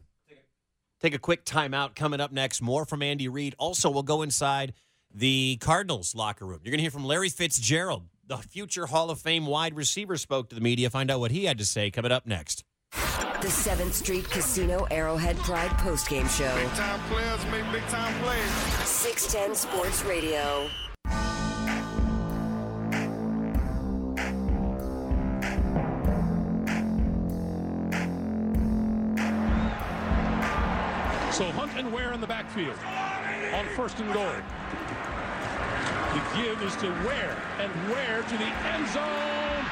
[1.02, 1.96] Take a quick timeout.
[1.96, 3.56] Coming up next, more from Andy Reid.
[3.58, 4.72] Also, we'll go inside
[5.12, 6.60] the Cardinals locker room.
[6.62, 10.48] You're going to hear from Larry Fitzgerald, the future Hall of Fame wide receiver, spoke
[10.50, 10.90] to the media.
[10.90, 11.90] Find out what he had to say.
[11.90, 12.62] Coming up next.
[12.92, 16.54] The 7th Street Casino Arrowhead Pride postgame show.
[16.54, 18.48] Big time players make big time plays.
[18.88, 20.70] 610 Sports Radio.
[31.82, 32.78] And Ware in the backfield
[33.54, 34.32] on first and goal.
[36.12, 39.64] The give is to Ware and Ware to the end zone.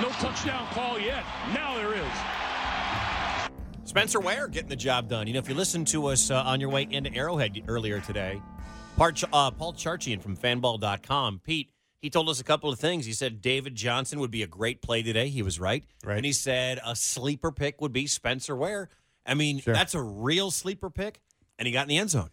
[0.00, 1.22] No touchdown call yet.
[1.52, 2.06] Now there is.
[3.84, 5.26] Spencer Ware getting the job done.
[5.26, 8.40] You know, if you listened to us uh, on your way into Arrowhead earlier today,
[8.96, 13.04] Part, uh, Paul Charchian from fanball.com, Pete, he told us a couple of things.
[13.04, 15.28] He said David Johnson would be a great play today.
[15.28, 15.84] He was right.
[16.04, 16.16] right.
[16.16, 18.88] And he said a sleeper pick would be Spencer Ware.
[19.26, 21.20] I mean, that's a real sleeper pick,
[21.58, 22.30] and he got in the end zone.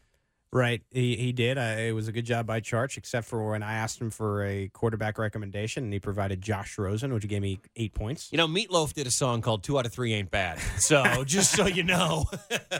[0.53, 1.57] Right, he, he did.
[1.57, 4.45] Uh, it was a good job by Charch, except for when I asked him for
[4.45, 8.30] a quarterback recommendation, and he provided Josh Rosen, which gave me eight points.
[8.32, 10.60] You know, Meatloaf did a song called Two Out of Three Ain't Bad.
[10.78, 12.26] So just so you know,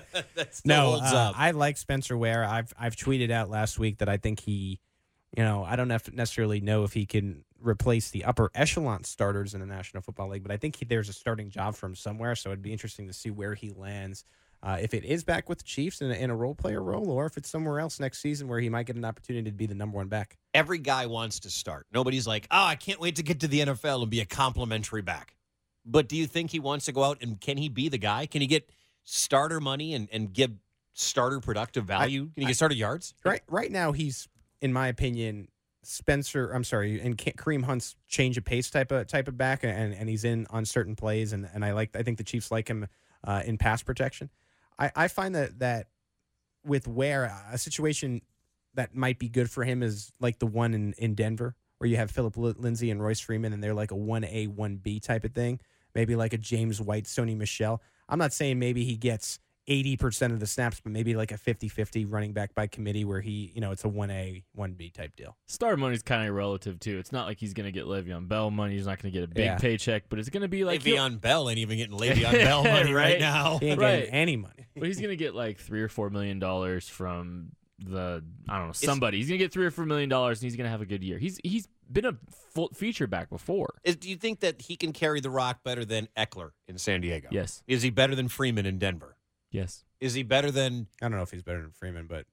[0.66, 1.40] no, holds uh, up.
[1.40, 2.46] I like Spencer Ware.
[2.46, 4.80] I've I've tweeted out last week that I think he,
[5.36, 9.60] you know, I don't necessarily know if he can replace the upper echelon starters in
[9.60, 12.36] the National Football League, but I think he, there's a starting job for him somewhere.
[12.36, 14.26] So it'd be interesting to see where he lands.
[14.62, 17.10] Uh, if it is back with the Chiefs in a, in a role player role,
[17.10, 19.66] or if it's somewhere else next season where he might get an opportunity to be
[19.66, 20.38] the number one back.
[20.54, 21.86] Every guy wants to start.
[21.92, 25.02] Nobody's like, oh, I can't wait to get to the NFL and be a complimentary
[25.02, 25.36] back.
[25.86, 28.26] But do you think he wants to go out and can he be the guy?
[28.26, 28.70] Can he get
[29.04, 30.52] starter money and, and give
[30.94, 32.30] starter productive value?
[32.34, 33.16] Can he get starter yards?
[33.26, 34.30] Right, right now he's,
[34.62, 35.50] in my opinion,
[35.84, 36.52] Spencer.
[36.52, 40.10] I'm sorry, and Kareem Hunt's change of pace type of type of back, and and
[40.10, 41.96] he's in on certain plays, and and I like.
[41.96, 42.88] I think the Chiefs like him
[43.24, 44.30] uh, in pass protection.
[44.80, 45.88] I I find that that
[46.66, 48.22] with Ware a situation
[48.76, 51.98] that might be good for him is like the one in in Denver where you
[51.98, 55.26] have Phillip Lindsay and Royce Freeman, and they're like a one A one B type
[55.26, 55.60] of thing.
[55.94, 57.82] Maybe like a James White, Sony Michel.
[58.08, 61.68] I'm not saying maybe he gets 80% of the snaps, but maybe like a 50
[61.70, 65.38] 50 running back by committee where he, you know, it's a 1A, 1B type deal.
[65.46, 66.98] Star money's kind of relative too.
[66.98, 68.76] It's not like he's going to get Le'Veon Bell money.
[68.76, 69.58] He's not going to get a big Yeah.
[69.58, 72.64] paycheck, but it's going to be like he'll- Le'Veon Bell ain't even getting Le'Veon Bell
[72.64, 73.58] money right, now.
[73.60, 74.00] He ain't Right.
[74.00, 74.68] getting any money.
[74.76, 78.68] but he's going to get like three or four million dollars from the I don't
[78.68, 79.18] know somebody.
[79.18, 80.86] he's going to get three or four million dollars, and he's going to have a
[80.86, 81.18] good year.
[81.18, 82.18] He's he's been a
[82.54, 83.76] full feature back before.
[83.84, 87.02] Is, do you think that he can carry the rock better than Ekeler in San
[87.02, 87.28] Diego?
[87.32, 87.62] Yes.
[87.68, 89.13] Is he better than Freeman in Denver?
[89.54, 89.86] Yes.
[90.02, 90.88] Is he better than?
[91.02, 92.26] I don't know if he's better than Freeman, but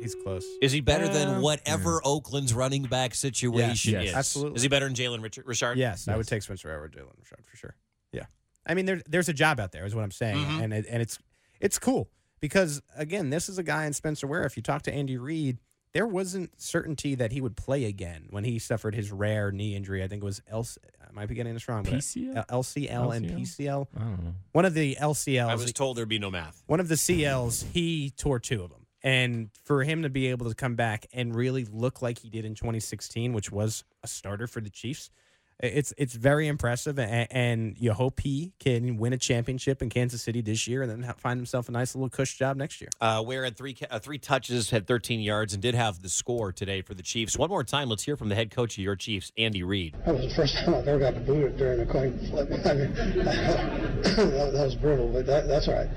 [0.00, 0.44] he's close.
[0.62, 4.14] Is he better than whatever Oakland's running back situation Yes, is?
[4.14, 4.56] absolutely.
[4.56, 5.78] Is he better than Jalen Richard, Richard?
[5.78, 7.74] Yes, I would take Spencer Rattler, Jalen Richard for sure.
[8.12, 8.26] Yeah,
[8.66, 10.62] I mean, there's there's a job out there, is what I'm saying, Mhm.
[10.64, 11.18] and it, and it's
[11.60, 12.10] it's cool
[12.40, 14.44] because again, this is a guy in Spencer Ware.
[14.44, 15.58] If you talk to Andy Reid,
[15.94, 20.02] there wasn't certainty that he would play again when he suffered his rare knee injury.
[20.02, 21.84] I think it was LC, I might be getting this wrong.
[21.84, 22.46] but PCL?
[22.48, 23.86] LCL, uh, and PCL.
[23.96, 24.34] I don't know.
[24.52, 25.48] One of the LCLs.
[25.48, 26.62] I was told there'd be no math.
[26.66, 28.80] One of the CLs, he tore two of them.
[29.04, 32.44] And for him to be able to come back and really look like he did
[32.44, 35.10] in 2016, which was a starter for the Chiefs,
[35.60, 36.98] it's it's very impressive.
[36.98, 40.90] And, and you hope he can win a championship in Kansas City this year and
[40.90, 42.90] then find himself a nice little cush job next year.
[43.00, 46.52] Uh, Ware had three uh, three touches, had 13 yards, and did have the score
[46.52, 47.38] today for the Chiefs.
[47.38, 49.96] One more time, let's hear from the head coach of your Chiefs, Andy Reid.
[50.04, 52.50] That was the first time I've ever got booted during a coin flip.
[52.64, 52.94] I mean,
[53.24, 55.88] that, that was brutal, but that, that's all right.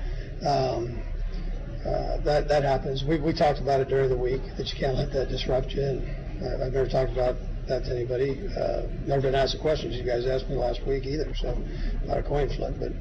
[0.46, 1.02] Um,
[1.86, 3.04] uh, that that happens.
[3.04, 5.82] We, we talked about it during the week that you can't let that disrupt you.
[5.82, 7.36] And I've never talked about
[7.66, 8.48] that to anybody.
[8.56, 11.34] Uh, never been asked the questions you guys asked me last week either.
[11.34, 11.56] So
[12.06, 12.92] not a coin flip, but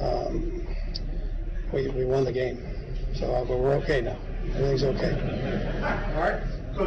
[0.00, 0.66] um,
[1.72, 2.58] we we won the game.
[3.14, 4.18] So uh, but we're okay now.
[4.54, 5.12] Everything's okay.
[6.14, 6.42] All right.
[6.72, 6.78] Week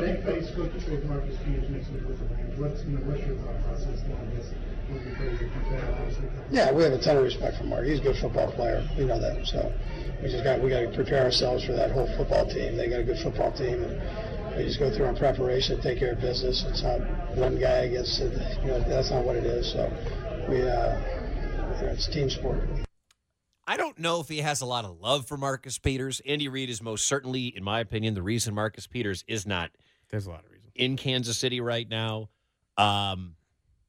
[2.07, 2.59] with the Rams.
[2.59, 4.17] What's, your thought process now?
[4.17, 6.25] I guess would be crazy if you fail, obviously.
[6.51, 7.85] Yeah, we have a ton of respect for Mark.
[7.85, 8.87] He's a good football player.
[8.97, 9.45] We know that.
[9.47, 9.71] So
[10.21, 12.77] we just got we got to prepare ourselves for that whole football team.
[12.77, 16.13] They got a good football team, and we just go through our preparation, take care
[16.13, 16.63] of business.
[16.67, 16.99] It's not
[17.35, 18.31] one guy against it.
[18.61, 19.71] you know that's not what it is.
[19.71, 19.91] So
[20.49, 20.95] we uh,
[21.79, 22.59] you know, it's team sport.
[23.67, 26.21] I don't know if he has a lot of love for Marcus Peters.
[26.23, 29.71] Andy Reid is most certainly, in my opinion, the reason Marcus Peters is not
[30.11, 30.71] There's a lot of reasons.
[30.75, 32.29] in Kansas City right now.
[32.77, 33.33] Um,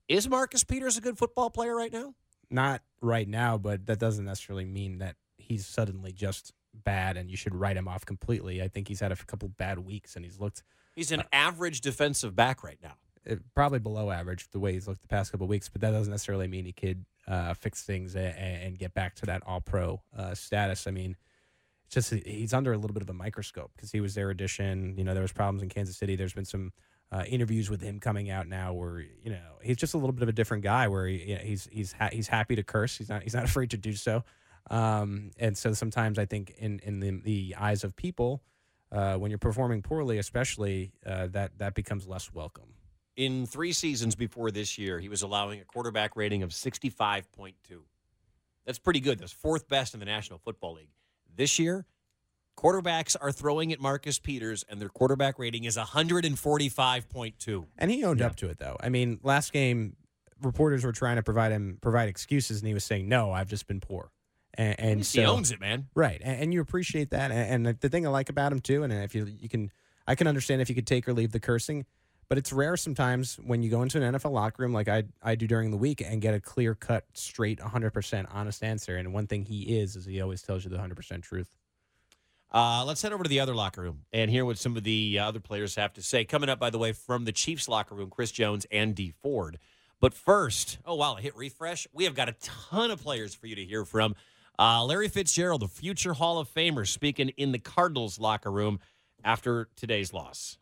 [0.08, 2.14] is Marcus Peters a good football player right now?
[2.50, 7.36] Not right now, but that doesn't necessarily mean that he's suddenly just bad and you
[7.36, 8.62] should write him off completely.
[8.62, 10.62] I think he's had a couple bad weeks and he's looked
[10.94, 12.94] He's an average defensive back right now.
[13.30, 16.10] uh, probably below average the way he's looked the past couple weeks, but that doesn't
[16.10, 20.00] necessarily mean he could uh, fix things and, and get back to that all pro
[20.16, 20.86] uh, status.
[20.86, 21.16] I mean,
[21.86, 24.94] it's just he's under a little bit of a microscope because he was their addition.
[24.96, 26.16] You know, there was problems in Kansas City.
[26.16, 26.72] There's been some
[27.12, 30.22] uh, interviews with him coming out now where you know he's just a little bit
[30.22, 30.88] of a different guy.
[30.88, 32.96] Where he, you know, he's he's ha- he's happy to curse.
[32.96, 34.24] He's not he's not afraid to do so.
[34.68, 38.42] Um, and so sometimes I think in in the, the eyes of people,
[38.90, 42.74] uh, when you're performing poorly, especially uh, that that becomes less welcome.
[43.16, 47.54] In three seasons before this year, he was allowing a quarterback rating of 65.2.
[48.66, 49.18] That's pretty good.
[49.18, 50.90] That's fourth best in the National Football League.
[51.34, 51.86] This year,
[52.56, 57.66] quarterbacks are throwing at Marcus Peters, and their quarterback rating is 145.2.
[57.78, 58.76] And he owned up to it, though.
[58.80, 59.96] I mean, last game,
[60.42, 63.66] reporters were trying to provide him provide excuses, and he was saying, "No, I've just
[63.66, 64.10] been poor."
[64.54, 65.88] And, and He so, owns it, man.
[65.94, 66.20] right?
[66.24, 67.30] And, and you appreciate that.
[67.30, 69.70] And, and the thing I like about him too, and if you you can,
[70.06, 71.84] I can understand if you could take or leave the cursing,
[72.28, 75.34] but it's rare sometimes when you go into an NFL locker room like I I
[75.34, 78.96] do during the week and get a clear cut, straight, 100 percent honest answer.
[78.96, 81.50] And one thing he is is he always tells you the 100 percent truth.
[82.52, 85.18] Uh, let's head over to the other locker room and hear what some of the
[85.18, 86.24] uh, other players have to say.
[86.24, 89.58] Coming up, by the way, from the Chiefs locker room, Chris Jones and Dee Ford.
[90.00, 91.86] But first, oh wow, hit refresh.
[91.92, 94.14] We have got a ton of players for you to hear from.
[94.58, 98.78] Uh, Larry Fitzgerald, the future Hall of Famer, speaking in the Cardinals locker room
[99.24, 100.58] after today's loss.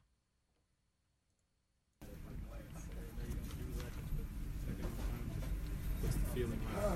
[6.00, 6.90] What's the feeling like?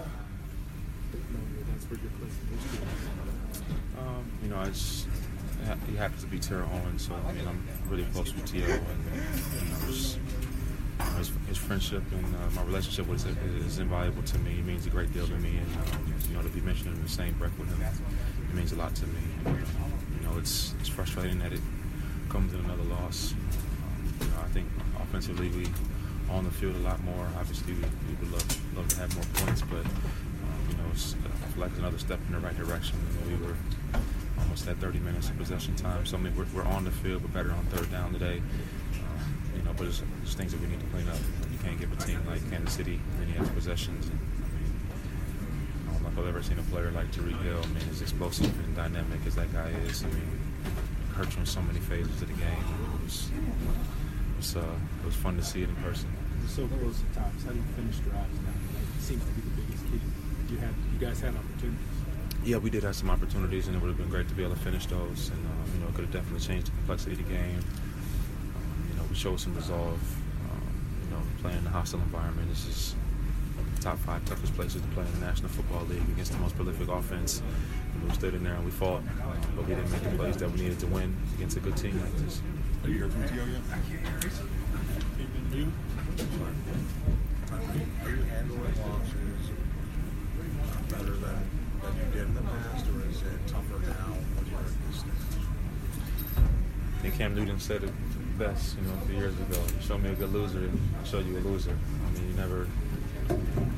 [1.12, 4.37] Knowing that that's where your place in history is.
[4.48, 5.06] You know, it's
[5.86, 8.64] he happens to be Terrell Owens, so I mean, I'm really close with T.O.
[8.64, 13.36] and you know, just, you know, his, his friendship and uh, my relationship with him
[13.66, 14.52] is invaluable to me.
[14.52, 17.02] It means a great deal to me, and um, you know, to be mentioned in
[17.02, 17.82] the same breath with him,
[18.48, 19.20] it means a lot to me.
[19.44, 19.60] And, uh,
[20.18, 21.60] you know, it's it's frustrating that it
[22.30, 23.34] comes in another loss.
[23.34, 24.66] Um, you know, I think
[25.02, 25.66] offensively we
[26.30, 27.28] on the field a lot more.
[27.38, 31.14] Obviously, we, we would love love to have more points, but um, you know, it's,
[31.56, 32.96] like another step in the right direction.
[33.26, 33.56] You know, we were
[34.40, 37.22] almost at 30 minutes of possession time, so I mean, we're, we're on the field,
[37.22, 38.38] but better on third down today.
[38.38, 41.18] Um, you know, but it's, it's things that we need to clean up.
[41.52, 44.06] You can't give a team like Kansas City many extra possessions.
[44.08, 47.60] And, I mean, I don't know if I've ever seen a player like Tyreek Hill.
[47.62, 50.04] I mean, as explosive and dynamic as that guy is.
[50.04, 50.38] I mean,
[51.14, 52.64] hurt from so many phases of the game.
[52.94, 54.60] It was, it was, uh,
[55.02, 56.08] it was fun to see it in person.
[56.46, 57.44] So close at times.
[57.44, 58.54] How do you finish drives now?
[58.96, 60.00] It seems to be the biggest key.
[60.48, 61.87] You had, you guys had opportunities.
[62.44, 64.54] Yeah, we did have some opportunities, and it would have been great to be able
[64.54, 65.30] to finish those.
[65.30, 67.58] And uh, you know, it could have definitely changed the complexity of the game.
[67.58, 70.00] Um, you know, we showed some resolve.
[70.50, 70.62] Um,
[71.04, 72.48] you know, playing in a hostile environment.
[72.48, 72.94] This is
[73.80, 76.88] top five toughest places to play in the National Football League against the most prolific
[76.88, 77.42] offense.
[77.94, 79.02] And we stood in there and we fought,
[79.56, 82.00] but we didn't make the plays that we needed to win against a good team
[82.00, 82.42] like this.
[82.84, 83.44] Are you here from T.O.
[83.44, 83.62] yet?
[85.54, 85.72] You?
[87.50, 89.50] Are you handling losses
[90.90, 91.38] better than,
[91.82, 95.00] than you did in the past, or is it tougher now when you're in this
[95.00, 95.14] stage?
[96.36, 97.90] I think Cam Newton said it
[98.38, 99.60] best, you know, a few years ago.
[99.82, 101.74] Show me a good loser, I'll show you a loser.
[101.74, 102.68] I mean, you never,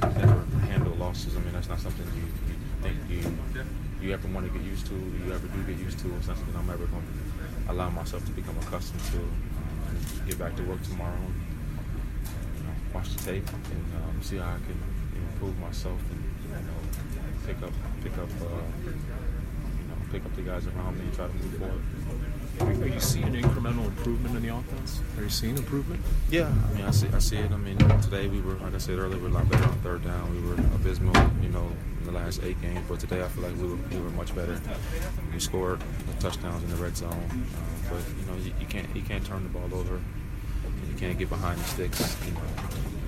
[0.02, 1.34] never handle losses.
[1.34, 4.86] I mean, that's not something you, you think you you ever want to get used
[4.88, 4.94] to.
[4.94, 6.14] You ever do get used to.
[6.16, 9.18] It's not something I'm ever going to allow myself to become accustomed to.
[9.20, 11.16] Um, get back to work tomorrow.
[11.16, 11.34] And,
[12.58, 14.76] you know, watch the tape and um, see how I can
[15.16, 16.76] improve myself and you know
[17.46, 17.72] pick up
[18.02, 21.56] pick up uh, you know pick up the guys around me and try to move
[21.56, 21.82] forward.
[22.60, 25.00] Are you seeing incremental improvement in the offense?
[25.16, 26.00] Are you seeing improvement?
[26.30, 27.50] Yeah, I mean, I see, I see it.
[27.50, 29.78] I mean, today we were, like I said earlier, we were a lot better on
[29.78, 30.30] third down.
[30.30, 31.70] We were abysmal, you know,
[32.00, 32.80] in the last eight games.
[32.86, 34.60] But today, I feel like we were, we were much better.
[35.32, 35.80] We scored
[36.20, 37.46] touchdowns in the red zone, um,
[37.88, 39.98] but you know, you, you can't, you can't turn the ball over.
[40.88, 42.16] You can't get behind the sticks.
[42.26, 42.40] You know,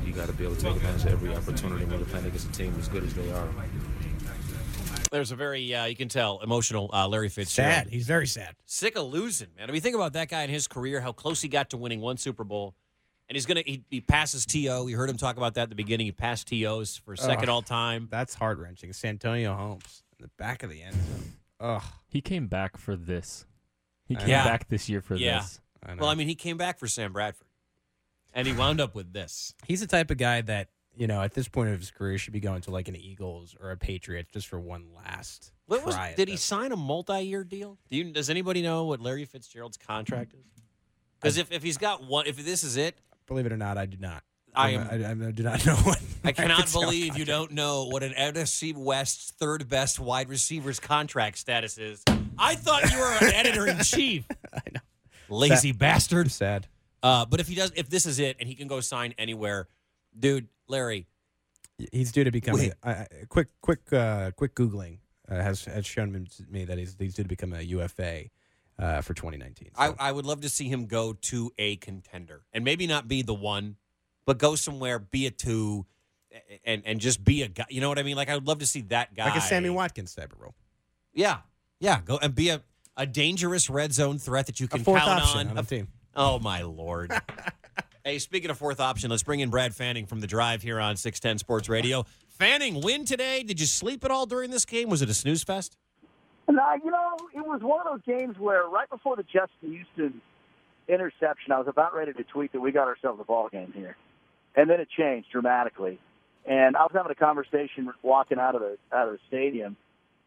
[0.07, 2.49] you got to be able to take advantage of every opportunity when you're playing against
[2.49, 3.49] a team as good as they are.
[5.13, 7.75] There's a very, uh, you can tell, emotional uh, Larry Fitzgerald.
[7.75, 7.89] Sad.
[7.89, 8.57] He's very sad.
[8.65, 9.69] Sick of losing, man.
[9.69, 12.01] I mean, think about that guy in his career, how close he got to winning
[12.01, 12.75] one Super Bowl.
[13.29, 14.87] And he's going to, he, he passes T.O.
[14.87, 16.07] You heard him talk about that at the beginning.
[16.07, 17.49] He passed T.O.'s for second Ugh.
[17.51, 18.09] all time.
[18.11, 18.95] That's heart wrenching.
[18.95, 21.33] Santonio Holmes in the back of the end zone.
[21.61, 21.83] Ugh.
[22.09, 23.45] He came back for this.
[24.07, 24.45] He came know.
[24.45, 25.41] back this year for yeah.
[25.41, 25.61] this.
[25.99, 27.47] Well, I mean, he came back for Sam Bradford.
[28.33, 29.55] And he wound up with this.
[29.67, 32.33] He's the type of guy that, you know, at this point of his career should
[32.33, 35.97] be going to like an Eagles or a Patriots just for one last What was,
[36.17, 37.79] did he sign a multi-year deal?
[37.91, 40.45] Do you, does anybody know what Larry Fitzgerald's contract is?
[41.21, 42.97] Because if, if he's got one, if this is it,
[43.27, 44.23] Believe it or not, I do not.
[44.55, 46.01] I am- I, I do not know what.
[46.25, 51.39] I cannot believe you don't know what an NFC West's third best wide receiver's contract
[51.39, 52.03] status is.
[52.37, 54.27] I thought you were an editor in chief.
[54.53, 54.81] I know.
[55.31, 56.31] Lazy bastard.
[56.31, 56.67] Sad.
[57.03, 59.69] Uh, but if he does, if this is it, and he can go sign anywhere,
[60.19, 61.07] dude, Larry,
[61.93, 65.85] He's due to become a, a, a quick, quick, uh, quick googling uh, has has
[65.87, 68.25] shown me- me that he's, he's due to become a UFA
[68.79, 69.71] uh, for 2019.
[69.77, 73.23] I, I would love to see him go to a contender and maybe not be
[73.23, 73.77] the one,
[74.27, 75.87] but go somewhere, be a two,
[76.65, 77.67] and and just be a guy.
[77.69, 78.17] You know what I mean?
[78.17, 80.55] Like I would love to see that guy, like a Sammy Watkins type of role.
[81.13, 81.39] Yeah,
[81.81, 82.63] yeah, go and be a,
[82.97, 85.49] a dangerous red zone threat that you can fourth count on.
[85.49, 85.89] on A- team.
[86.15, 87.13] Oh my lord.
[88.05, 90.97] hey, speaking of fourth option, let's bring in Brad Fanning from the Drive here on
[90.97, 92.05] Six Ten Sports Radio.
[92.29, 93.43] Fanning, win today.
[93.43, 94.89] Did you sleep at all during this game?
[94.89, 95.77] Was it a snooze fest?
[96.49, 100.21] No, you know, it was one of those games where right before the Justin Houston
[100.89, 103.97] interception, I was about ready to tweet that we got ourselves a ball game here,
[104.57, 105.99] and then it changed dramatically.
[106.45, 109.77] And I was having a conversation walking out of the out of the stadium,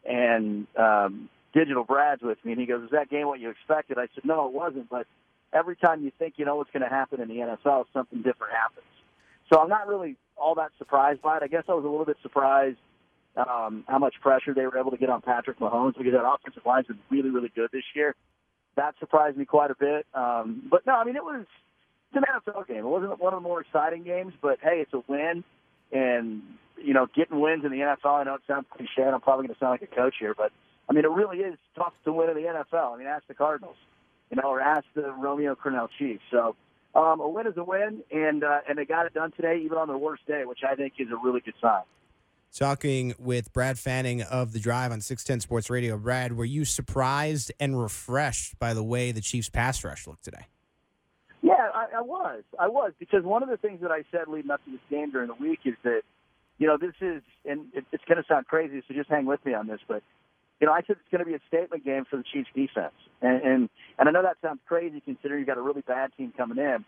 [0.06, 3.98] and um, Digital Brad's with me, and he goes, "Is that game what you expected?"
[3.98, 5.08] I said, "No, it wasn't." But
[5.56, 8.54] every time you think you know what's going to happen in the NFL, something different
[8.54, 8.86] happens.
[9.52, 11.44] So I'm not really all that surprised by it.
[11.44, 12.78] I guess I was a little bit surprised
[13.38, 16.64] um, how much pressure they were able to get on Patrick Mahomes because that offensive
[16.66, 18.16] line's been really, really good this year.
[18.76, 20.06] That surprised me quite a bit.
[20.14, 21.46] Um, but no, I mean it was
[22.12, 22.78] it's an NFL game.
[22.78, 25.44] It wasn't one of the more exciting games, but hey, it's a win,
[25.92, 26.42] and
[26.78, 28.20] you know, getting wins in the NFL.
[28.20, 29.04] I know it sounds cliche.
[29.04, 30.52] and I'm probably going to sound like a coach here, but
[30.90, 32.94] I mean, it really is tough to win in the NFL.
[32.94, 33.78] I mean, ask the Cardinals,
[34.36, 36.24] you know, or ask the Romeo Crennel Chiefs.
[36.32, 36.56] So.
[36.94, 39.78] Um, a win is a win, and uh, and they got it done today, even
[39.78, 41.82] on their worst day, which I think is a really good sign.
[42.54, 45.98] talking with Brad Fanning of The Drive on 610 Sports Radio.
[45.98, 50.46] Brad, were you surprised and refreshed by the way the Chiefs pass rush looked today?
[51.42, 52.44] Yeah, I, I was.
[52.58, 55.12] I was because one of the things that I said leading up to this game
[55.12, 56.02] during the week is that,
[56.58, 59.46] you know, this is, and it, it's going to sound crazy, so just hang with
[59.46, 60.02] me on this, but
[60.60, 62.94] you know, I said it's going to be a statement game for the Chiefs defense,
[63.22, 63.70] and and
[64.00, 66.86] and I know that sounds crazy considering you got a really bad team coming in,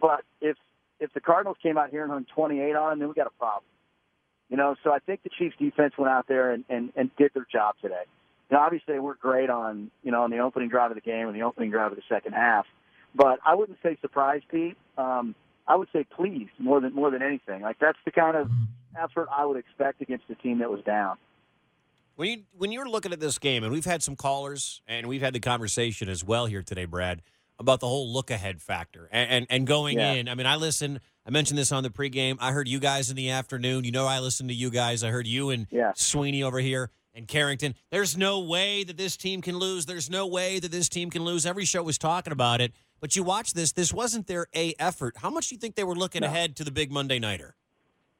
[0.00, 0.56] but if
[1.00, 3.38] if the Cardinals came out here and hung 28 on them, then we got a
[3.38, 3.64] problem.
[4.48, 7.32] You know, so I think the Chiefs defense went out there and and, and did
[7.34, 8.04] their job today.
[8.50, 11.36] Know, obviously worked great on you know on the opening drive of the game and
[11.36, 12.66] the opening drive of the second half,
[13.14, 14.76] but I wouldn't say surprised, Pete.
[14.98, 15.34] Um,
[15.66, 17.62] I would say pleased more than more than anything.
[17.62, 18.50] Like that's the kind of
[19.00, 21.16] effort I would expect against a team that was down.
[22.16, 25.20] When you when you're looking at this game, and we've had some callers, and we've
[25.22, 27.22] had the conversation as well here today, Brad,
[27.58, 30.12] about the whole look ahead factor and and, and going Yeah.
[30.12, 30.28] in.
[30.28, 31.00] I mean, I listened.
[31.26, 32.36] I mentioned this on the pregame.
[32.40, 33.84] I heard you guys in the afternoon.
[33.84, 35.02] You know, I listened to you guys.
[35.02, 35.66] I heard you and
[35.96, 37.74] Sweeney over here and Carrington.
[37.90, 39.86] There's no way that this team can lose.
[39.86, 41.46] There's no way that this team can lose.
[41.46, 42.72] Every show was talking about it.
[43.00, 43.72] But you watch this.
[43.72, 45.16] This wasn't their A effort.
[45.16, 46.26] How much do you think they were looking No.
[46.28, 47.56] ahead to the big Monday nighter?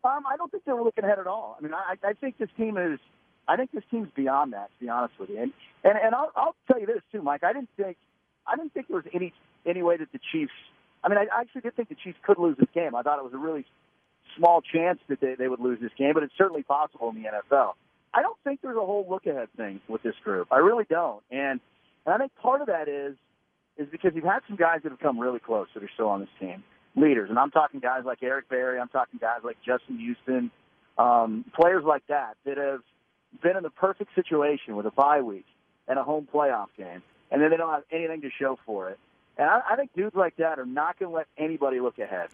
[0.02, 1.56] Um, I don't think they were looking ahead at all.
[1.58, 2.98] I mean, I, I think this team is.
[3.46, 4.70] I think this team's beyond that.
[4.78, 5.52] To be honest with you, and
[5.84, 7.44] and, and I'll, I'll tell you this too, Mike.
[7.44, 7.96] I didn't think.
[8.46, 9.32] I didn't think there was any
[9.66, 10.52] any way that the Chiefs.
[11.02, 12.94] I mean, I actually did think the Chiefs could lose this game.
[12.94, 13.66] I thought it was a really
[14.36, 17.28] small chance that they, they would lose this game, but it's certainly possible in the
[17.28, 17.72] NFL.
[18.14, 20.48] I don't think there's a whole look ahead thing with this group.
[20.50, 21.60] I really don't, and
[22.06, 23.16] and I think part of that is
[23.76, 26.20] is because you've had some guys that have come really close that are still on
[26.20, 26.62] this team,
[26.96, 30.50] leaders, and I'm talking guys like Eric Berry, I'm talking guys like Justin Houston,
[30.96, 32.80] um, players like that that have
[33.42, 35.46] been in the perfect situation with a bye week
[35.88, 38.98] and a home playoff game, and then they don't have anything to show for it.
[39.36, 42.28] And I, I think dudes like that are not going to let anybody look ahead,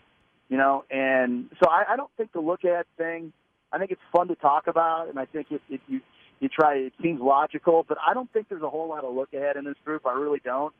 [0.48, 0.84] you know.
[0.90, 3.32] And so I, I don't think the look ahead thing.
[3.72, 6.00] I think it's fun to talk about, and I think if, it you
[6.40, 6.76] you try.
[6.76, 9.64] It seems logical, but I don't think there's a whole lot of look ahead in
[9.64, 10.06] this group.
[10.06, 10.74] I really don't,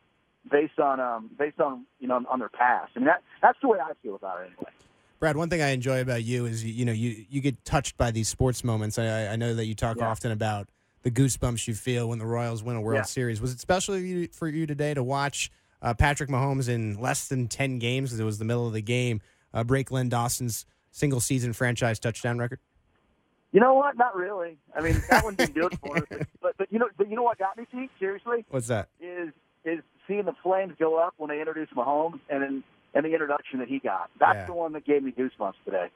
[0.50, 2.92] based on um based on you know on their past.
[2.96, 4.72] and that that's the way I feel about it anyway.
[5.20, 8.10] Brad, one thing I enjoy about you is you, know you you get touched by
[8.10, 8.98] these sports moments.
[8.98, 10.08] I, I know that you talk Yeah.
[10.08, 10.68] often about
[11.02, 13.02] the goosebumps you feel when the Royals win a World Yeah.
[13.04, 13.40] Series.
[13.40, 15.50] Was it special for you, for you today to watch
[15.82, 18.80] uh, Patrick Mahomes in less than ten games, because it was the middle of the
[18.80, 19.20] game,
[19.52, 22.58] uh, break Len Dawson's single season franchise touchdown record?
[23.52, 23.98] You know what?
[23.98, 24.56] Not really.
[24.74, 26.04] I mean, that one didn't do it for us.
[26.08, 27.90] But, but but you know but you know what got me, Pete?
[27.98, 28.88] Seriously, What's that?
[29.02, 29.28] is
[29.66, 32.64] is seeing the flames go up when they introduced Mahomes and then
[32.94, 34.10] and the introduction that he got.
[34.18, 34.46] That's Yeah.
[34.46, 35.90] the one that gave me goosebumps today.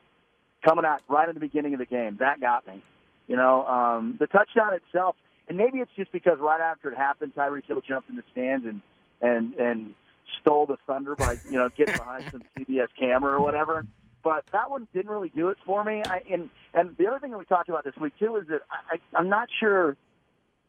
[0.64, 2.82] Coming out right in the beginning of the game, that got me.
[3.26, 5.16] You know, um, the touchdown itself,
[5.48, 8.66] and maybe it's just because right after it happened, Tyreek Hill jumped in the stands
[8.66, 8.80] and
[9.20, 9.94] and and
[10.40, 13.86] stole the thunder by you know getting behind some CBS camera or whatever.
[14.22, 16.02] But that one didn't really do it for me.
[16.02, 18.62] I, and and the other thing that we talked about this week too is that
[18.70, 19.96] I, I, I'm not sure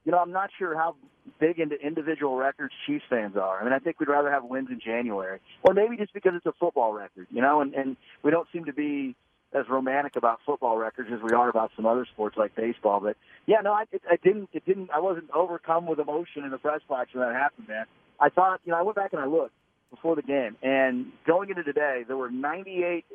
[0.06, 0.96] you know, I'm not sure how
[1.40, 3.60] big into individual records Chiefs fans are.
[3.60, 6.46] I mean, I think we'd rather have wins in January, or maybe just because it's
[6.46, 9.16] a football record, you know, and and we don't seem to be
[9.54, 13.00] as romantic about football records as we are about some other sports like baseball.
[13.00, 13.16] But
[13.46, 16.58] yeah, no, I, it, I didn't, it didn't, I wasn't overcome with emotion in the
[16.58, 17.86] press box when that happened, man.
[18.20, 19.54] I thought, you know, I went back and I looked
[19.92, 23.06] before the game, and going into today, there were 98,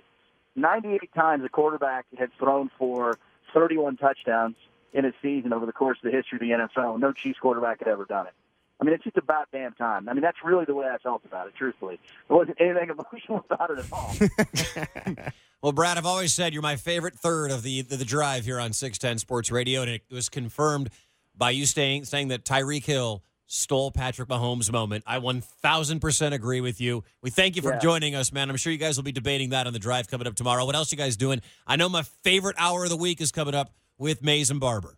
[0.56, 3.18] 98 times a quarterback had thrown for
[3.52, 4.56] 31 touchdowns
[4.92, 6.98] in a season over the course of the history of the NFL.
[6.98, 8.32] No Chiefs quarterback had ever done it.
[8.80, 10.08] I mean, it's just about damn time.
[10.08, 12.00] I mean, that's really the way I felt about it, truthfully.
[12.28, 15.26] There wasn't anything emotional about it at all.
[15.62, 18.58] Well, Brad, I've always said you're my favorite third of the the, the drive here
[18.58, 20.88] on 610 Sports Radio, and it was confirmed
[21.36, 25.04] by you saying saying that Tyreek Hill stole Patrick Mahomes' moment.
[25.06, 27.04] I 1000% agree with you.
[27.20, 27.78] We thank you for Yeah.
[27.78, 28.48] joining us, man.
[28.48, 30.64] I'm sure you guys will be debating that on the drive coming up tomorrow.
[30.64, 31.42] What else you guys doing?
[31.66, 34.96] I know my favorite hour of the week is coming up with Mays and Barber.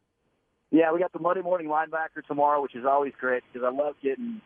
[0.71, 3.97] Yeah, we got the Monday morning linebacker tomorrow, which is always great because I love
[4.03, 4.41] getting,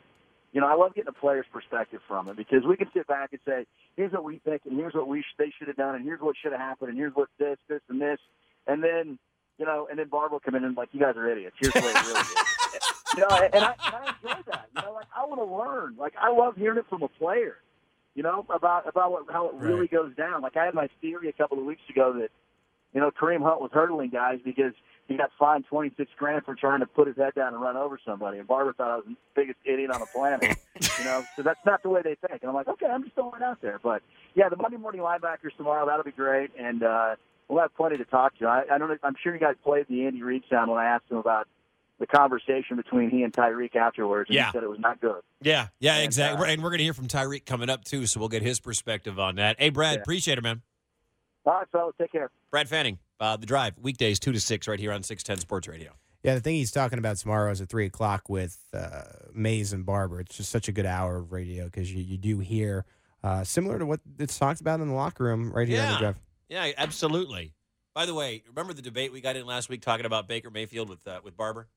[0.53, 3.29] you know, I love getting a player's perspective from it because we can sit back
[3.33, 3.67] and say,
[3.97, 6.21] here's what we think, and here's what we sh- they should have done, and here's
[6.21, 8.19] what should have happened, and here's what this, this, and this,
[8.67, 9.21] and then,
[9.59, 11.55] you know, and then Barb will come in and like, you guys are idiots.
[11.61, 12.31] Here's the way it really is.
[13.17, 14.67] you know, and I, and I enjoy that.
[14.75, 15.97] You know, like I want to learn.
[15.99, 17.57] Like I love hearing it from a player.
[18.15, 20.43] You know, about about what, how it really goes down.
[20.43, 22.31] Like I had my theory a couple of weeks ago that
[22.97, 24.73] you know, Kareem Hunt was hurdling guys because
[25.07, 28.01] he got fined 26 grand for trying to put his head down and run over
[28.05, 28.39] somebody.
[28.39, 30.57] And Barber thought I was the biggest idiot on the planet.
[30.99, 32.41] you know, so that's not the way they think.
[32.43, 33.79] And I'm like, okay, I'm just throwing it out there.
[33.83, 34.03] But
[34.35, 36.51] yeah, the Monday morning linebackers tomorrow, that'll be great.
[36.59, 37.17] And uh,
[37.49, 38.47] we'll have plenty to talk to.
[38.47, 40.87] I, I don't know, I'm sure you guys played the Andy Reid sound when I
[40.87, 41.47] asked him about
[42.01, 44.29] the conversation between he and Tyreek afterwards.
[44.29, 44.47] And Yeah.
[44.47, 45.21] he said it was not good.
[45.41, 46.47] Yeah, yeah, And, exactly.
[46.49, 48.59] uh, and we're going to hear from Tyreek coming up, too, so we'll get his
[48.59, 49.59] perspective on that.
[49.61, 50.01] Hey, Brad, Yeah.
[50.01, 50.63] appreciate it, man.
[51.47, 52.31] All right, fellas, take care.
[52.51, 55.69] Brad Fanning, Uh, the drive weekdays two to six right here on six ten Sports
[55.69, 55.93] Radio.
[56.23, 59.03] Yeah, the thing he's talking about tomorrow is at three o'clock with uh,
[59.33, 60.21] Mays and Barber.
[60.21, 62.85] It's just such a good hour of radio because you, you do hear
[63.23, 65.93] uh, similar to what it's talked about in the locker room right here on the
[65.93, 65.99] Yeah.
[65.99, 66.21] drive.
[66.49, 67.55] Yeah, absolutely.
[67.95, 70.89] By the way, remember the debate we got in last week talking about Baker Mayfield
[70.91, 71.69] with uh, with Barber?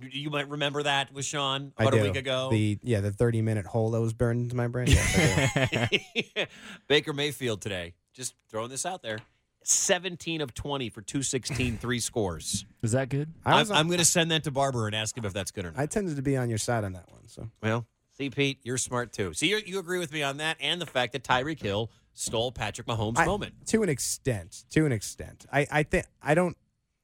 [0.00, 2.48] You, you might remember that with Sean about a week ago.
[2.50, 4.88] The yeah, the thirty minute hole that was burned into my brain.
[4.90, 5.90] Yes,
[6.88, 9.18] Baker Mayfield today, just throwing this out there.
[9.64, 12.64] 17 of 20 for 216, three scores.
[12.82, 13.32] Is that good?
[13.44, 15.50] I I'm, was- I'm going to send that to Barber and ask him if that's
[15.52, 15.80] good or not.
[15.80, 17.28] I tended to be on your side on that one.
[17.28, 17.86] So Well,
[18.16, 19.32] see, Pete, you're smart too.
[19.34, 22.50] See, you you agree with me on that and the fact that Tyreek Hill stole
[22.50, 23.54] Patrick Mahomes' I- moment.
[23.66, 26.56] to an extent, to an extent, I I think I don't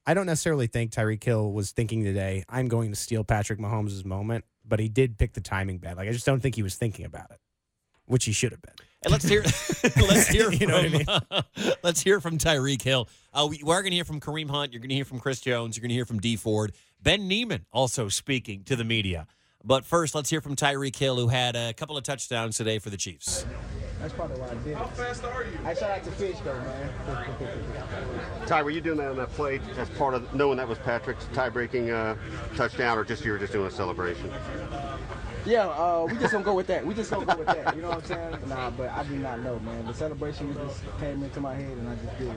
[0.05, 4.03] I don't necessarily think Tyreek Hill was thinking today I'm going to steal Patrick Mahomes'
[4.03, 5.95] moment, but he did pick the timing bad.
[5.95, 7.39] Like I just don't think he was thinking about it,
[8.05, 8.75] which he should have been.
[9.03, 9.41] And let's hear
[10.07, 13.07] let's hear You know what I from let's hear from Tyreek Hill.
[13.33, 14.73] Uh, we, we are going to hear from Kareem Hunt.
[14.73, 15.77] You're going to hear from Chris Jones.
[15.77, 16.73] You're going to hear from Dee Ford.
[17.01, 19.25] Ben Niemann also speaking to the media.
[19.63, 22.89] But first, let's hear from Tyreek Hill, who had a couple of touchdowns today for
[22.89, 23.45] the Chiefs.
[23.99, 24.75] That's probably why I did.
[24.77, 25.59] How fast are you?
[25.65, 26.93] I shout out to Fish though, man.
[28.47, 31.27] Ty, were you doing that on that play as part of knowing that was Patrick's
[31.33, 32.15] tie-breaking uh,
[32.55, 34.31] touchdown, or just you were just doing a celebration?
[35.49, 36.85] Yeah, uh, we just gonna go with that.
[36.85, 37.75] We just gonna go with that.
[37.75, 38.37] You know what I'm saying?
[38.47, 39.85] Nah, but I do not know, man.
[39.87, 42.31] The celebration just came into my head and I just did.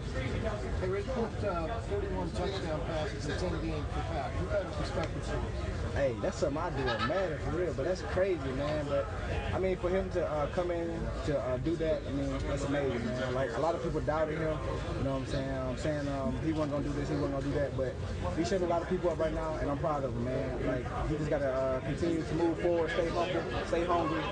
[0.80, 4.30] Hey, Rick, put uh, 31 touchdown passes in 10 games for Pat.
[4.32, 5.92] Who got perspective for you?
[5.94, 7.74] Hey, that's something I do, man, for real.
[7.74, 8.86] But that's crazy, man.
[8.88, 9.06] But
[9.52, 10.88] I mean, for him to uh, come in
[11.26, 13.34] to uh, do that, I mean, that's amazing, man.
[13.34, 14.58] Like a lot of people doubted him.
[14.96, 15.50] You know what I'm saying?
[15.50, 17.76] I'm saying um, he wasn't gonna do this, he wasn't gonna do that.
[17.76, 17.94] But
[18.38, 20.66] he shut a lot of people up right now, and I'm proud of him, man.
[20.66, 24.22] Like he just gotta uh, continue to move forward, stay hungry, stay hungry,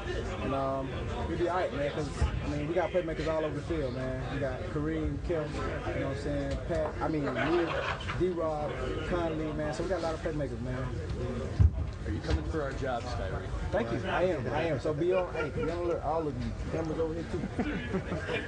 [0.42, 0.88] and um,
[1.28, 1.90] we'll be alright, man.
[1.92, 4.22] Cause I mean, we got playmakers all over the field, man.
[4.34, 5.44] We got Kareem, Kim,
[5.94, 6.58] you know what I'm saying?
[6.68, 7.74] Pat, I mean, Will,
[8.18, 8.70] D-Rob,
[9.08, 9.74] Conley, man.
[9.74, 11.79] So we got a lot of playmakers, man.
[12.06, 13.46] Are you coming for our jobs, Tyreek?
[13.72, 14.00] Thank you.
[14.08, 14.46] I am.
[14.52, 14.80] I am.
[14.80, 15.32] So be on.
[15.34, 16.02] Hey, be on alert.
[16.02, 16.50] All of you.
[16.72, 17.40] Cameras over here too.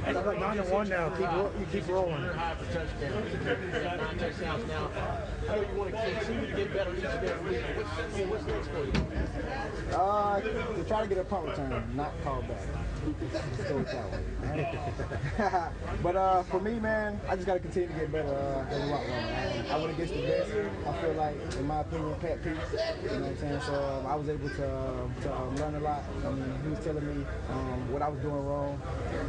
[0.07, 1.11] It's like 9 and 1 now.
[1.11, 2.23] Keep, ro- you keep rolling.
[2.23, 3.45] High for touchdowns.
[3.45, 4.91] Nine touchdowns now.
[5.51, 7.63] I know you want to continue to get better each and every week.
[7.77, 9.97] What's, what's next for you?
[9.97, 12.59] Uh, to try to get a punt return, not call back.
[13.03, 14.23] Let's go with that one.
[15.41, 15.73] alright?
[16.03, 18.89] but uh, for me, man, I just got to continue to get better uh, as
[18.89, 19.65] a rock runner.
[19.71, 20.51] I went against the best.
[20.87, 22.53] I feel like, in my opinion, Pat Pete.
[23.03, 23.61] You know what I'm saying?
[23.63, 26.03] So um, I was able to, um, to um, learn a lot.
[26.25, 28.81] I mean, he was telling me um, what I was doing wrong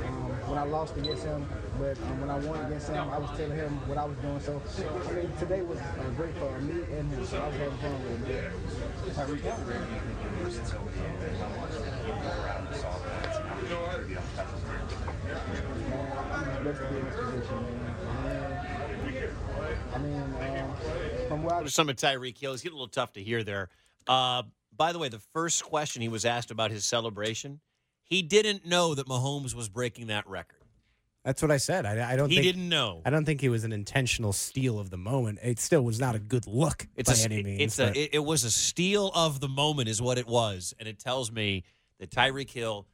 [0.05, 1.47] um, when I lost against him.
[1.79, 4.39] But um, when I won against him, I was telling him what I was doing.
[4.39, 4.61] So,
[5.09, 7.25] I mean, today was uh, great for me and him.
[7.25, 8.43] So I was having fun with him.
[13.77, 15.53] Tyreek, how great do you think your versatility is?
[15.53, 16.53] How much you go around and solve that?
[16.53, 17.93] How much you be on top of Let's be in this position, man.
[19.93, 22.51] I mean, from where I Some of Tyreek Hill.
[22.51, 23.69] He's getting a little tough to hear there.
[24.07, 24.43] Uh,
[24.75, 27.59] by the way, the first question he was asked about his celebration,
[28.03, 30.59] he didn't know that Mahomes was breaking that record.
[31.23, 31.85] That's what I said.
[31.85, 32.29] I, I don't.
[32.29, 33.01] He think, didn't know.
[33.05, 35.39] I don't think he was an intentional steal of the moment.
[35.41, 37.61] It still was not a good look It's by a, any means.
[37.61, 40.73] It's but- a, it, it was a steal of the moment, is what it was,
[40.79, 41.63] and it tells me
[41.99, 42.87] that Tyreek Hill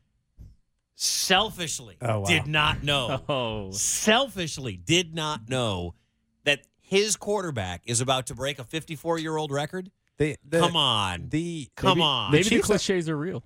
[0.99, 2.25] selfishly Oh, wow.
[2.25, 3.21] did not know.
[3.29, 3.71] Oh.
[3.71, 5.95] Selfishly did not know
[6.43, 9.91] that his quarterback is about to break a 54 year old record.
[10.17, 12.31] the, the, Come on, the come maybe, on.
[12.31, 13.43] Maybe the Chiefs are- cliches are real.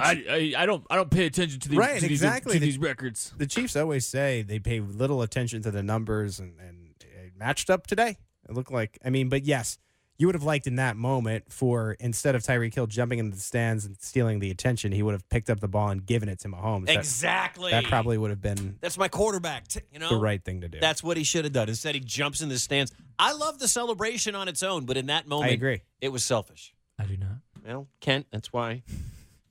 [0.00, 2.54] I, I I don't I don't pay attention to these Right, to these, exactly.
[2.54, 3.32] to The- these records.
[3.38, 7.70] the Chiefs always say they pay little attention to the numbers, and, and it matched
[7.70, 8.16] up today.
[8.48, 9.78] It looked like, I mean, but yes,
[10.18, 13.42] you would have liked in that moment for instead of Tyreek Hill jumping into the
[13.42, 16.38] stands and stealing the attention, he would have picked up the ball and given it
[16.40, 16.86] to Mahomes.
[16.86, 17.70] That- Exactly.
[17.70, 19.68] That, probably would have been That's my quarterback.
[19.68, 20.78] t- You know, the right thing to do.
[20.80, 21.68] That's what he should have done.
[21.68, 22.92] Instead, he jumps in the stands.
[23.18, 25.82] I love the celebration on its own, but in that moment, I agree.
[26.00, 26.74] It was selfish.
[26.98, 27.38] I do not.
[27.64, 28.82] Well, Kent, that's why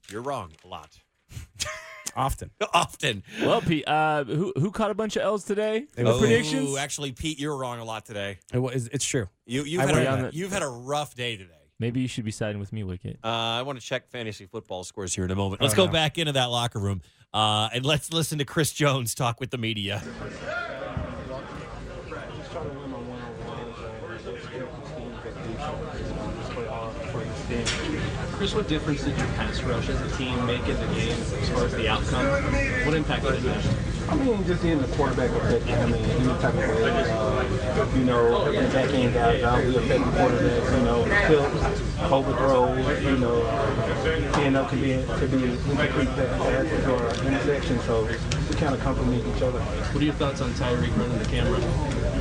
[0.10, 1.00] you're wrong a lot.
[2.16, 2.52] Often.
[2.74, 3.24] Often.
[3.42, 5.78] Well, Pete, uh, who who caught a bunch of L's today?
[5.78, 6.70] It The was- predictions.
[6.70, 8.40] Ooh, actually, Pete, you're wrong a lot today.
[8.54, 9.28] It was, it's true.
[9.46, 11.52] You, you've, I had went a, on the- you've had a rough day today.
[11.78, 13.20] Maybe you should be siding with me, Wicket.
[13.22, 15.62] Uh, I want to check fantasy football scores here in a moment.
[15.62, 15.92] Let's Oh, go no.
[15.92, 17.02] back into that locker room
[17.34, 20.02] uh, and let's listen to Chris Jones talk with the media.
[20.02, 20.18] Just
[22.52, 24.66] trying to win my one-on-ones and just get the
[24.96, 25.52] team that do
[26.40, 27.20] just play hard for
[27.50, 28.00] this team.
[28.46, 31.50] Chris, what difference did your pass rush as a team make in the game as
[31.50, 32.28] far as the outcome?
[32.86, 33.95] What impact did it have?
[34.08, 36.92] I mean, just seeing the quarterback affect I mean, any type of way.
[36.92, 40.72] Uh, you know, helping back end guys out, we affect the quarterback.
[40.72, 43.04] You know, tips, overthrows.
[43.04, 47.82] You know, uh, end up to be to be incomplete passes or interceptions.
[47.82, 49.60] So we kind of complement each other.
[49.60, 51.60] What are your thoughts on Tyreek running the camera?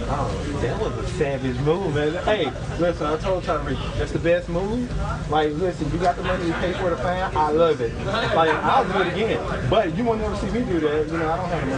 [0.06, 2.12] Oh, that was a savage move, man.
[2.24, 2.44] Hey,
[2.78, 4.90] listen, I told Tyreek, that's the best move.
[5.30, 7.94] Like, listen, you got the money to pay for the fan, I love it.
[8.04, 9.70] Like, I'll do it again.
[9.70, 11.06] But you won't never see me do that.
[11.06, 11.73] You know, I don't have the.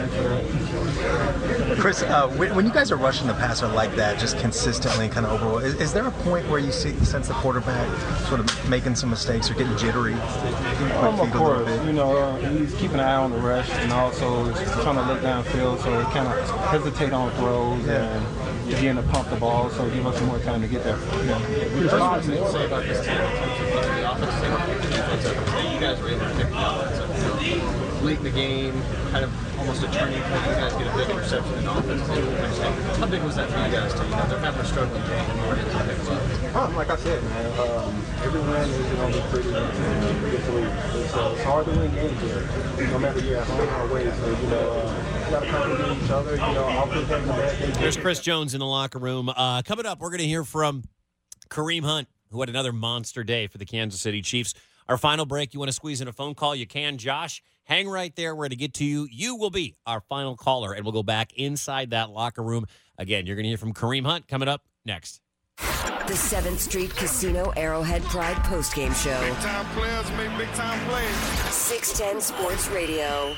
[1.79, 5.27] Chris, uh, when, when you guys are rushing the passer like that, just consistently, kind
[5.27, 7.87] of overall, is, is there a point where you see sense the quarterback
[8.29, 10.15] sort of making some mistakes or getting jittery?
[10.15, 14.53] Um, of course, you know, uh, he's keeping an eye on the rush and also
[14.83, 19.29] trying to look downfield, so he kind of hesitate on throws and begin to pump
[19.31, 20.99] the ball, so give us more time to get there.
[21.25, 21.39] Yeah.
[21.89, 23.17] First, what does it say about this team?
[23.17, 24.35] The offense,
[24.83, 25.73] the defense.
[25.73, 28.81] You guys were able to pick the offense up late in the game,
[29.11, 30.47] kind of almost a turning point.
[30.47, 32.99] You guys get a big interception in offense.
[32.99, 34.05] How big was that for you guys too?
[34.05, 35.11] You know, they're having a struggling game.
[35.11, 36.57] and you're to pick up.
[36.57, 40.31] Um, like I said, man, um, every win isn't going to be pretty uh, to
[40.31, 40.67] get to lead.
[41.03, 42.49] It's, uh, it's hard to win games here,
[42.93, 44.05] no matter you're at home or away.
[44.05, 46.31] So, you know, uh, you got to compliment each other.
[46.33, 47.75] You know, offense has the bad.
[47.75, 49.29] There's Chris Jones in the locker room.
[49.31, 50.85] Uh, coming up, we're going to hear from
[51.51, 54.55] Kareem Hunt, who had another monster day for the Kansas City Chiefs.
[54.89, 56.55] Our final break, you want to squeeze in a phone call?
[56.55, 57.43] You can, Josh.
[57.67, 58.35] Hang right there.
[58.35, 59.09] We're going to get to you.
[59.11, 62.67] You will be our final caller, and we'll go back inside that locker room.
[62.97, 65.21] Again, you're going to hear from Kareem Hunt coming up next.
[65.59, 69.21] The 7th Street Casino Arrowhead Pride postgame show.
[69.21, 71.17] Big time players make big time plays.
[71.53, 73.35] 610 Sports Radio.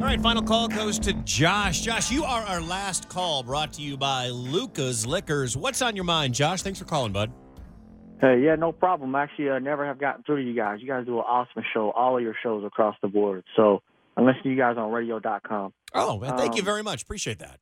[0.00, 1.82] All right, final call goes to Josh.
[1.82, 5.58] Josh, you are our last call brought to you by Luca's Liquors.
[5.58, 6.62] What's on your mind, Josh?
[6.62, 7.30] Thanks for calling, bud.
[8.20, 9.14] Hey, yeah, no problem.
[9.14, 10.78] Actually, I never have gotten through to you guys.
[10.80, 13.44] You guys do an awesome show, all of your shows across the board.
[13.56, 13.82] So
[14.16, 15.74] I listen to you guys on radio.com.
[15.94, 17.02] Oh, man, thank you Um, very much.
[17.02, 17.58] Appreciate that.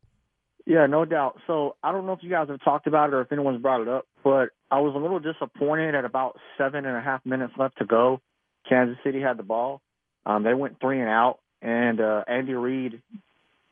[0.64, 1.40] Yeah, no doubt.
[1.48, 3.80] So I don't know if you guys have talked about it or if anyone's brought
[3.80, 7.54] it up, but I was a little disappointed at about seven and a half minutes
[7.58, 8.20] left to go.
[8.68, 9.80] Kansas City had the ball.
[10.26, 13.02] Um, they went three and out, and uh, Andy Reid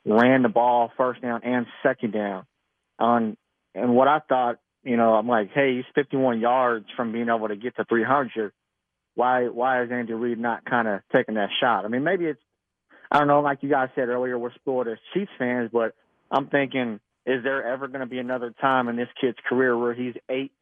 [0.04, 2.44] ran the ball first down and second down.
[2.98, 3.36] On
[3.74, 7.48] and what I thought, you know, I'm like, hey, he's 51 yards from being able
[7.48, 8.52] to get to 300.
[9.14, 11.84] Why why is Andy Reid not kind of taking that shot?
[11.84, 12.40] I mean, maybe it's
[13.10, 15.94] I don't know, like you guys said earlier, we're spoiled as Chiefs fans, but
[16.30, 19.94] I'm thinking, is there ever going to be another time in this kid's career where
[19.94, 20.52] he's eight,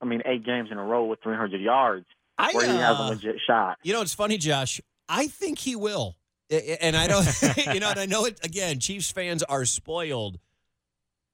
[0.00, 2.06] I mean, eight games in a row with 300 yards,
[2.36, 3.78] I, where he has a uh, legit shot?
[3.82, 4.80] You know, it's funny, Josh.
[5.08, 6.16] I think he will.
[6.50, 7.26] And I don't,
[7.74, 10.38] you know, and I know it, again, Chiefs fans are spoiled,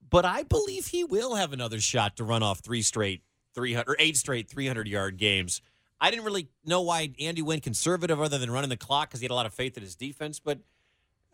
[0.09, 3.23] but I believe he will have another shot to run off three straight
[3.55, 5.61] 300 or eight straight 300 yard games.
[6.01, 9.25] I didn't really know why Andy went conservative other than running the clock because he
[9.25, 10.59] had a lot of faith in his defense, but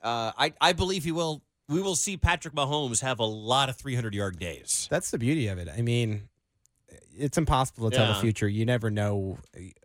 [0.03, 1.43] uh, I, I believe he will.
[1.69, 4.87] We will see Patrick Mahomes have a lot of 300 yard days.
[4.91, 5.69] That's the beauty of it.
[5.69, 6.29] I mean,
[7.17, 8.15] it's impossible to tell Yeah.
[8.15, 8.49] the future.
[8.49, 9.39] You never know.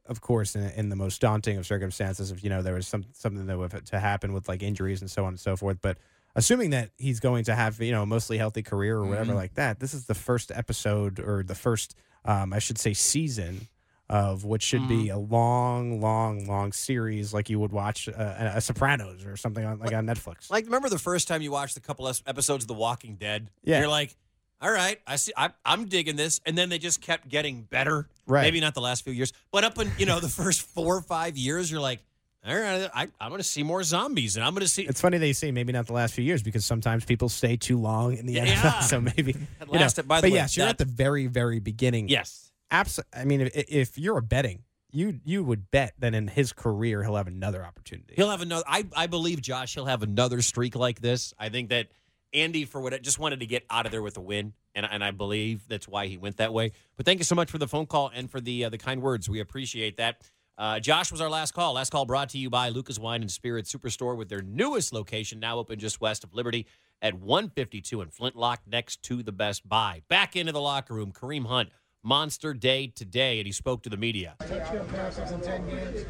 [0.06, 3.06] Of course, in, in the most daunting of circumstances, if you know there was some
[3.14, 5.78] something that would to happen with like injuries and so on and so forth.
[5.82, 5.98] But
[6.36, 9.38] assuming that he's going to have you know a mostly healthy career or whatever Mhm.
[9.38, 11.96] like that, this is the first episode or the first,
[12.26, 13.68] um, I should say, season
[14.10, 15.16] of what should be Mm-hmm.
[15.16, 19.64] a long, long, long series like you would watch uh, a, a Sopranos or something
[19.64, 20.52] on, like on Netflix.
[20.52, 23.50] Like, remember the first time you watched a couple es- episodes of The Walking Dead?
[23.64, 23.80] Yeah.
[23.80, 24.18] You're like,
[24.62, 28.08] all right, I see, I, I'm digging this, and then they just kept getting better.
[28.28, 28.44] Right.
[28.44, 31.02] Maybe not the last few years, but up in you know the first four or
[31.02, 32.00] five years, you're like,
[32.48, 34.84] all right, I, I'm going to see more zombies, and I'm going to see.
[34.84, 37.78] It's funny they say maybe not the last few years because sometimes people stay too
[37.80, 38.46] long in the Yeah.
[38.56, 38.84] NFL.
[38.84, 39.32] So maybe
[39.62, 39.80] At you know.
[39.80, 42.08] last, by the but way, yes, you're at the very very beginning.
[42.10, 43.20] Yes, absolutely.
[43.22, 47.04] I mean, if, if you're a betting, you you would bet that in his career
[47.04, 48.14] he'll have another opportunity.
[48.16, 48.64] He'll have another.
[48.68, 49.74] I, I believe Josh.
[49.74, 51.34] He'll have another streak like this.
[51.40, 51.88] I think that
[52.34, 54.86] Andy, for what it just wanted to get out of there with a win, and
[54.90, 56.72] and I believe that's why he went that way.
[56.98, 59.02] But thank you so much for the phone call and for the uh, the kind
[59.02, 59.30] words.
[59.30, 60.22] We appreciate that.
[60.58, 61.74] Uh, Josh was our last call.
[61.74, 65.40] Last call brought to you by Lukas Wine and Spirit Superstore with their newest location
[65.40, 66.68] now open just west of Liberty
[67.02, 70.04] at 152 in Flintlock next to the Best Buy.
[70.08, 71.70] Back into the locker room, Kareem Hunt.
[72.04, 74.34] Monster day today, and he spoke to the media.
[74.40, 76.06] Touchdown passes in 10 games.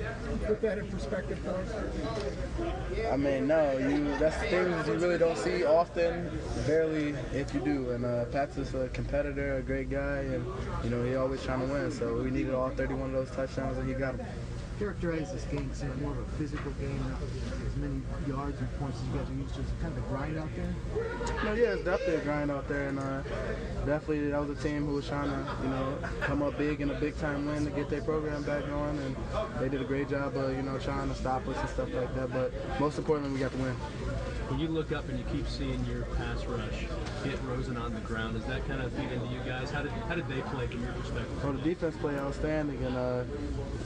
[0.46, 3.12] Put that in perspective for.
[3.12, 4.06] I mean, no, you.
[4.18, 6.32] That's the things you really don't see often.
[6.66, 7.90] Barely, if you do.
[7.90, 10.46] And uh, Pat's just a competitor, a great guy, and
[10.82, 11.92] you know he always trying to win.
[11.92, 14.26] So we needed all 31 of those touchdowns, and he got them.
[14.82, 17.22] Characterize this game as more of a physical game, not
[17.68, 19.62] as many yards and points as you guys are used to?
[19.62, 20.74] Is it kind of a grind out there?
[21.46, 23.22] No, yeah, it's definitely a grind out there, and uh,
[23.86, 26.90] definitely that was a team who was trying to, you know, come up big in
[26.90, 29.16] a big time win to get their program back going, and
[29.60, 32.16] they did a great job of, you know, trying to stop us and stuff like
[32.16, 32.34] that.
[32.34, 33.76] But most importantly, we got the win.
[34.50, 36.86] When you look up and you keep seeing your pass rush
[37.24, 39.72] hit Rosen on the ground, does that kind of feed into you guys?
[39.72, 41.44] How did how did they play from your perspective?
[41.44, 43.24] Well, the defense played outstanding, and uh,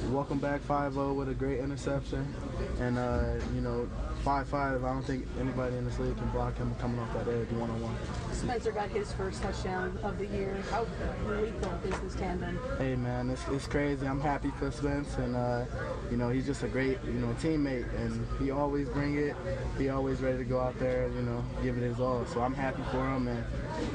[0.10, 2.34] welcome back 5-0 with a great interception,
[2.80, 3.90] and uh, you know,
[4.26, 4.54] 5-5.
[4.54, 7.70] I don't think anybody in this league can block him coming off that edge one
[7.70, 7.96] on one.
[8.34, 10.58] Spencer got his first touchdown of the year.
[10.72, 10.88] How
[11.28, 12.60] lethal is this tandem?
[12.80, 14.08] Hey man, it's, it's crazy.
[14.08, 15.66] I'm happy for Spence, and uh,
[16.10, 19.36] you know he's just a great you know teammate, and he always bring it.
[19.78, 22.26] He always ready to go out there, you know, give it his all.
[22.26, 23.44] So I'm happy for him, and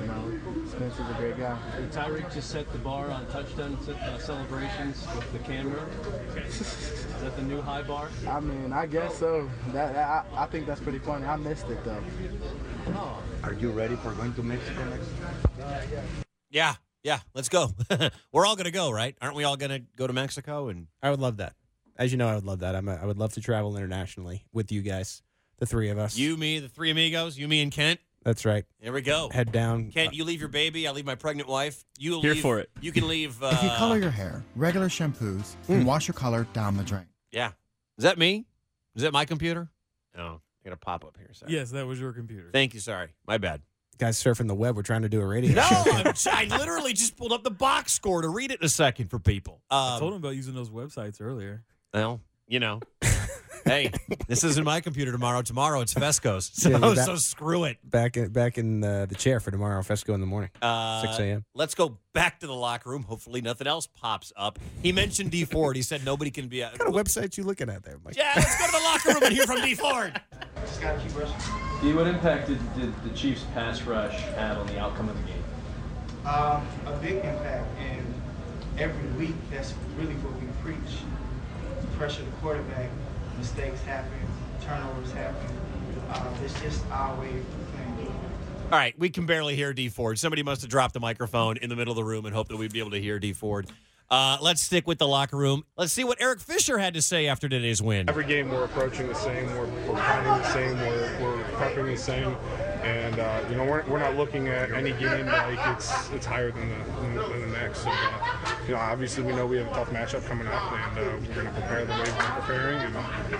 [0.00, 1.58] you know Spence is a great guy.
[1.76, 5.84] Did Tyreek just set the bar on touchdown uh, celebrations with the camera?
[6.46, 8.08] Is that the new high bar?
[8.28, 9.50] I mean, I guess so.
[9.72, 11.24] That, I, I think that's pretty funny.
[11.26, 12.02] I missed it though.
[13.44, 15.08] Are you ready for going to Mexico next?
[15.20, 15.90] Time?
[16.50, 17.70] Yeah, yeah, let's go.
[18.32, 19.16] We're all going to go, right?
[19.20, 20.68] Aren't we all going to go to Mexico?
[20.68, 21.54] And I would love that.
[21.96, 22.74] As you know, I would love that.
[22.74, 25.22] I'm a, I would love to travel internationally with you guys,
[25.58, 26.16] the three of us.
[26.16, 28.00] you, me, the three amigos, you, me, and Kent.
[28.24, 28.64] That's right.
[28.80, 29.30] Here we go.
[29.32, 29.90] Head down.
[29.90, 30.86] Kent, you leave your baby.
[30.86, 31.84] I leave my pregnant wife.
[31.98, 32.70] You Here leave, for it.
[32.80, 33.42] You can leave.
[33.42, 37.06] Uh, if you color your hair, regular shampoos and wash your color down the drain.
[37.32, 37.52] Yeah.
[37.96, 38.46] Is that me?
[38.94, 39.70] Is that my computer?
[40.16, 40.40] No.
[40.64, 41.30] I got a pop up here.
[41.32, 41.52] Sorry.
[41.52, 42.50] Yes, that was your computer.
[42.52, 42.80] Thank you.
[42.80, 43.08] Sorry.
[43.26, 43.62] My bad.
[43.98, 44.76] Guys surfing the web.
[44.76, 45.84] We're trying to do a radio No, show.
[46.30, 49.08] I'm, I literally just pulled up the box score to read it in a second
[49.08, 49.60] for people.
[49.70, 51.64] I Um, told him about using those websites earlier.
[51.92, 52.80] well, you know,
[53.64, 53.90] hey,
[54.28, 55.42] this isn't my computer tomorrow.
[55.42, 56.50] Tomorrow it's Fescoe's.
[56.54, 57.78] So, Yeah, back- so screw it.
[57.88, 59.82] Back in, back in uh, the chair for tomorrow.
[59.82, 60.50] Fescoe in the morning.
[60.62, 61.44] Uh, 6 a.m.
[61.54, 63.02] Let's go back to the locker room.
[63.04, 64.58] Hopefully, nothing else pops up.
[64.82, 65.76] He mentioned Dee Ford.
[65.76, 66.60] He said nobody can be.
[66.60, 68.16] A, What kind of website you looking at there, Mike?
[68.16, 70.20] yeah, let's go to the locker room and hear from Dee Ford.
[71.82, 75.22] D, what impact did, did the Chiefs' pass rush have on the outcome of the
[75.28, 75.42] game?
[76.26, 78.14] Um, a big impact, and
[78.78, 80.96] every week that's really what we preach.
[81.96, 82.90] Pressure the quarterback,
[83.40, 84.12] mistakes happen,
[84.60, 85.48] turnovers happen.
[86.10, 88.14] Uh, it's just our way of playing football.
[88.64, 90.18] All right, we can barely hear Dee Ford.
[90.18, 92.58] Somebody must have dropped the microphone in the middle of the room and hoped that
[92.58, 93.66] we'd be able to hear Dee Ford.
[94.10, 95.64] Uh, let's stick with the locker room.
[95.78, 98.08] Let's see what Eric Fisher had to say after today's win.
[98.08, 101.96] Every game we're approaching the same, we're, we're planning the same, we're, we're prepping the
[101.96, 102.36] same,
[102.82, 106.50] and uh, you know we're, we're not looking at any game like it's it's higher
[106.50, 107.80] than the than, the- than the next.
[107.80, 110.98] So, uh, you know, obviously we know we have a tough matchup coming up, and
[110.98, 112.94] uh, we're going to prepare the way we're preparing and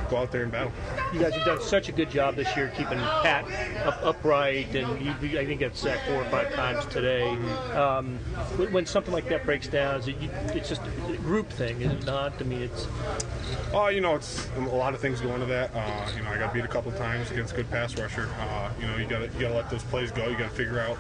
[0.09, 0.73] go out there and battle.
[1.13, 3.45] You guys have done such a good job this year keeping Pat
[3.87, 7.29] up, upright, and you, I think got sacked four or five times today.
[7.75, 8.19] Um,
[8.71, 11.93] when, something like that breaks down, is it, you, it's just a group thing, is
[11.93, 12.33] it not?
[12.41, 12.87] I mean, it's
[13.73, 15.71] Oh, you know, it's a lot of things go into that.
[15.75, 18.29] Uh, you know, I got beat a couple times against good pass rusher.
[18.41, 20.27] Uh, you know, you got to you got to let those plays go.
[20.29, 20.97] You got to figure out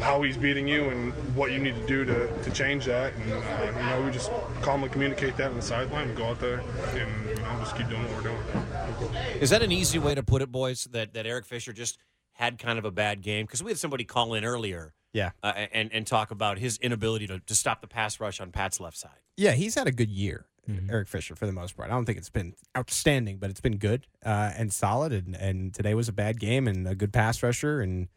[0.00, 3.12] how he's beating you and what you need to do to, to change that.
[3.14, 4.30] And uh, you know, we just
[4.62, 6.60] calmly communicate that on the sideline and go out there
[6.94, 9.16] and you know just keep doing what we're doing.
[9.40, 10.84] Is that an easy way to put it, boys?
[10.92, 11.98] That that Eric Fisher just
[12.32, 15.30] had kind of a bad game because we had somebody call in earlier, Yeah.
[15.42, 18.80] uh, and and talk about his inability to, to stop the pass rush on Pat's
[18.80, 19.18] left side.
[19.36, 20.46] Yeah, he's had a good year,
[20.76, 20.90] Mm-hmm.
[20.90, 21.88] Eric Fisher, for the most part.
[21.90, 25.12] I don't think it's been outstanding, but it's been good uh, and solid.
[25.12, 27.80] And, and today was a bad game and a good pass rusher.
[27.80, 28.08] And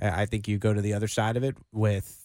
[0.00, 2.16] I think you go to the other side of it with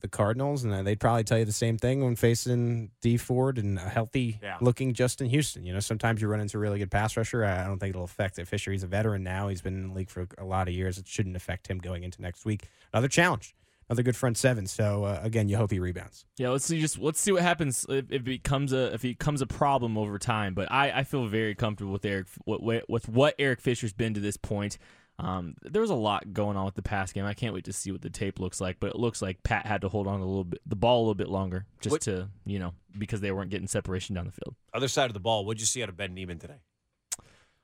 [0.00, 3.78] the Cardinals, and they'd probably tell you the same thing when facing Dee Ford and
[3.78, 4.58] a healthy Yeah.
[4.60, 5.64] looking Justin Houston.
[5.64, 7.44] You know, sometimes you run into a really good pass rusher.
[7.44, 8.46] I I don't think it'll affect it.
[8.46, 8.70] Fisher.
[8.70, 9.48] He's a veteran now.
[9.48, 10.98] He's been in the league for a lot of years.
[10.98, 12.68] It shouldn't affect him going into next week.
[12.92, 13.56] Another challenge,
[13.92, 14.66] another good front seven.
[14.66, 16.24] So uh, again, you hope he rebounds.
[16.38, 16.80] Yeah, let's see.
[16.80, 19.98] Just let's see what happens if, if it becomes a if it becomes a problem
[19.98, 20.54] over time.
[20.54, 24.20] But I, I feel very comfortable with Eric with, with what Eric Fisher's been to
[24.20, 24.78] this point.
[25.18, 27.26] Um, there was a lot going on with the pass game.
[27.26, 28.78] I can't wait to see what the tape looks like.
[28.80, 31.02] But it looks like Pat had to hold on a little bit, the ball a
[31.02, 34.32] little bit longer, just What- to you know because they weren't getting separation down the
[34.32, 34.54] field.
[34.74, 35.44] Other side of the ball.
[35.44, 36.60] What'd you see out of Ben Niemann today?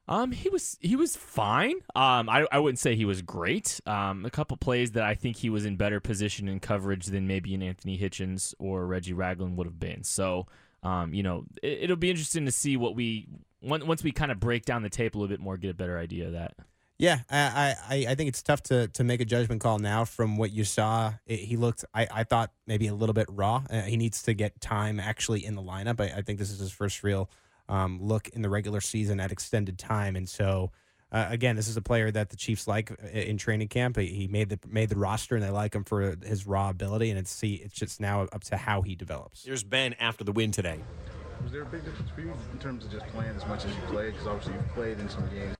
[0.09, 1.76] Um, he was he was fine.
[1.94, 3.80] Um, I I wouldn't say he was great.
[3.86, 7.26] Um, a couple plays that I think he was in better position and coverage than
[7.26, 10.05] maybe an Anthony Hitchens or Reggie Ragland would have been.
[10.05, 10.47] So,
[10.82, 13.28] um, you know, it, it'll be interesting to see what we
[13.60, 15.74] once once we kind of break down the tape a little bit more, get a
[15.74, 16.55] better idea of that.
[17.01, 20.36] Yeah, I, I, I think it's tough to, to make a judgment call now from
[20.36, 21.14] what you saw.
[21.26, 23.62] It, he looked, I, I thought maybe a little bit raw.
[23.70, 26.01] Uh, he needs to get time actually in the lineup.
[26.01, 27.30] I, I think this is his first real
[27.69, 30.70] um, look in the regular season at extended time, and so
[31.11, 33.97] uh, again, this is a player that the Chiefs like uh, in training camp.
[33.97, 37.11] He he made the made the roster, and they like him for his raw ability.
[37.11, 39.45] And it's see, it's just now up to how he develops.
[39.45, 40.81] Here's Ben after the win today.
[41.43, 43.70] Was there a big difference for you in terms of just playing as much as
[43.70, 44.12] you played?
[44.12, 45.57] Because obviously you've played in some games.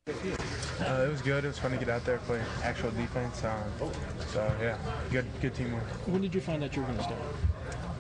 [0.81, 1.45] Uh, it was good.
[1.45, 3.43] It was fun to get out there play actual defense.
[3.45, 3.63] Um,
[4.33, 4.77] so yeah,
[5.11, 5.85] good good teamwork.
[6.07, 7.21] When did you find out you were going to start?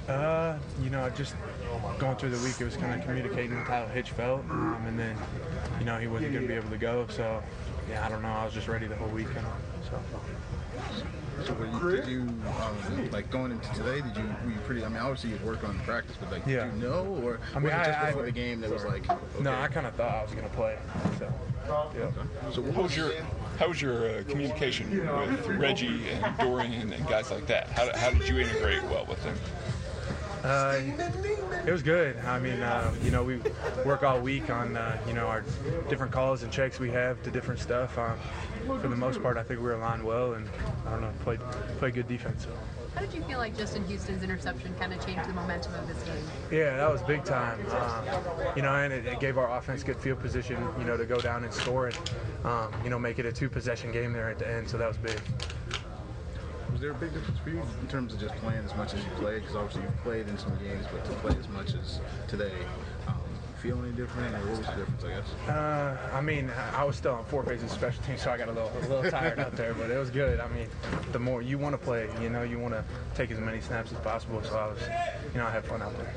[0.09, 1.35] Uh, you know, just
[1.99, 4.99] going through the week, it was kind of communicating with how Hitch felt, um, and
[4.99, 5.15] then
[5.79, 7.07] you know he wasn't going to be able to go.
[7.11, 7.43] So
[7.91, 8.29] yeah, I don't know.
[8.29, 9.27] I was just ready the whole week.
[9.35, 9.53] Kind of,
[9.91, 10.01] so.
[11.45, 14.85] So were you, did you, um, like going into today, did you, were you pretty,
[14.85, 16.65] I mean, obviously you worked on practice, but like, Yeah.
[16.65, 18.71] did you know, or I mean, was it just I- I- before the game that
[18.71, 19.07] was like,
[19.41, 19.55] No.
[19.55, 20.77] I kind of thought I was going to play.
[21.21, 21.33] So
[21.97, 22.11] yeah.
[22.53, 23.13] So How was your
[23.59, 27.69] how was your uh, communication with Reggie and Dorian and guys like that?
[27.69, 29.37] How, how did you integrate well with them?
[30.45, 30.81] Uh,
[31.67, 32.17] it was good.
[32.19, 33.41] I mean, uh, you know, we
[33.85, 35.45] work all week on, uh, you know, our
[35.89, 37.97] different calls and checks we have to different stuff.
[37.99, 38.19] Um,
[38.81, 40.49] for the most part, I think we were aligned well, and
[40.87, 41.41] I don't know, played
[41.79, 42.45] played good defense.
[42.45, 42.51] So.
[42.95, 46.03] How did you feel like Justin Houston's interception kind of changed the momentum of this
[46.03, 46.23] game?
[46.51, 47.61] Yeah, that was big time.
[47.71, 48.05] Um,
[48.57, 51.21] you know, and it, it gave our offense good field position, you know, to go
[51.21, 51.99] down and score and,
[52.45, 54.69] Um, you know, make it a two possession game there at the end.
[54.69, 55.21] So that was big.
[56.79, 59.01] Was there a big difference for you in terms of just playing as much as
[59.01, 59.41] you played?
[59.41, 61.99] Because obviously you've played in some games, but to play as much as
[62.29, 62.53] today,
[63.09, 63.17] um,
[63.61, 65.49] feel any different, or what was the difference, I guess?
[65.49, 68.49] Uh, I mean, I was still on four phases of special teams, so I got
[68.49, 70.39] a little, a little tired out there, but it was good.
[70.39, 70.69] I mean,
[71.11, 72.85] the more you want to play, you know, you want to
[73.17, 74.41] take as many snaps as possible.
[74.45, 74.81] So I was,
[75.35, 76.15] you know, I had fun out there.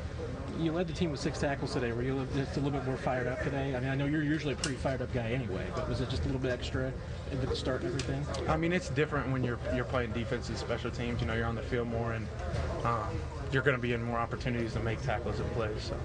[0.59, 1.91] You led the team with six tackles today.
[1.91, 3.75] Were you just a little bit more fired up today?
[3.75, 6.09] I mean, I know you're usually a pretty fired up guy anyway, but was it
[6.09, 6.91] just a little bit extra
[7.31, 8.25] at the start and everything?
[8.47, 11.21] I mean, it's different when you're you're playing defense and special teams.
[11.21, 12.27] You know, you're on the field more, and
[12.83, 13.07] um,
[13.51, 15.81] you're going to be in more opportunities to make tackles and plays.
[15.81, 15.97] So.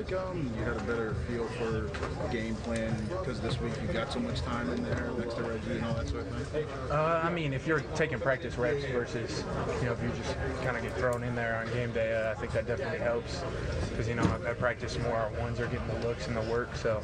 [0.00, 1.90] Did you like um, you had a better feel for
[2.32, 5.72] game plan because this week you got so much time in there next to Reggie
[5.72, 6.66] and all that sort of thing?
[6.90, 9.44] Uh, I mean, if you're taking practice reps versus,
[9.80, 12.30] you know, if you just kind of get thrown in there on game day, uh,
[12.30, 13.42] I think that definitely helps
[13.90, 16.74] because, you know, I practice more, our ones are getting the looks and the work.
[16.76, 17.02] So,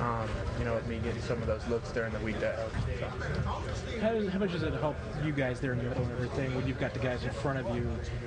[0.00, 0.26] um,
[0.58, 2.76] you know, with me getting some of those looks during the week, that helps.
[2.98, 4.00] So.
[4.00, 6.54] How, does, how much does it help you guys there in the middle and everything
[6.54, 7.86] when you've got the guys in front of you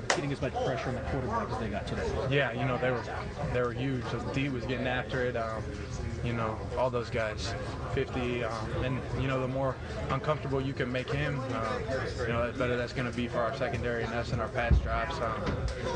[0.10, 2.07] getting as much pressure on the quarterback as they got today?
[2.30, 3.03] Yeah, you know, they were
[3.53, 4.03] they were huge.
[4.12, 5.38] So D was getting after it.
[5.38, 5.64] Um,
[6.24, 7.54] you know, all those guys,
[7.94, 8.44] 50.
[8.44, 9.76] Um, and, you know, the more
[10.10, 11.84] uncomfortable you can make him, um,
[12.20, 14.50] you know, the better that's going to be for our secondary and us and our
[14.50, 15.16] pass drops.
[15.20, 15.42] Um,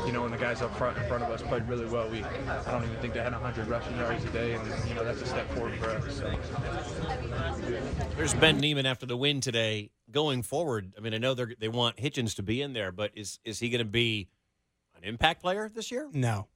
[0.06, 2.24] you know, when the guys up front in front of us played really well, we
[2.24, 5.22] I don't even think they had 100 rushing yards a day, and, you know, that's
[5.22, 6.16] a step forward for us.
[6.16, 6.34] So.
[8.16, 9.90] There's Ben Niemann after the win today.
[10.10, 13.10] Going forward, I mean, I know they they want Hitchens to be in there, but
[13.14, 14.28] is is he going to be
[14.96, 16.08] an impact player this year?
[16.12, 16.46] No,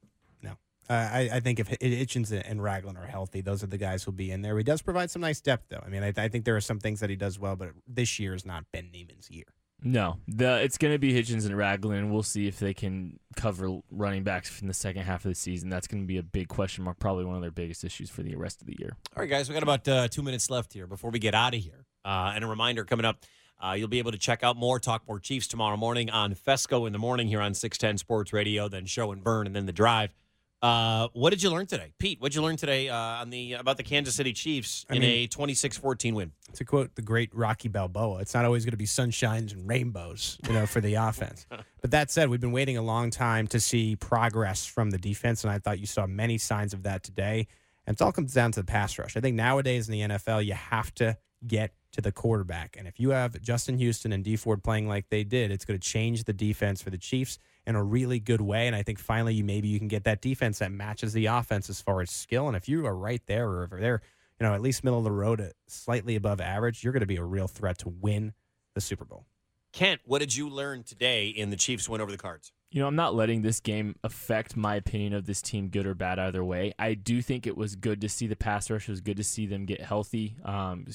[0.91, 4.03] Uh, I, I think if H- Hitchens and Ragland are healthy, those are the guys
[4.03, 4.57] who'll be in there.
[4.57, 5.81] He does provide some nice depth, though.
[5.85, 8.19] I mean, I, I think there are some things that he does well, but this
[8.19, 9.45] year is not Ben Niemann's year.
[9.83, 12.11] No, the it's going to be Hitchens and Ragland.
[12.11, 15.69] We'll see if they can cover running backs in the second half of the season.
[15.69, 18.21] That's going to be a big question mark, probably one of their biggest issues for
[18.21, 18.97] the rest of the year.
[19.15, 21.55] All right, guys, we got about uh, two minutes left here before we get out
[21.55, 21.85] of here.
[22.03, 23.23] Uh, and a reminder coming up,
[23.63, 26.85] uh, you'll be able to check out more Talk More Chiefs tomorrow morning on Fescoe
[26.85, 29.71] in the morning here on 610 Sports Radio, then Show and Burn, and then The
[29.71, 30.13] Drive.
[30.61, 31.91] Uh, what did you learn today?
[31.97, 34.95] Pete, what did you learn today uh, on the about the Kansas City Chiefs I
[34.95, 36.31] in mean- a 26 14 win?
[36.53, 40.37] To quote the great Rocky Balboa, it's not always going to be sunshines and rainbows,
[40.47, 41.47] you know, for the offense.
[41.49, 45.43] But that said, we've been waiting a long time to see progress from the defense,
[45.43, 47.47] and I thought you saw many signs of that today.
[47.87, 49.17] And it all comes down to the pass rush.
[49.17, 51.17] I think nowadays in the NFL, you have to
[51.47, 52.75] get to the quarterback.
[52.77, 55.79] And if you have Justin Houston and Dee Ford playing like they did, it's going
[55.79, 57.37] to change the defense for the Chiefs
[57.67, 58.67] in a really good way.
[58.67, 61.69] And I think finally, you maybe you can get that defense that matches the offense
[61.69, 62.47] as far as skill.
[62.47, 64.01] And if you are right there, or if they're
[64.39, 67.07] you know at least middle of the road, uh, slightly above average, you're going to
[67.07, 68.33] be a real threat to win
[68.73, 69.25] the Super Bowl.
[69.73, 72.51] Kent, what did you learn today in the Chiefs win over the Cards?
[72.73, 75.93] You know, I'm not letting this game affect my opinion of this team, good or
[75.93, 76.73] bad, either way.
[76.79, 78.87] I do think it was good to see the pass rush.
[78.87, 80.37] It was good to see them get healthy.
[80.45, 80.85] Um,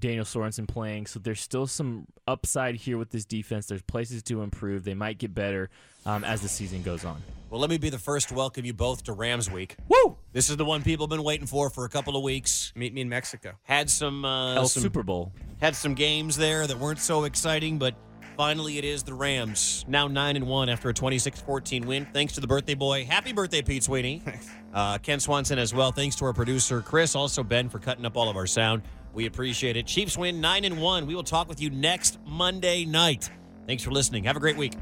[0.00, 3.66] Daniel Sorensen playing, so there's still some upside here with this defense.
[3.66, 4.82] There's places to improve.
[4.82, 5.70] They might get better
[6.06, 7.22] um, as the season goes on.
[7.50, 9.76] Well, let me be the first to welcome you both to Rams Week.
[9.88, 10.18] Woo!
[10.32, 12.72] This is the one people have been waiting for for a couple of weeks.
[12.74, 13.52] Meet me in Mexico.
[13.62, 15.32] Had some, uh, El some Super Bowl.
[15.60, 17.94] Had some games there that weren't so exciting, but
[18.36, 19.84] finally it is the Rams.
[19.88, 22.06] Now 9 and 1 after a 26-14 win.
[22.12, 23.04] Thanks to the birthday boy.
[23.04, 24.22] Happy birthday, Pete Sweeney.
[24.74, 25.92] uh, Kent Swanson as well.
[25.92, 28.82] Thanks to our producer Chris, also Ben for cutting up all of our sound.
[29.12, 29.86] We appreciate it.
[29.86, 31.06] Chiefs win 9 and 1.
[31.06, 33.30] We will talk with you next Monday night.
[33.66, 34.24] Thanks for listening.
[34.24, 34.74] Have a great week.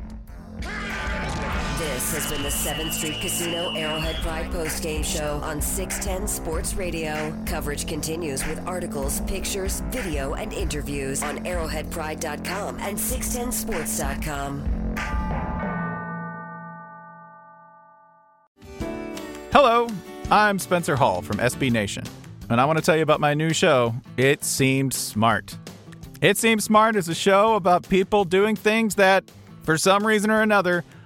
[1.84, 7.36] This has been the 7th Street Casino Arrowhead Pride postgame show on 610 Sports Radio.
[7.44, 14.94] Coverage continues with articles, pictures, video, and interviews on arrowheadpride.com and 610sports.com.
[19.52, 19.86] Hello,
[20.30, 22.04] I'm Spencer Hall from SB Nation,
[22.48, 25.58] and I want to tell you about my new show, It Seemed Smart.
[26.22, 29.24] It Seems Smart is a show about people doing things that,
[29.64, 30.82] for some reason or another,